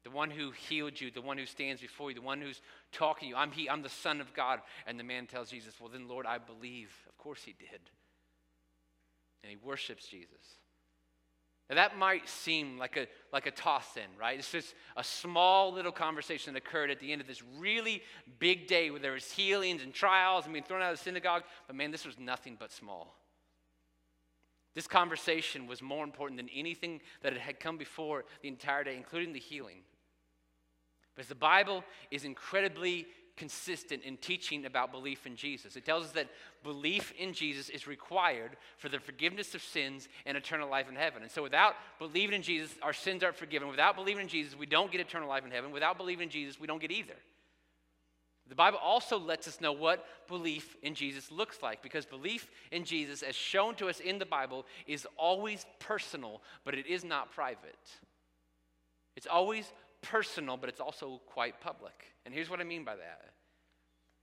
the 0.07 0.15
one 0.15 0.31
who 0.31 0.51
healed 0.51 1.01
you, 1.01 1.11
the 1.11 1.21
one 1.21 1.37
who 1.37 1.45
stands 1.45 1.81
before 1.81 2.09
you, 2.09 2.15
the 2.15 2.21
one 2.21 2.39
who's 2.39 2.61
talking 2.93 3.27
to 3.27 3.29
you. 3.29 3.35
I'm 3.35 3.51
he, 3.51 3.69
I'm 3.69 3.81
the 3.81 3.89
Son 3.89 4.21
of 4.21 4.33
God. 4.33 4.61
And 4.85 4.97
the 4.97 5.03
man 5.03 5.27
tells 5.27 5.49
Jesus, 5.49 5.73
Well, 5.81 5.89
then, 5.89 6.07
Lord, 6.07 6.25
I 6.25 6.37
believe. 6.37 6.89
Of 7.09 7.17
course 7.17 7.43
he 7.43 7.53
did. 7.59 7.81
And 9.43 9.49
he 9.49 9.57
worships 9.57 10.07
Jesus. 10.07 10.31
Now, 11.69 11.75
that 11.75 11.97
might 11.97 12.29
seem 12.29 12.77
like 12.77 12.95
a, 12.95 13.07
like 13.33 13.45
a 13.45 13.51
toss 13.51 13.97
in, 13.97 14.17
right? 14.17 14.39
It's 14.39 14.51
just 14.51 14.73
a 14.95 15.03
small 15.03 15.73
little 15.73 15.91
conversation 15.91 16.53
that 16.53 16.63
occurred 16.63 16.89
at 16.89 17.01
the 17.01 17.11
end 17.11 17.19
of 17.19 17.27
this 17.27 17.43
really 17.59 18.01
big 18.39 18.67
day 18.67 18.89
where 18.89 19.01
there 19.01 19.11
was 19.11 19.29
healings 19.31 19.83
and 19.83 19.93
trials 19.93 20.45
and 20.45 20.53
being 20.53 20.63
thrown 20.63 20.81
out 20.81 20.93
of 20.93 20.97
the 20.97 21.03
synagogue. 21.03 21.43
But 21.67 21.75
man, 21.75 21.91
this 21.91 22.05
was 22.05 22.17
nothing 22.17 22.55
but 22.57 22.71
small. 22.71 23.17
This 24.75 24.87
conversation 24.87 25.67
was 25.67 25.81
more 25.81 26.05
important 26.05 26.37
than 26.37 26.49
anything 26.55 27.01
that 27.21 27.35
had 27.35 27.59
come 27.59 27.77
before 27.77 28.23
the 28.41 28.47
entire 28.47 28.85
day, 28.85 28.95
including 28.95 29.33
the 29.33 29.39
healing. 29.39 29.79
Because 31.15 31.27
the 31.27 31.35
Bible 31.35 31.83
is 32.11 32.23
incredibly 32.23 33.07
consistent 33.37 34.03
in 34.03 34.17
teaching 34.17 34.65
about 34.65 34.91
belief 34.91 35.25
in 35.25 35.35
Jesus. 35.35 35.75
It 35.75 35.85
tells 35.85 36.05
us 36.05 36.11
that 36.11 36.27
belief 36.63 37.13
in 37.17 37.33
Jesus 37.33 37.69
is 37.69 37.87
required 37.87 38.57
for 38.77 38.89
the 38.89 38.99
forgiveness 38.99 39.55
of 39.55 39.61
sins 39.61 40.09
and 40.25 40.35
eternal 40.35 40.69
life 40.69 40.89
in 40.89 40.95
heaven. 40.95 41.21
And 41.21 41.31
so, 41.31 41.43
without 41.43 41.75
believing 41.99 42.35
in 42.35 42.41
Jesus, 42.41 42.75
our 42.81 42.93
sins 42.93 43.23
aren't 43.23 43.37
forgiven. 43.37 43.69
Without 43.69 43.95
believing 43.95 44.23
in 44.23 44.27
Jesus, 44.27 44.57
we 44.57 44.65
don't 44.65 44.91
get 44.91 44.99
eternal 44.99 45.29
life 45.29 45.45
in 45.45 45.51
heaven. 45.51 45.71
Without 45.71 45.97
believing 45.97 46.23
in 46.23 46.29
Jesus, 46.29 46.59
we 46.59 46.67
don't 46.67 46.81
get 46.81 46.91
either. 46.91 47.15
The 48.49 48.55
Bible 48.55 48.79
also 48.81 49.19
lets 49.19 49.47
us 49.47 49.59
know 49.59 49.73
what 49.73 50.05
belief 50.27 50.77
in 50.81 50.95
Jesus 50.95 51.31
looks 51.31 51.61
like 51.61 51.83
because 51.83 52.05
belief 52.05 52.49
in 52.71 52.85
Jesus, 52.85 53.21
as 53.21 53.35
shown 53.35 53.75
to 53.75 53.87
us 53.87 53.99
in 53.99 54.19
the 54.19 54.25
Bible, 54.25 54.65
is 54.87 55.05
always 55.17 55.65
personal, 55.79 56.41
but 56.63 56.73
it 56.73 56.87
is 56.87 57.03
not 57.03 57.31
private. 57.31 57.75
It's 59.17 59.27
always 59.27 59.73
personal, 60.01 60.57
but 60.57 60.69
it's 60.69 60.79
also 60.79 61.21
quite 61.27 61.59
public. 61.61 62.05
And 62.25 62.33
here's 62.33 62.49
what 62.49 62.59
I 62.59 62.63
mean 62.63 62.83
by 62.83 62.95
that 62.95 63.33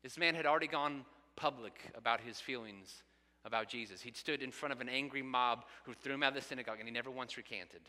this 0.03 0.19
man 0.19 0.35
had 0.35 0.45
already 0.45 0.67
gone 0.67 1.05
public 1.35 1.81
about 1.95 2.21
his 2.21 2.39
feelings 2.39 3.03
about 3.45 3.69
Jesus. 3.69 4.03
He'd 4.03 4.17
stood 4.17 4.43
in 4.43 4.51
front 4.51 4.73
of 4.73 4.81
an 4.81 4.89
angry 4.89 5.23
mob 5.23 5.65
who 5.85 5.95
threw 5.95 6.15
him 6.15 6.23
out 6.23 6.29
of 6.29 6.35
the 6.35 6.43
synagogue, 6.43 6.79
and 6.79 6.89
he 6.89 6.93
never 6.93 7.11
once 7.11 7.37
recanted. 7.37 7.81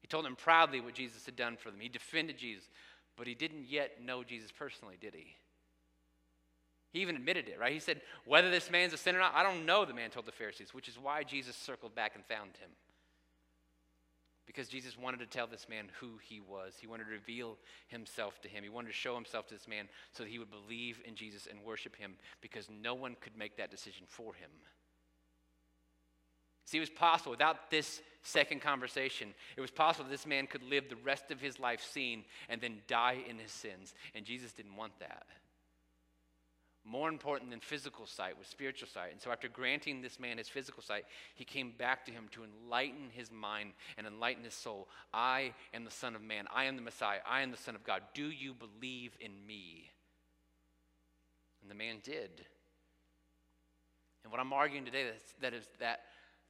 He 0.00 0.06
told 0.06 0.24
them 0.24 0.36
proudly 0.36 0.80
what 0.80 0.94
Jesus 0.94 1.24
had 1.26 1.36
done 1.36 1.56
for 1.56 1.70
them. 1.70 1.80
He 1.80 1.88
defended 1.88 2.38
Jesus, 2.38 2.68
but 3.16 3.26
he 3.26 3.34
didn't 3.34 3.66
yet 3.68 4.02
know 4.02 4.22
Jesus 4.22 4.52
personally, 4.52 4.96
did 5.00 5.14
he? 5.14 5.36
He 6.92 7.00
even 7.00 7.16
admitted 7.16 7.48
it, 7.48 7.58
right? 7.58 7.72
He 7.72 7.80
said, 7.80 8.00
Whether 8.24 8.50
this 8.50 8.70
man's 8.70 8.94
a 8.94 8.96
sinner 8.96 9.18
or 9.18 9.22
not, 9.22 9.34
I 9.34 9.42
don't 9.42 9.66
know, 9.66 9.84
the 9.84 9.92
man 9.92 10.10
told 10.10 10.26
the 10.26 10.32
Pharisees, 10.32 10.72
which 10.72 10.88
is 10.88 10.98
why 10.98 11.22
Jesus 11.22 11.56
circled 11.56 11.94
back 11.94 12.14
and 12.14 12.24
found 12.24 12.56
him 12.56 12.70
because 14.48 14.66
Jesus 14.66 14.96
wanted 14.96 15.20
to 15.20 15.26
tell 15.26 15.46
this 15.46 15.68
man 15.68 15.90
who 16.00 16.12
he 16.26 16.40
was. 16.40 16.72
He 16.80 16.86
wanted 16.86 17.04
to 17.04 17.10
reveal 17.10 17.58
himself 17.88 18.40
to 18.40 18.48
him. 18.48 18.64
He 18.64 18.70
wanted 18.70 18.88
to 18.88 18.94
show 18.94 19.14
himself 19.14 19.46
to 19.48 19.54
this 19.54 19.68
man 19.68 19.88
so 20.12 20.22
that 20.22 20.30
he 20.30 20.38
would 20.38 20.50
believe 20.50 21.02
in 21.04 21.14
Jesus 21.14 21.46
and 21.46 21.62
worship 21.62 21.94
him 21.94 22.14
because 22.40 22.66
no 22.82 22.94
one 22.94 23.14
could 23.20 23.36
make 23.36 23.58
that 23.58 23.70
decision 23.70 24.06
for 24.08 24.32
him. 24.32 24.48
See, 26.64 26.78
it 26.78 26.80
was 26.80 26.88
possible 26.88 27.30
without 27.30 27.70
this 27.70 28.00
second 28.22 28.62
conversation, 28.62 29.34
it 29.54 29.60
was 29.60 29.70
possible 29.70 30.08
this 30.08 30.26
man 30.26 30.46
could 30.46 30.62
live 30.62 30.88
the 30.88 30.96
rest 30.96 31.30
of 31.30 31.42
his 31.42 31.60
life 31.60 31.82
seen 31.82 32.24
and 32.48 32.58
then 32.58 32.78
die 32.88 33.18
in 33.28 33.38
his 33.38 33.52
sins. 33.52 33.94
And 34.14 34.24
Jesus 34.24 34.52
didn't 34.52 34.76
want 34.76 34.98
that. 35.00 35.26
More 36.88 37.10
important 37.10 37.50
than 37.50 37.60
physical 37.60 38.06
sight 38.06 38.38
was 38.38 38.48
spiritual 38.48 38.88
sight. 38.88 39.12
And 39.12 39.20
so, 39.20 39.30
after 39.30 39.46
granting 39.46 40.00
this 40.00 40.18
man 40.18 40.38
his 40.38 40.48
physical 40.48 40.82
sight, 40.82 41.04
he 41.34 41.44
came 41.44 41.72
back 41.76 42.06
to 42.06 42.12
him 42.12 42.28
to 42.32 42.44
enlighten 42.44 43.10
his 43.12 43.30
mind 43.30 43.72
and 43.98 44.06
enlighten 44.06 44.42
his 44.42 44.54
soul. 44.54 44.88
I 45.12 45.52
am 45.74 45.84
the 45.84 45.90
Son 45.90 46.16
of 46.16 46.22
Man. 46.22 46.46
I 46.54 46.64
am 46.64 46.76
the 46.76 46.82
Messiah. 46.82 47.18
I 47.28 47.42
am 47.42 47.50
the 47.50 47.58
Son 47.58 47.74
of 47.74 47.84
God. 47.84 48.02
Do 48.14 48.30
you 48.30 48.54
believe 48.54 49.12
in 49.20 49.32
me? 49.46 49.90
And 51.60 51.70
the 51.70 51.74
man 51.74 51.96
did. 52.02 52.30
And 54.24 54.32
what 54.32 54.40
I'm 54.40 54.54
arguing 54.54 54.86
today 54.86 55.02
is 55.02 55.20
that 55.42 55.52
is, 55.52 55.68
that, 55.80 56.00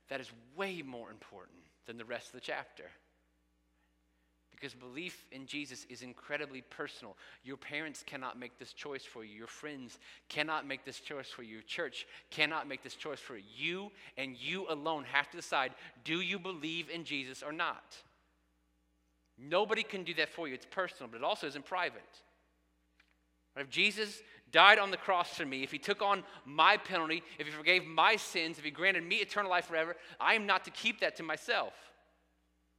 that 0.09 0.21
is 0.21 0.31
way 0.57 0.83
more 0.83 1.11
important 1.11 1.59
than 1.87 1.99
the 1.99 2.05
rest 2.05 2.27
of 2.27 2.33
the 2.35 2.41
chapter 2.41 2.85
because 4.59 4.75
belief 4.75 5.25
in 5.31 5.47
Jesus 5.47 5.87
is 5.89 6.03
incredibly 6.03 6.63
personal. 6.63 7.17
Your 7.45 7.57
parents 7.57 8.03
cannot 8.05 8.39
make 8.39 8.59
this 8.59 8.73
choice 8.73 9.05
for 9.05 9.23
you. 9.23 9.37
Your 9.37 9.47
friends 9.47 9.99
cannot 10.29 10.67
make 10.67 10.85
this 10.85 10.99
choice 10.99 11.29
for 11.29 11.43
you. 11.43 11.55
Your 11.55 11.63
church 11.63 12.07
cannot 12.31 12.67
make 12.67 12.83
this 12.83 12.95
choice 12.95 13.21
for 13.21 13.37
you. 13.37 13.45
You 13.57 13.91
and 14.17 14.37
you 14.37 14.67
alone 14.69 15.05
have 15.05 15.31
to 15.31 15.37
decide 15.37 15.73
do 16.05 16.21
you 16.21 16.39
believe 16.39 16.91
in 16.91 17.05
Jesus 17.05 17.43
or 17.43 17.53
not? 17.53 17.97
Nobody 19.39 19.85
can 19.85 20.03
do 20.03 20.15
that 20.15 20.29
for 20.29 20.49
you. 20.49 20.55
It's 20.55 20.67
personal, 20.69 21.09
but 21.11 21.19
it 21.19 21.25
also 21.25 21.47
isn't 21.47 21.65
private. 21.65 22.03
If 23.57 23.71
Jesus 23.71 24.23
died 24.51 24.79
on 24.79 24.91
the 24.91 24.97
cross 24.97 25.31
for 25.31 25.47
me, 25.47 25.63
if 25.63 25.71
he 25.71 25.79
took 25.79 26.03
on 26.03 26.25
my 26.45 26.77
penalty, 26.77 27.23
if 27.39 27.47
he 27.47 27.53
forgave 27.53 27.85
my 27.85 28.17
sins, 28.17 28.59
if 28.59 28.65
he 28.65 28.71
granted 28.71 29.05
me 29.05 29.17
eternal 29.17 29.51
life 29.51 29.67
forever, 29.67 29.97
I 30.21 30.35
am 30.35 30.47
not 30.47 30.65
to 30.65 30.71
keep 30.71 31.01
that 31.01 31.17
to 31.17 31.23
myself. 31.23 31.75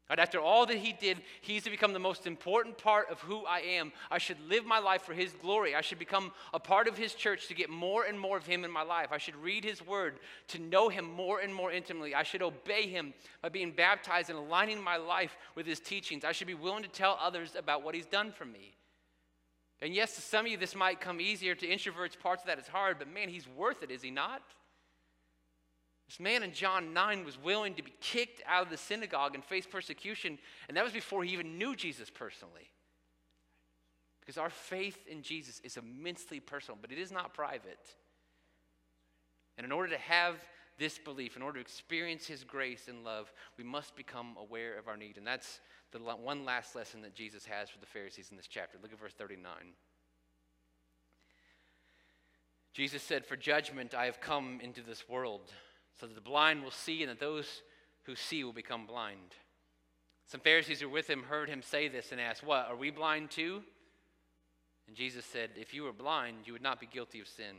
Right, 0.09 0.17
after 0.17 0.39
all 0.39 0.65
that 0.65 0.77
he 0.77 0.91
did, 0.91 1.21
he's 1.41 1.65
to 1.65 1.69
become 1.69 1.93
the 1.93 1.99
most 1.99 2.25
important 2.25 2.79
part 2.79 3.11
of 3.11 3.19
who 3.19 3.45
I 3.45 3.59
am. 3.59 3.91
I 4.09 4.17
should 4.17 4.39
live 4.49 4.65
my 4.65 4.79
life 4.79 5.03
for 5.03 5.13
his 5.13 5.33
glory. 5.33 5.75
I 5.75 5.81
should 5.81 5.99
become 5.99 6.31
a 6.51 6.59
part 6.59 6.87
of 6.87 6.97
his 6.97 7.13
church 7.13 7.47
to 7.47 7.53
get 7.53 7.69
more 7.69 8.05
and 8.05 8.19
more 8.19 8.35
of 8.35 8.47
him 8.47 8.65
in 8.65 8.71
my 8.71 8.81
life. 8.81 9.09
I 9.11 9.19
should 9.19 9.35
read 9.35 9.63
his 9.63 9.85
word 9.85 10.19
to 10.47 10.57
know 10.57 10.89
him 10.89 11.05
more 11.05 11.41
and 11.41 11.53
more 11.53 11.71
intimately. 11.71 12.15
I 12.15 12.23
should 12.23 12.41
obey 12.41 12.87
him 12.87 13.13
by 13.43 13.49
being 13.49 13.69
baptized 13.69 14.31
and 14.31 14.39
aligning 14.39 14.81
my 14.81 14.97
life 14.97 15.37
with 15.53 15.67
his 15.67 15.79
teachings. 15.79 16.25
I 16.25 16.31
should 16.31 16.47
be 16.47 16.55
willing 16.55 16.81
to 16.81 16.89
tell 16.89 17.19
others 17.21 17.55
about 17.55 17.83
what 17.83 17.93
he's 17.93 18.07
done 18.07 18.31
for 18.31 18.45
me. 18.45 18.73
And 19.79 19.93
yes, 19.93 20.15
to 20.15 20.21
some 20.21 20.47
of 20.47 20.51
you, 20.51 20.57
this 20.57 20.75
might 20.75 20.99
come 20.99 21.21
easier. 21.21 21.53
To 21.53 21.67
introverts, 21.67 22.17
parts 22.19 22.41
of 22.41 22.47
that 22.47 22.57
is 22.57 22.67
hard, 22.67 22.97
but 22.97 23.13
man, 23.13 23.29
he's 23.29 23.47
worth 23.47 23.83
it, 23.83 23.91
is 23.91 24.01
he 24.01 24.09
not? 24.09 24.41
This 26.09 26.19
man 26.19 26.41
in 26.41 26.53
John 26.53 26.91
9 26.91 27.23
was 27.23 27.37
willing 27.37 27.75
to 27.75 27.83
be 27.83 27.93
kicked 28.01 28.41
out 28.47 28.63
of 28.63 28.71
the 28.71 28.77
synagogue 28.77 29.35
and 29.35 29.45
face 29.45 29.67
persecution, 29.67 30.39
and 30.67 30.75
that 30.75 30.83
was 30.83 30.91
before 30.91 31.23
he 31.23 31.31
even 31.33 31.59
knew 31.59 31.75
Jesus 31.75 32.09
personally. 32.09 32.71
Because 34.19 34.39
our 34.39 34.49
faith 34.49 35.05
in 35.07 35.21
Jesus 35.21 35.61
is 35.63 35.77
immensely 35.77 36.39
personal, 36.39 36.79
but 36.81 36.91
it 36.91 36.97
is 36.97 37.11
not 37.11 37.35
private. 37.35 37.93
And 39.55 39.65
in 39.65 39.71
order 39.71 39.89
to 39.89 39.99
have 39.99 40.43
this 40.79 40.97
belief, 40.97 41.35
in 41.35 41.43
order 41.43 41.59
to 41.59 41.61
experience 41.61 42.25
his 42.25 42.43
grace 42.43 42.87
and 42.87 43.03
love, 43.03 43.31
we 43.55 43.63
must 43.63 43.95
become 43.95 44.35
aware 44.39 44.79
of 44.79 44.87
our 44.87 44.97
need. 44.97 45.17
And 45.17 45.27
that's 45.27 45.59
the 45.91 45.99
one 45.99 46.43
last 46.43 46.75
lesson 46.75 47.03
that 47.03 47.13
Jesus 47.13 47.45
has 47.45 47.69
for 47.69 47.77
the 47.77 47.85
Pharisees 47.85 48.29
in 48.31 48.37
this 48.37 48.47
chapter. 48.47 48.79
Look 48.81 48.91
at 48.91 48.99
verse 48.99 49.13
39. 49.13 49.51
Jesus 52.73 53.03
said, 53.03 53.27
For 53.27 53.35
judgment 53.35 53.93
I 53.93 54.05
have 54.05 54.21
come 54.21 54.59
into 54.63 54.81
this 54.81 55.07
world, 55.07 55.51
so 55.99 56.07
that 56.07 56.15
the 56.15 56.21
blind 56.21 56.63
will 56.63 56.71
see, 56.71 57.03
and 57.03 57.11
that 57.11 57.19
those 57.19 57.61
who 58.03 58.15
see 58.15 58.43
will 58.43 58.53
become 58.53 58.85
blind. 58.85 59.35
Some 60.27 60.41
Pharisees 60.41 60.79
who 60.79 60.87
were 60.87 60.93
with 60.93 61.09
him 61.09 61.23
heard 61.23 61.49
him 61.49 61.61
say 61.61 61.87
this 61.87 62.11
and 62.11 62.21
asked, 62.21 62.43
What, 62.43 62.67
are 62.69 62.75
we 62.75 62.91
blind 62.91 63.31
too? 63.31 63.61
And 64.87 64.95
Jesus 64.95 65.25
said, 65.25 65.51
If 65.55 65.73
you 65.73 65.83
were 65.83 65.93
blind, 65.93 66.37
you 66.45 66.53
would 66.53 66.61
not 66.61 66.79
be 66.79 66.85
guilty 66.85 67.19
of 67.19 67.27
sin. 67.27 67.55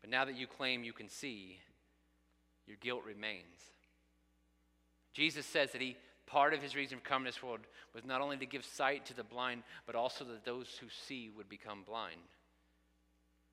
But 0.00 0.10
now 0.10 0.24
that 0.24 0.36
you 0.36 0.46
claim 0.46 0.84
you 0.84 0.92
can 0.92 1.08
see, 1.08 1.58
your 2.66 2.76
guilt 2.80 3.02
remains. 3.06 3.44
Jesus 5.12 5.46
says 5.46 5.72
that 5.72 5.80
he 5.80 5.96
part 6.26 6.54
of 6.54 6.62
his 6.62 6.76
reason 6.76 6.98
for 6.98 7.04
coming 7.04 7.26
to 7.26 7.32
this 7.32 7.42
world 7.42 7.60
was 7.92 8.04
not 8.04 8.20
only 8.20 8.36
to 8.36 8.46
give 8.46 8.64
sight 8.64 9.04
to 9.04 9.14
the 9.14 9.24
blind, 9.24 9.62
but 9.84 9.96
also 9.96 10.24
that 10.24 10.44
those 10.44 10.78
who 10.80 10.86
see 10.88 11.28
would 11.36 11.48
become 11.48 11.82
blind. 11.82 12.20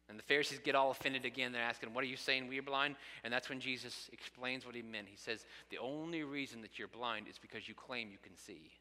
And 0.10 0.18
the 0.18 0.24
Pharisees 0.24 0.60
get 0.64 0.76
all 0.76 0.92
offended 0.92 1.26
again. 1.26 1.52
They're 1.52 1.62
asking, 1.62 1.94
What 1.94 2.04
are 2.04 2.08
you 2.08 2.16
saying? 2.16 2.48
We 2.48 2.60
are 2.60 2.64
blind? 2.64 2.96
And 3.24 3.34
that's 3.34 3.50
when 3.50 3.60
Jesus 3.60 4.10
explains 4.14 4.66
what 4.66 4.74
he 4.74 4.82
meant. 4.82 5.08
He 5.10 5.18
says, 5.18 5.46
The 5.70 5.80
only 5.80 6.24
reason 6.24 6.62
that 6.62 6.80
you're 6.80 6.88
blind 6.88 7.28
is 7.30 7.38
because 7.38 7.68
you 7.68 7.74
claim 7.74 8.10
you 8.10 8.18
can 8.24 8.38
see. 8.38 8.72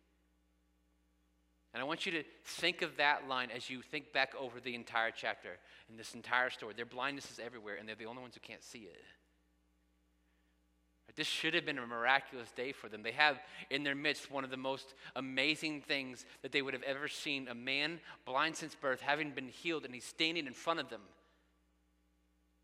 And 1.75 1.83
I 1.83 1.85
want 1.85 2.07
you 2.07 2.13
to 2.13 2.25
think 2.45 2.81
of 2.81 2.97
that 2.97 3.29
line 3.29 3.51
as 3.55 3.69
you 3.69 3.83
think 3.83 4.13
back 4.13 4.33
over 4.39 4.61
the 4.61 4.75
entire 4.75 5.11
chapter 5.11 5.59
and 5.91 5.99
this 5.99 6.15
entire 6.15 6.49
story. 6.49 6.73
Their 6.75 6.87
blindness 6.87 7.31
is 7.31 7.39
everywhere, 7.39 7.77
and 7.79 7.87
they're 7.87 7.97
the 7.97 8.07
only 8.07 8.23
ones 8.23 8.35
who 8.35 8.41
can't 8.41 8.63
see 8.63 8.89
it. 8.91 9.03
This 11.15 11.27
should 11.27 11.55
have 11.55 11.65
been 11.65 11.79
a 11.79 11.87
miraculous 11.87 12.51
day 12.51 12.73
for 12.73 12.89
them. 12.89 13.03
They 13.03 13.13
have 13.13 13.39
in 13.71 13.85
their 13.85 13.95
midst 13.95 14.31
one 14.31 14.45
of 14.45 14.51
the 14.51 14.57
most 14.57 14.95
amazing 15.15 15.81
things 15.81 16.27
that 16.43 16.53
they 16.53 16.61
would 16.61 16.75
have 16.75 16.83
ever 16.83 17.09
seen 17.09 17.49
a 17.49 17.55
man 17.55 18.01
blind 18.27 18.57
since 18.57 18.75
birth 18.75 19.01
having 19.01 19.31
been 19.31 19.49
healed, 19.49 19.87
and 19.87 19.95
he's 19.95 20.05
standing 20.05 20.47
in 20.47 20.53
front 20.53 20.81
of 20.81 20.91
them. 20.91 21.01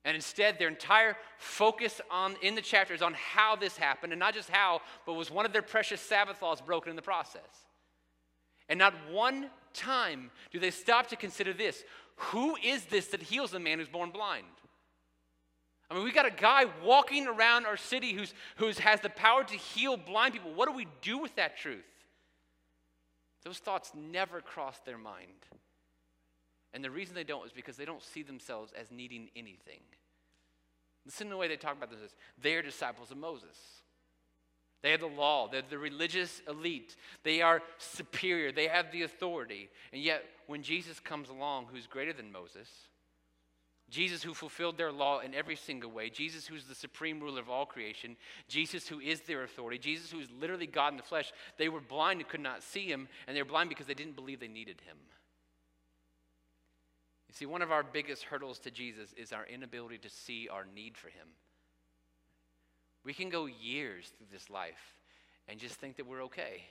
And 0.04 0.16
instead, 0.16 0.58
their 0.58 0.68
entire 0.68 1.16
focus 1.38 2.00
on, 2.10 2.34
in 2.42 2.54
the 2.54 2.60
chapter 2.60 2.92
is 2.92 3.02
on 3.02 3.14
how 3.14 3.56
this 3.56 3.76
happened, 3.76 4.12
and 4.12 4.20
not 4.20 4.34
just 4.34 4.50
how, 4.50 4.82
but 5.06 5.14
was 5.14 5.30
one 5.30 5.46
of 5.46 5.52
their 5.52 5.62
precious 5.62 6.00
Sabbath 6.00 6.42
laws 6.42 6.60
broken 6.60 6.90
in 6.90 6.96
the 6.96 7.02
process. 7.02 7.40
And 8.68 8.78
not 8.78 8.94
one 9.10 9.48
time 9.72 10.30
do 10.50 10.58
they 10.58 10.70
stop 10.70 11.06
to 11.08 11.16
consider 11.16 11.52
this 11.52 11.84
who 12.16 12.56
is 12.62 12.84
this 12.84 13.08
that 13.08 13.22
heals 13.22 13.54
a 13.54 13.58
man 13.58 13.78
who's 13.78 13.88
born 13.88 14.10
blind? 14.10 14.44
I 15.92 15.94
mean, 15.94 16.04
we 16.04 16.10
got 16.12 16.24
a 16.24 16.30
guy 16.30 16.64
walking 16.82 17.26
around 17.26 17.66
our 17.66 17.76
city 17.76 18.14
who's, 18.14 18.32
who's 18.56 18.78
has 18.78 19.00
the 19.00 19.10
power 19.10 19.44
to 19.44 19.54
heal 19.54 19.98
blind 19.98 20.32
people. 20.32 20.54
What 20.54 20.66
do 20.66 20.74
we 20.74 20.86
do 21.02 21.18
with 21.18 21.34
that 21.36 21.58
truth? 21.58 21.84
Those 23.44 23.58
thoughts 23.58 23.92
never 23.94 24.40
cross 24.40 24.80
their 24.86 24.96
mind. 24.96 25.26
And 26.72 26.82
the 26.82 26.90
reason 26.90 27.14
they 27.14 27.24
don't 27.24 27.44
is 27.44 27.52
because 27.52 27.76
they 27.76 27.84
don't 27.84 28.02
see 28.02 28.22
themselves 28.22 28.72
as 28.72 28.90
needing 28.90 29.28
anything. 29.36 29.80
Listen 31.04 31.26
to 31.26 31.32
the 31.32 31.36
way 31.36 31.46
they 31.46 31.56
talk 31.56 31.76
about 31.76 31.90
this. 31.90 32.14
They 32.40 32.54
are 32.54 32.62
disciples 32.62 33.10
of 33.10 33.18
Moses. 33.18 33.58
They 34.80 34.92
have 34.92 35.00
the 35.00 35.06
law. 35.08 35.46
They're 35.46 35.60
the 35.68 35.76
religious 35.76 36.40
elite. 36.48 36.96
They 37.22 37.42
are 37.42 37.60
superior. 37.76 38.50
They 38.50 38.68
have 38.68 38.92
the 38.92 39.02
authority. 39.02 39.68
And 39.92 40.02
yet, 40.02 40.24
when 40.46 40.62
Jesus 40.62 41.00
comes 41.00 41.28
along, 41.28 41.66
who's 41.70 41.86
greater 41.86 42.14
than 42.14 42.32
Moses, 42.32 42.68
Jesus, 43.92 44.22
who 44.22 44.32
fulfilled 44.32 44.78
their 44.78 44.90
law 44.90 45.20
in 45.20 45.34
every 45.34 45.54
single 45.54 45.90
way, 45.90 46.08
Jesus, 46.08 46.46
who's 46.46 46.64
the 46.64 46.74
supreme 46.74 47.20
ruler 47.20 47.42
of 47.42 47.50
all 47.50 47.66
creation, 47.66 48.16
Jesus, 48.48 48.88
who 48.88 48.98
is 48.98 49.20
their 49.20 49.44
authority, 49.44 49.76
Jesus, 49.76 50.10
who 50.10 50.18
is 50.18 50.30
literally 50.30 50.66
God 50.66 50.94
in 50.94 50.96
the 50.96 51.02
flesh, 51.02 51.30
they 51.58 51.68
were 51.68 51.80
blind 51.80 52.18
and 52.18 52.28
could 52.28 52.40
not 52.40 52.62
see 52.62 52.86
him, 52.86 53.06
and 53.26 53.36
they 53.36 53.42
were 53.42 53.48
blind 53.48 53.68
because 53.68 53.86
they 53.86 53.92
didn't 53.92 54.16
believe 54.16 54.40
they 54.40 54.48
needed 54.48 54.80
him. 54.86 54.96
You 57.28 57.34
see, 57.34 57.44
one 57.44 57.60
of 57.60 57.70
our 57.70 57.82
biggest 57.82 58.24
hurdles 58.24 58.58
to 58.60 58.70
Jesus 58.70 59.12
is 59.14 59.30
our 59.30 59.44
inability 59.46 59.98
to 59.98 60.08
see 60.08 60.48
our 60.48 60.64
need 60.74 60.96
for 60.96 61.08
him. 61.08 61.28
We 63.04 63.12
can 63.12 63.28
go 63.28 63.44
years 63.44 64.10
through 64.16 64.28
this 64.32 64.48
life 64.48 64.96
and 65.48 65.60
just 65.60 65.74
think 65.74 65.96
that 65.96 66.06
we're 66.06 66.24
okay. 66.24 66.62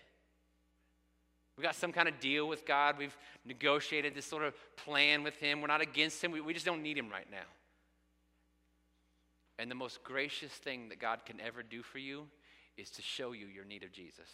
We 1.57 1.63
got 1.63 1.75
some 1.75 1.91
kind 1.91 2.07
of 2.07 2.19
deal 2.19 2.47
with 2.47 2.65
God. 2.65 2.97
We've 2.97 3.15
negotiated 3.45 4.15
this 4.15 4.25
sort 4.25 4.43
of 4.43 4.53
plan 4.77 5.23
with 5.23 5.35
Him. 5.35 5.61
We're 5.61 5.67
not 5.67 5.81
against 5.81 6.23
Him. 6.23 6.31
We, 6.31 6.41
we 6.41 6.53
just 6.53 6.65
don't 6.65 6.81
need 6.81 6.97
Him 6.97 7.09
right 7.09 7.29
now. 7.29 7.37
And 9.59 9.69
the 9.69 9.75
most 9.75 10.03
gracious 10.03 10.51
thing 10.51 10.89
that 10.89 10.99
God 10.99 11.19
can 11.25 11.39
ever 11.39 11.61
do 11.61 11.83
for 11.83 11.99
you 11.99 12.27
is 12.77 12.89
to 12.91 13.01
show 13.01 13.33
you 13.33 13.47
your 13.47 13.65
need 13.65 13.83
of 13.83 13.91
Jesus. 13.91 14.29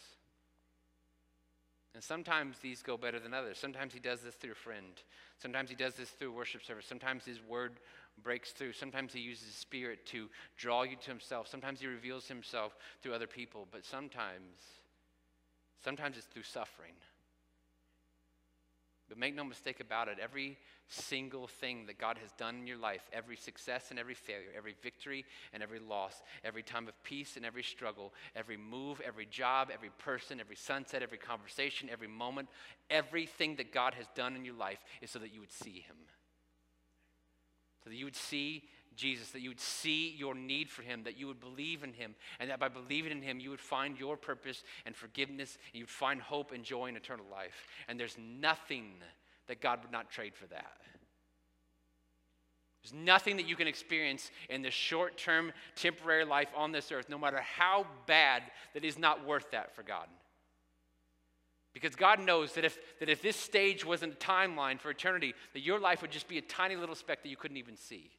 And 1.94 2.02
sometimes 2.02 2.58
these 2.60 2.82
go 2.82 2.96
better 2.96 3.18
than 3.18 3.34
others. 3.34 3.58
Sometimes 3.58 3.92
He 3.92 3.98
does 3.98 4.20
this 4.20 4.34
through 4.34 4.52
a 4.52 4.54
friend. 4.54 5.02
Sometimes 5.40 5.68
He 5.68 5.76
does 5.76 5.94
this 5.94 6.10
through 6.10 6.32
worship 6.32 6.64
service. 6.64 6.86
Sometimes 6.86 7.24
His 7.24 7.42
word 7.42 7.80
breaks 8.22 8.52
through. 8.52 8.72
Sometimes 8.72 9.12
He 9.12 9.20
uses 9.20 9.46
His 9.46 9.54
Spirit 9.56 10.06
to 10.06 10.28
draw 10.56 10.84
you 10.84 10.96
to 10.96 11.10
Himself. 11.10 11.48
Sometimes 11.48 11.80
He 11.80 11.86
reveals 11.86 12.28
Himself 12.28 12.76
through 13.02 13.14
other 13.14 13.26
people. 13.26 13.66
But 13.70 13.84
sometimes, 13.84 14.62
sometimes 15.82 16.16
it's 16.16 16.26
through 16.26 16.42
suffering. 16.42 16.94
But 19.08 19.16
make 19.16 19.34
no 19.34 19.44
mistake 19.44 19.80
about 19.80 20.08
it, 20.08 20.18
every 20.22 20.58
single 20.88 21.46
thing 21.46 21.86
that 21.86 21.98
God 21.98 22.18
has 22.18 22.30
done 22.32 22.56
in 22.56 22.66
your 22.66 22.76
life, 22.76 23.02
every 23.12 23.36
success 23.36 23.86
and 23.90 23.98
every 23.98 24.14
failure, 24.14 24.48
every 24.56 24.74
victory 24.82 25.24
and 25.52 25.62
every 25.62 25.78
loss, 25.78 26.22
every 26.44 26.62
time 26.62 26.88
of 26.88 27.02
peace 27.04 27.36
and 27.36 27.44
every 27.44 27.62
struggle, 27.62 28.12
every 28.36 28.58
move, 28.58 29.00
every 29.04 29.26
job, 29.26 29.70
every 29.72 29.90
person, 29.98 30.40
every 30.40 30.56
sunset, 30.56 31.02
every 31.02 31.16
conversation, 31.16 31.88
every 31.90 32.08
moment, 32.08 32.48
everything 32.90 33.56
that 33.56 33.72
God 33.72 33.94
has 33.94 34.06
done 34.14 34.36
in 34.36 34.44
your 34.44 34.54
life 34.54 34.84
is 35.00 35.10
so 35.10 35.18
that 35.20 35.32
you 35.32 35.40
would 35.40 35.52
see 35.52 35.84
Him. 35.86 35.96
So 37.84 37.90
that 37.90 37.96
you 37.96 38.04
would 38.04 38.16
see 38.16 38.64
Jesus, 38.98 39.30
that 39.30 39.40
you 39.40 39.48
would 39.48 39.60
see 39.60 40.14
your 40.18 40.34
need 40.34 40.68
for 40.68 40.82
him, 40.82 41.04
that 41.04 41.16
you 41.16 41.28
would 41.28 41.40
believe 41.40 41.84
in 41.84 41.92
him, 41.92 42.14
and 42.40 42.50
that 42.50 42.58
by 42.58 42.68
believing 42.68 43.12
in 43.12 43.22
him, 43.22 43.38
you 43.38 43.50
would 43.50 43.60
find 43.60 43.98
your 43.98 44.16
purpose 44.16 44.64
and 44.84 44.94
forgiveness, 44.94 45.56
and 45.72 45.80
you'd 45.80 45.88
find 45.88 46.20
hope 46.20 46.52
and 46.52 46.64
joy 46.64 46.86
in 46.86 46.96
eternal 46.96 47.24
life. 47.30 47.66
And 47.86 47.98
there's 47.98 48.16
nothing 48.18 48.94
that 49.46 49.60
God 49.60 49.80
would 49.82 49.92
not 49.92 50.10
trade 50.10 50.34
for 50.34 50.46
that. 50.48 50.78
There's 52.82 52.92
nothing 52.92 53.36
that 53.36 53.48
you 53.48 53.56
can 53.56 53.68
experience 53.68 54.30
in 54.50 54.62
this 54.62 54.74
short 54.74 55.16
term, 55.16 55.52
temporary 55.76 56.24
life 56.24 56.48
on 56.56 56.72
this 56.72 56.90
earth, 56.90 57.08
no 57.08 57.18
matter 57.18 57.40
how 57.40 57.86
bad, 58.06 58.42
that 58.74 58.84
is 58.84 58.98
not 58.98 59.24
worth 59.24 59.50
that 59.52 59.74
for 59.74 59.82
God. 59.82 60.08
Because 61.72 61.94
God 61.94 62.18
knows 62.18 62.54
that 62.54 62.64
if, 62.64 62.78
that 62.98 63.08
if 63.08 63.22
this 63.22 63.36
stage 63.36 63.84
wasn't 63.84 64.14
a 64.14 64.16
timeline 64.16 64.80
for 64.80 64.90
eternity, 64.90 65.34
that 65.52 65.60
your 65.60 65.78
life 65.78 66.02
would 66.02 66.10
just 66.10 66.26
be 66.26 66.38
a 66.38 66.42
tiny 66.42 66.74
little 66.74 66.94
speck 66.96 67.22
that 67.22 67.28
you 67.28 67.36
couldn't 67.36 67.56
even 67.56 67.76
see. 67.76 68.10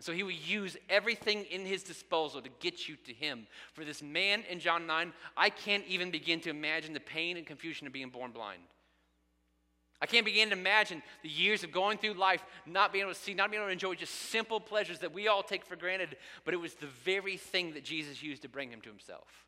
So 0.00 0.12
he 0.12 0.22
would 0.22 0.34
use 0.34 0.76
everything 0.90 1.44
in 1.50 1.64
his 1.64 1.82
disposal 1.82 2.42
to 2.42 2.48
get 2.60 2.88
you 2.88 2.96
to 3.06 3.12
him. 3.12 3.46
For 3.72 3.84
this 3.84 4.02
man 4.02 4.42
in 4.50 4.58
John 4.58 4.86
9, 4.86 5.12
I 5.36 5.50
can't 5.50 5.84
even 5.86 6.10
begin 6.10 6.40
to 6.40 6.50
imagine 6.50 6.92
the 6.92 7.00
pain 7.00 7.36
and 7.36 7.46
confusion 7.46 7.86
of 7.86 7.92
being 7.92 8.10
born 8.10 8.32
blind. 8.32 8.60
I 10.02 10.06
can't 10.06 10.26
begin 10.26 10.50
to 10.50 10.56
imagine 10.56 11.02
the 11.22 11.28
years 11.28 11.64
of 11.64 11.72
going 11.72 11.96
through 11.96 12.14
life, 12.14 12.44
not 12.66 12.92
being 12.92 13.04
able 13.04 13.14
to 13.14 13.18
see, 13.18 13.32
not 13.32 13.50
being 13.50 13.62
able 13.62 13.68
to 13.68 13.72
enjoy 13.72 13.94
just 13.94 14.14
simple 14.14 14.60
pleasures 14.60 14.98
that 14.98 15.14
we 15.14 15.28
all 15.28 15.42
take 15.42 15.64
for 15.64 15.76
granted, 15.76 16.16
but 16.44 16.52
it 16.52 16.58
was 16.58 16.74
the 16.74 16.88
very 17.04 17.36
thing 17.36 17.72
that 17.74 17.84
Jesus 17.84 18.22
used 18.22 18.42
to 18.42 18.48
bring 18.48 18.70
him 18.70 18.80
to 18.82 18.90
himself. 18.90 19.46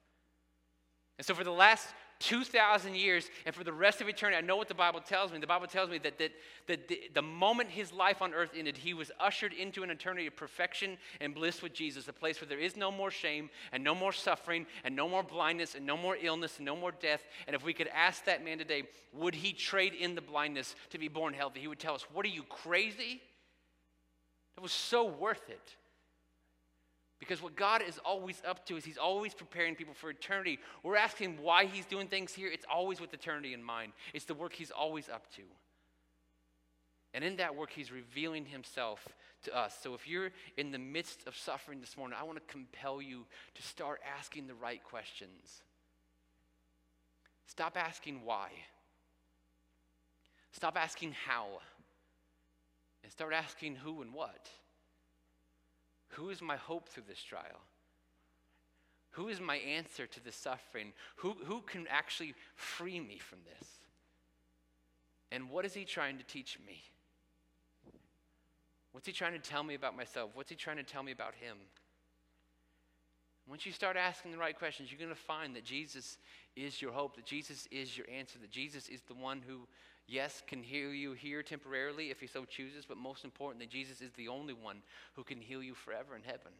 And 1.18 1.26
so 1.26 1.34
for 1.34 1.44
the 1.44 1.50
last 1.50 1.88
2,000 2.20 2.94
years 2.94 3.28
and 3.44 3.54
for 3.54 3.64
the 3.64 3.72
rest 3.72 4.00
of 4.00 4.08
eternity. 4.08 4.38
I 4.38 4.40
know 4.40 4.56
what 4.56 4.68
the 4.68 4.74
Bible 4.74 5.00
tells 5.00 5.32
me. 5.32 5.38
The 5.38 5.46
Bible 5.46 5.66
tells 5.66 5.90
me 5.90 5.98
that, 5.98 6.18
that, 6.18 6.32
that 6.66 6.88
the, 6.88 7.00
the 7.14 7.22
moment 7.22 7.70
his 7.70 7.92
life 7.92 8.22
on 8.22 8.32
earth 8.32 8.50
ended, 8.56 8.76
he 8.76 8.94
was 8.94 9.10
ushered 9.20 9.52
into 9.52 9.82
an 9.82 9.90
eternity 9.90 10.26
of 10.26 10.36
perfection 10.36 10.96
and 11.20 11.34
bliss 11.34 11.62
with 11.62 11.74
Jesus, 11.74 12.08
a 12.08 12.12
place 12.12 12.40
where 12.40 12.48
there 12.48 12.58
is 12.58 12.76
no 12.76 12.90
more 12.90 13.10
shame 13.10 13.50
and 13.72 13.84
no 13.84 13.94
more 13.94 14.12
suffering 14.12 14.66
and 14.84 14.96
no 14.96 15.08
more 15.08 15.22
blindness 15.22 15.74
and 15.74 15.84
no 15.84 15.96
more 15.96 16.16
illness 16.20 16.56
and 16.56 16.64
no 16.64 16.76
more 16.76 16.92
death. 16.92 17.22
And 17.46 17.54
if 17.54 17.64
we 17.64 17.74
could 17.74 17.88
ask 17.88 18.24
that 18.24 18.44
man 18.44 18.58
today, 18.58 18.84
would 19.12 19.34
he 19.34 19.52
trade 19.52 19.92
in 19.92 20.14
the 20.14 20.20
blindness 20.22 20.74
to 20.90 20.98
be 20.98 21.08
born 21.08 21.34
healthy? 21.34 21.60
He 21.60 21.68
would 21.68 21.78
tell 21.78 21.94
us, 21.94 22.06
What 22.12 22.24
are 22.24 22.30
you, 22.30 22.44
crazy? 22.44 23.20
It 24.56 24.62
was 24.62 24.72
so 24.72 25.06
worth 25.06 25.50
it. 25.50 25.76
Because 27.18 27.42
what 27.42 27.56
God 27.56 27.82
is 27.86 27.98
always 28.04 28.42
up 28.46 28.66
to 28.66 28.76
is 28.76 28.84
He's 28.84 28.98
always 28.98 29.32
preparing 29.32 29.74
people 29.74 29.94
for 29.94 30.10
eternity. 30.10 30.58
We're 30.82 30.96
asking 30.96 31.38
why 31.40 31.64
He's 31.64 31.86
doing 31.86 32.08
things 32.08 32.32
here. 32.32 32.50
It's 32.52 32.66
always 32.70 33.00
with 33.00 33.14
eternity 33.14 33.54
in 33.54 33.62
mind, 33.62 33.92
it's 34.12 34.26
the 34.26 34.34
work 34.34 34.52
He's 34.52 34.70
always 34.70 35.08
up 35.08 35.30
to. 35.36 35.42
And 37.14 37.24
in 37.24 37.36
that 37.36 37.56
work, 37.56 37.70
He's 37.70 37.90
revealing 37.90 38.44
Himself 38.44 39.06
to 39.44 39.56
us. 39.56 39.74
So 39.82 39.94
if 39.94 40.06
you're 40.06 40.30
in 40.58 40.70
the 40.70 40.78
midst 40.78 41.26
of 41.26 41.34
suffering 41.36 41.80
this 41.80 41.96
morning, 41.96 42.18
I 42.20 42.24
want 42.24 42.36
to 42.36 42.52
compel 42.52 43.00
you 43.00 43.24
to 43.54 43.62
start 43.62 44.00
asking 44.18 44.46
the 44.46 44.54
right 44.54 44.82
questions. 44.84 45.62
Stop 47.46 47.76
asking 47.78 48.20
why. 48.24 48.50
Stop 50.52 50.76
asking 50.76 51.14
how. 51.26 51.46
And 53.02 53.12
start 53.12 53.32
asking 53.32 53.76
who 53.76 54.02
and 54.02 54.12
what. 54.12 54.50
Who 56.16 56.30
is 56.30 56.40
my 56.40 56.56
hope 56.56 56.88
through 56.88 57.04
this 57.08 57.22
trial? 57.22 57.60
Who 59.12 59.28
is 59.28 59.40
my 59.40 59.56
answer 59.56 60.06
to 60.06 60.24
the 60.24 60.32
suffering? 60.32 60.92
Who, 61.16 61.36
who 61.44 61.60
can 61.62 61.86
actually 61.88 62.34
free 62.54 63.00
me 63.00 63.18
from 63.18 63.38
this? 63.44 63.68
And 65.30 65.50
what 65.50 65.64
is 65.64 65.74
he 65.74 65.84
trying 65.84 66.18
to 66.18 66.24
teach 66.24 66.58
me? 66.66 66.82
What's 68.92 69.06
he 69.06 69.12
trying 69.12 69.34
to 69.34 69.38
tell 69.38 69.62
me 69.62 69.74
about 69.74 69.94
myself? 69.94 70.30
What's 70.32 70.48
he 70.48 70.56
trying 70.56 70.78
to 70.78 70.82
tell 70.82 71.02
me 71.02 71.12
about 71.12 71.34
him? 71.34 71.58
Once 73.46 73.66
you 73.66 73.72
start 73.72 73.96
asking 73.96 74.32
the 74.32 74.38
right 74.38 74.58
questions, 74.58 74.90
you're 74.90 74.98
going 74.98 75.08
to 75.08 75.14
find 75.14 75.54
that 75.54 75.64
Jesus 75.64 76.18
is 76.56 76.80
your 76.80 76.92
hope, 76.92 77.14
that 77.16 77.26
Jesus 77.26 77.68
is 77.70 77.96
your 77.96 78.06
answer, 78.10 78.38
that 78.38 78.50
Jesus 78.50 78.88
is 78.88 79.02
the 79.02 79.14
one 79.14 79.42
who, 79.46 79.68
yes, 80.06 80.42
can 80.46 80.62
heal 80.62 80.92
you 80.92 81.12
here 81.12 81.42
temporarily 81.42 82.10
if 82.10 82.20
he 82.20 82.26
so 82.26 82.44
chooses, 82.44 82.84
but 82.86 82.96
most 82.96 83.24
importantly, 83.24 83.66
Jesus 83.66 84.00
is 84.00 84.12
the 84.12 84.28
only 84.28 84.54
one 84.54 84.78
who 85.14 85.24
can 85.24 85.40
heal 85.40 85.62
you 85.62 85.74
forever 85.74 86.16
in 86.16 86.22
heaven. 86.22 86.52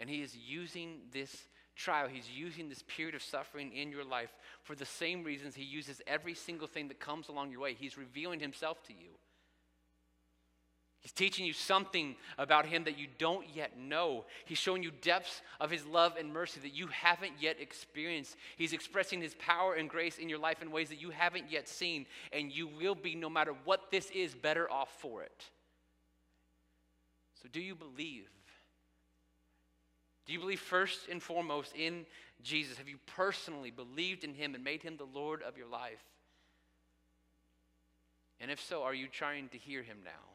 And 0.00 0.10
he 0.10 0.22
is 0.22 0.36
using 0.36 1.00
this 1.12 1.46
trial, 1.76 2.08
he's 2.08 2.30
using 2.30 2.68
this 2.68 2.82
period 2.86 3.14
of 3.14 3.22
suffering 3.22 3.72
in 3.72 3.90
your 3.90 4.04
life 4.04 4.30
for 4.62 4.74
the 4.74 4.84
same 4.84 5.24
reasons 5.24 5.54
he 5.54 5.64
uses 5.64 6.00
every 6.06 6.34
single 6.34 6.66
thing 6.66 6.88
that 6.88 7.00
comes 7.00 7.28
along 7.28 7.50
your 7.50 7.60
way. 7.60 7.74
He's 7.74 7.98
revealing 7.98 8.40
himself 8.40 8.82
to 8.84 8.92
you. 8.92 9.10
He's 11.04 11.12
teaching 11.12 11.44
you 11.44 11.52
something 11.52 12.16
about 12.38 12.64
him 12.64 12.84
that 12.84 12.98
you 12.98 13.08
don't 13.18 13.46
yet 13.54 13.78
know. 13.78 14.24
He's 14.46 14.56
showing 14.56 14.82
you 14.82 14.90
depths 15.02 15.42
of 15.60 15.70
his 15.70 15.84
love 15.84 16.14
and 16.18 16.32
mercy 16.32 16.60
that 16.60 16.74
you 16.74 16.86
haven't 16.86 17.32
yet 17.38 17.58
experienced. 17.60 18.36
He's 18.56 18.72
expressing 18.72 19.20
his 19.20 19.34
power 19.34 19.74
and 19.74 19.90
grace 19.90 20.16
in 20.16 20.30
your 20.30 20.38
life 20.38 20.62
in 20.62 20.70
ways 20.70 20.88
that 20.88 21.02
you 21.02 21.10
haven't 21.10 21.50
yet 21.52 21.68
seen, 21.68 22.06
and 22.32 22.50
you 22.50 22.66
will 22.66 22.94
be, 22.94 23.14
no 23.14 23.28
matter 23.28 23.52
what 23.66 23.90
this 23.90 24.10
is, 24.12 24.34
better 24.34 24.70
off 24.72 24.88
for 24.98 25.22
it. 25.22 25.44
So, 27.42 27.50
do 27.52 27.60
you 27.60 27.74
believe? 27.74 28.30
Do 30.24 30.32
you 30.32 30.40
believe 30.40 30.60
first 30.60 31.08
and 31.10 31.22
foremost 31.22 31.76
in 31.76 32.06
Jesus? 32.42 32.78
Have 32.78 32.88
you 32.88 32.96
personally 33.04 33.70
believed 33.70 34.24
in 34.24 34.32
him 34.32 34.54
and 34.54 34.64
made 34.64 34.82
him 34.82 34.96
the 34.96 35.04
Lord 35.04 35.42
of 35.42 35.58
your 35.58 35.68
life? 35.68 36.02
And 38.40 38.50
if 38.50 38.58
so, 38.58 38.84
are 38.84 38.94
you 38.94 39.06
trying 39.06 39.50
to 39.50 39.58
hear 39.58 39.82
him 39.82 39.98
now? 40.02 40.33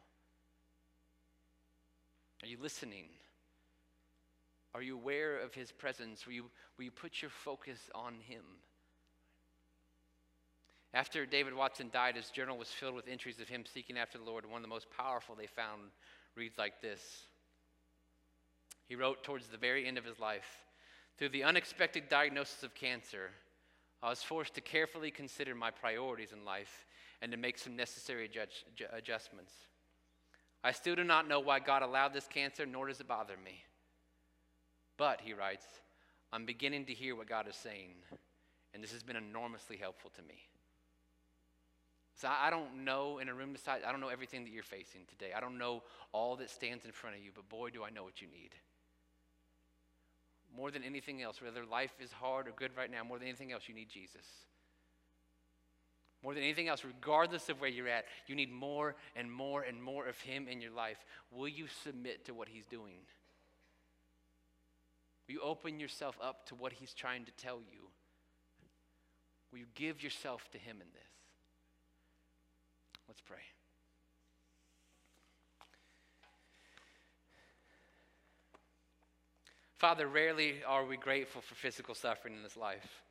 Are 2.43 2.47
you 2.47 2.57
listening? 2.61 3.05
Are 4.73 4.81
you 4.81 4.95
aware 4.95 5.39
of 5.39 5.53
his 5.53 5.71
presence? 5.71 6.25
Will 6.25 6.33
you, 6.33 6.45
will 6.77 6.85
you 6.85 6.91
put 6.91 7.21
your 7.21 7.31
focus 7.31 7.89
on 7.93 8.15
him? 8.21 8.43
After 10.93 11.25
David 11.25 11.53
Watson 11.53 11.89
died, 11.91 12.15
his 12.15 12.31
journal 12.31 12.57
was 12.57 12.69
filled 12.69 12.95
with 12.95 13.07
entries 13.07 13.39
of 13.39 13.47
him 13.47 13.63
seeking 13.65 13.97
after 13.97 14.17
the 14.17 14.23
Lord. 14.23 14.45
One 14.45 14.57
of 14.57 14.61
the 14.63 14.69
most 14.69 14.87
powerful 14.95 15.35
they 15.35 15.47
found 15.47 15.81
reads 16.35 16.57
like 16.57 16.81
this 16.81 17.23
He 18.87 18.95
wrote 18.95 19.23
towards 19.23 19.47
the 19.47 19.57
very 19.57 19.85
end 19.85 19.97
of 19.97 20.05
his 20.05 20.19
life 20.19 20.65
Through 21.17 21.29
the 21.29 21.43
unexpected 21.43 22.09
diagnosis 22.09 22.63
of 22.63 22.73
cancer, 22.73 23.31
I 24.01 24.09
was 24.09 24.23
forced 24.23 24.55
to 24.55 24.61
carefully 24.61 25.11
consider 25.11 25.53
my 25.53 25.71
priorities 25.71 26.31
in 26.31 26.45
life 26.45 26.85
and 27.21 27.31
to 27.31 27.37
make 27.37 27.57
some 27.57 27.75
necessary 27.75 28.25
adjust, 28.25 28.63
adjustments. 28.93 29.53
I 30.63 30.71
still 30.71 30.95
do 30.95 31.03
not 31.03 31.27
know 31.27 31.39
why 31.39 31.59
God 31.59 31.81
allowed 31.81 32.13
this 32.13 32.27
cancer, 32.27 32.65
nor 32.65 32.87
does 32.87 32.99
it 32.99 33.07
bother 33.07 33.35
me. 33.43 33.63
But, 34.97 35.21
he 35.21 35.33
writes, 35.33 35.65
I'm 36.33 36.45
beginning 36.45 36.85
to 36.85 36.93
hear 36.93 37.15
what 37.15 37.29
God 37.29 37.47
is 37.47 37.55
saying, 37.55 37.95
and 38.73 38.83
this 38.83 38.91
has 38.91 39.03
been 39.03 39.15
enormously 39.15 39.77
helpful 39.77 40.11
to 40.15 40.21
me. 40.21 40.41
So 42.15 42.27
I 42.27 42.49
don't 42.49 42.83
know 42.83 43.19
in 43.19 43.29
a 43.29 43.33
room 43.33 43.53
beside, 43.53 43.83
I 43.87 43.91
don't 43.93 44.01
know 44.01 44.09
everything 44.09 44.43
that 44.43 44.51
you're 44.51 44.61
facing 44.61 45.05
today. 45.07 45.31
I 45.33 45.39
don't 45.39 45.57
know 45.57 45.83
all 46.11 46.35
that 46.35 46.49
stands 46.49 46.83
in 46.83 46.91
front 46.91 47.15
of 47.15 47.23
you, 47.23 47.31
but 47.33 47.47
boy, 47.47 47.69
do 47.69 47.83
I 47.83 47.89
know 47.89 48.03
what 48.03 48.21
you 48.21 48.27
need. 48.27 48.55
More 50.53 50.69
than 50.69 50.83
anything 50.83 51.21
else, 51.21 51.41
whether 51.41 51.63
life 51.63 51.93
is 52.01 52.11
hard 52.11 52.49
or 52.49 52.51
good 52.51 52.71
right 52.75 52.91
now, 52.91 53.05
more 53.05 53.19
than 53.19 53.29
anything 53.29 53.53
else, 53.53 53.69
you 53.69 53.73
need 53.75 53.87
Jesus. 53.87 54.25
More 56.23 56.33
than 56.33 56.43
anything 56.43 56.67
else, 56.67 56.83
regardless 56.83 57.47
of 57.47 57.61
where 57.61 57.69
you're 57.69 57.87
at, 57.87 58.05
you 58.27 58.35
need 58.35 58.51
more 58.51 58.95
and 59.15 59.31
more 59.31 59.61
and 59.61 59.81
more 59.81 60.05
of 60.07 60.19
Him 60.19 60.47
in 60.47 60.59
your 60.61 60.71
life. 60.71 60.97
Will 61.31 61.47
you 61.47 61.67
submit 61.83 62.25
to 62.25 62.33
what 62.33 62.49
He's 62.49 62.65
doing? 62.65 62.99
Will 65.27 65.35
you 65.35 65.41
open 65.41 65.79
yourself 65.79 66.17
up 66.21 66.45
to 66.47 66.55
what 66.55 66.73
He's 66.73 66.93
trying 66.93 67.23
to 67.25 67.31
tell 67.31 67.59
you? 67.59 67.87
Will 69.51 69.59
you 69.59 69.65
give 69.75 70.03
yourself 70.03 70.49
to 70.51 70.57
Him 70.57 70.77
in 70.81 70.87
this? 70.93 71.09
Let's 73.07 73.21
pray. 73.21 73.37
Father, 79.77 80.07
rarely 80.07 80.55
are 80.67 80.83
we 80.83 80.97
grateful 80.97 81.41
for 81.41 81.55
physical 81.55 81.95
suffering 81.95 82.35
in 82.35 82.43
this 82.43 82.57
life. 82.57 83.01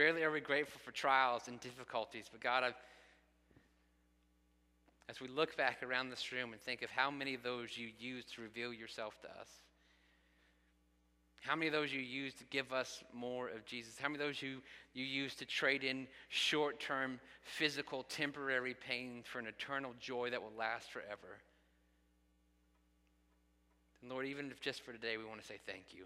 Rarely 0.00 0.22
are 0.22 0.30
we 0.30 0.40
grateful 0.40 0.80
for 0.82 0.92
trials 0.92 1.42
and 1.46 1.60
difficulties, 1.60 2.24
but 2.32 2.40
God, 2.40 2.64
I've, 2.64 2.74
as 5.10 5.20
we 5.20 5.28
look 5.28 5.58
back 5.58 5.82
around 5.82 6.08
this 6.08 6.32
room 6.32 6.54
and 6.54 6.62
think 6.62 6.80
of 6.80 6.88
how 6.88 7.10
many 7.10 7.34
of 7.34 7.42
those 7.42 7.76
you 7.76 7.90
used 7.98 8.34
to 8.36 8.40
reveal 8.40 8.72
yourself 8.72 9.20
to 9.20 9.28
us, 9.28 9.48
how 11.42 11.54
many 11.54 11.66
of 11.66 11.74
those 11.74 11.92
you 11.92 12.00
used 12.00 12.38
to 12.38 12.44
give 12.44 12.72
us 12.72 13.04
more 13.12 13.48
of 13.48 13.66
Jesus? 13.66 13.98
How 14.00 14.08
many 14.08 14.24
of 14.24 14.26
those 14.26 14.40
you, 14.40 14.62
you 14.94 15.04
used 15.04 15.38
to 15.40 15.44
trade 15.44 15.84
in 15.84 16.06
short 16.30 16.80
term, 16.80 17.20
physical, 17.42 18.04
temporary 18.04 18.74
pain 18.74 19.22
for 19.22 19.38
an 19.38 19.48
eternal 19.48 19.92
joy 20.00 20.30
that 20.30 20.40
will 20.40 20.56
last 20.58 20.90
forever? 20.90 21.36
And 24.00 24.10
Lord, 24.10 24.24
even 24.24 24.50
if 24.50 24.62
just 24.62 24.80
for 24.80 24.92
today, 24.92 25.18
we 25.18 25.26
want 25.26 25.42
to 25.42 25.46
say 25.46 25.58
thank 25.66 25.92
you. 25.92 26.04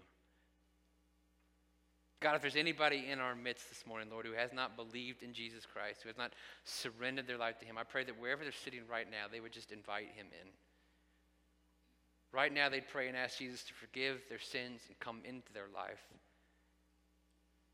God, 2.21 2.35
if 2.35 2.41
there's 2.41 2.55
anybody 2.55 3.07
in 3.11 3.19
our 3.19 3.35
midst 3.35 3.69
this 3.69 3.85
morning, 3.85 4.07
Lord, 4.09 4.25
who 4.25 4.33
has 4.33 4.53
not 4.53 4.75
believed 4.75 5.21
in 5.21 5.33
Jesus 5.33 5.65
Christ, 5.65 6.01
who 6.01 6.09
has 6.09 6.17
not 6.17 6.33
surrendered 6.63 7.27
their 7.27 7.37
life 7.37 7.59
to 7.59 7.65
Him, 7.65 7.77
I 7.77 7.83
pray 7.83 8.03
that 8.05 8.19
wherever 8.19 8.43
they're 8.43 8.53
sitting 8.63 8.81
right 8.89 9.09
now, 9.09 9.25
they 9.31 9.39
would 9.39 9.51
just 9.51 9.71
invite 9.71 10.09
Him 10.15 10.27
in. 10.31 10.47
Right 12.31 12.53
now, 12.53 12.69
they'd 12.69 12.87
pray 12.87 13.07
and 13.07 13.17
ask 13.17 13.37
Jesus 13.37 13.63
to 13.63 13.73
forgive 13.73 14.21
their 14.29 14.39
sins 14.39 14.81
and 14.87 14.99
come 14.99 15.21
into 15.23 15.53
their 15.53 15.67
life. 15.73 16.01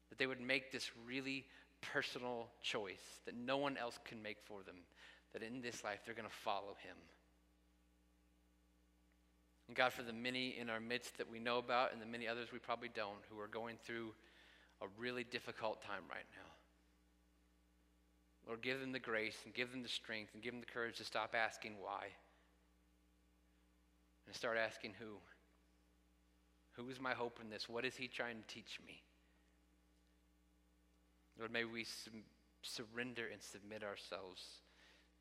That 0.10 0.18
they 0.18 0.28
would 0.28 0.42
make 0.42 0.72
this 0.72 0.92
really 1.08 1.46
personal 1.82 2.48
choice 2.62 3.20
that 3.26 3.36
no 3.36 3.58
one 3.58 3.78
else 3.78 4.00
can 4.06 4.22
make 4.22 4.38
for 4.44 4.64
them. 4.64 4.76
That 5.34 5.44
in 5.44 5.62
this 5.62 5.84
life, 5.84 6.00
they're 6.06 6.16
going 6.16 6.28
to 6.28 6.36
follow 6.44 6.76
Him. 6.84 6.98
And 9.68 9.78
God, 9.78 9.94
for 9.94 10.04
the 10.04 10.14
many 10.14 10.58
in 10.60 10.70
our 10.70 10.82
midst 10.82 11.18
that 11.18 11.32
we 11.32 11.40
know 11.40 11.58
about 11.58 11.94
and 11.94 12.02
the 12.02 12.06
many 12.06 12.28
others 12.28 12.52
we 12.52 12.60
probably 12.60 12.90
don't 12.94 13.24
who 13.30 13.40
are 13.40 13.48
going 13.48 13.78
through 13.84 14.14
a 14.82 14.86
really 14.98 15.24
difficult 15.24 15.82
time 15.82 16.04
right 16.10 16.26
now. 16.36 16.50
Lord, 18.48 18.62
give 18.62 18.80
them 18.80 18.92
the 18.92 19.00
grace 19.00 19.38
and 19.46 19.54
give 19.54 19.72
them 19.72 19.84
the 19.84 19.90
strength 19.90 20.34
and 20.34 20.42
give 20.42 20.54
them 20.54 20.62
the 20.62 20.72
courage 20.72 20.98
to 20.98 21.04
stop 21.04 21.36
asking 21.38 21.76
why 21.80 22.08
and 24.26 24.36
start 24.36 24.58
asking 24.58 24.94
who. 25.00 25.18
Who 26.74 26.90
is 26.90 27.00
my 27.00 27.14
hope 27.14 27.40
in 27.42 27.50
this? 27.50 27.70
What 27.70 27.86
is 27.86 27.96
He 27.96 28.08
trying 28.08 28.38
to 28.38 28.54
teach 28.54 28.80
me? 28.86 29.04
Lord, 31.38 31.52
may 31.52 31.66
we 31.66 31.86
surrender 32.62 33.24
and 33.32 33.42
submit 33.42 33.84
ourselves 33.84 34.42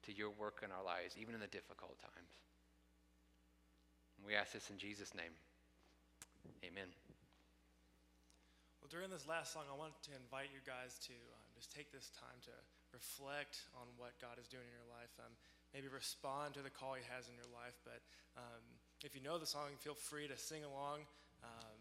to 0.05 0.17
your 0.17 0.31
work 0.31 0.63
in 0.65 0.71
our 0.71 0.85
lives, 0.85 1.17
even 1.21 1.35
in 1.35 1.41
the 1.41 1.47
difficult 1.47 1.99
times. 2.01 2.33
And 4.17 4.27
we 4.27 4.35
ask 4.35 4.53
this 4.53 4.71
in 4.71 4.79
Jesus' 4.79 5.15
name. 5.15 5.33
Amen. 6.65 7.10
During 8.91 9.07
this 9.07 9.23
last 9.31 9.55
song, 9.55 9.71
I 9.71 9.79
want 9.79 9.95
to 10.03 10.13
invite 10.19 10.51
you 10.51 10.59
guys 10.67 10.99
to 11.07 11.15
uh, 11.15 11.39
just 11.55 11.71
take 11.71 11.95
this 11.95 12.11
time 12.19 12.35
to 12.43 12.55
reflect 12.91 13.71
on 13.79 13.87
what 13.95 14.19
God 14.19 14.35
is 14.35 14.51
doing 14.51 14.67
in 14.67 14.75
your 14.75 14.91
life. 14.91 15.15
Um, 15.23 15.31
maybe 15.71 15.87
respond 15.87 16.59
to 16.59 16.63
the 16.67 16.75
call 16.75 16.99
He 16.99 17.07
has 17.07 17.31
in 17.31 17.39
your 17.39 17.47
life. 17.55 17.79
But 17.87 18.03
um, 18.35 18.67
if 19.07 19.15
you 19.15 19.23
know 19.23 19.39
the 19.39 19.47
song, 19.47 19.79
feel 19.79 19.95
free 19.95 20.27
to 20.27 20.35
sing 20.35 20.67
along. 20.67 21.07
Um, 21.47 21.80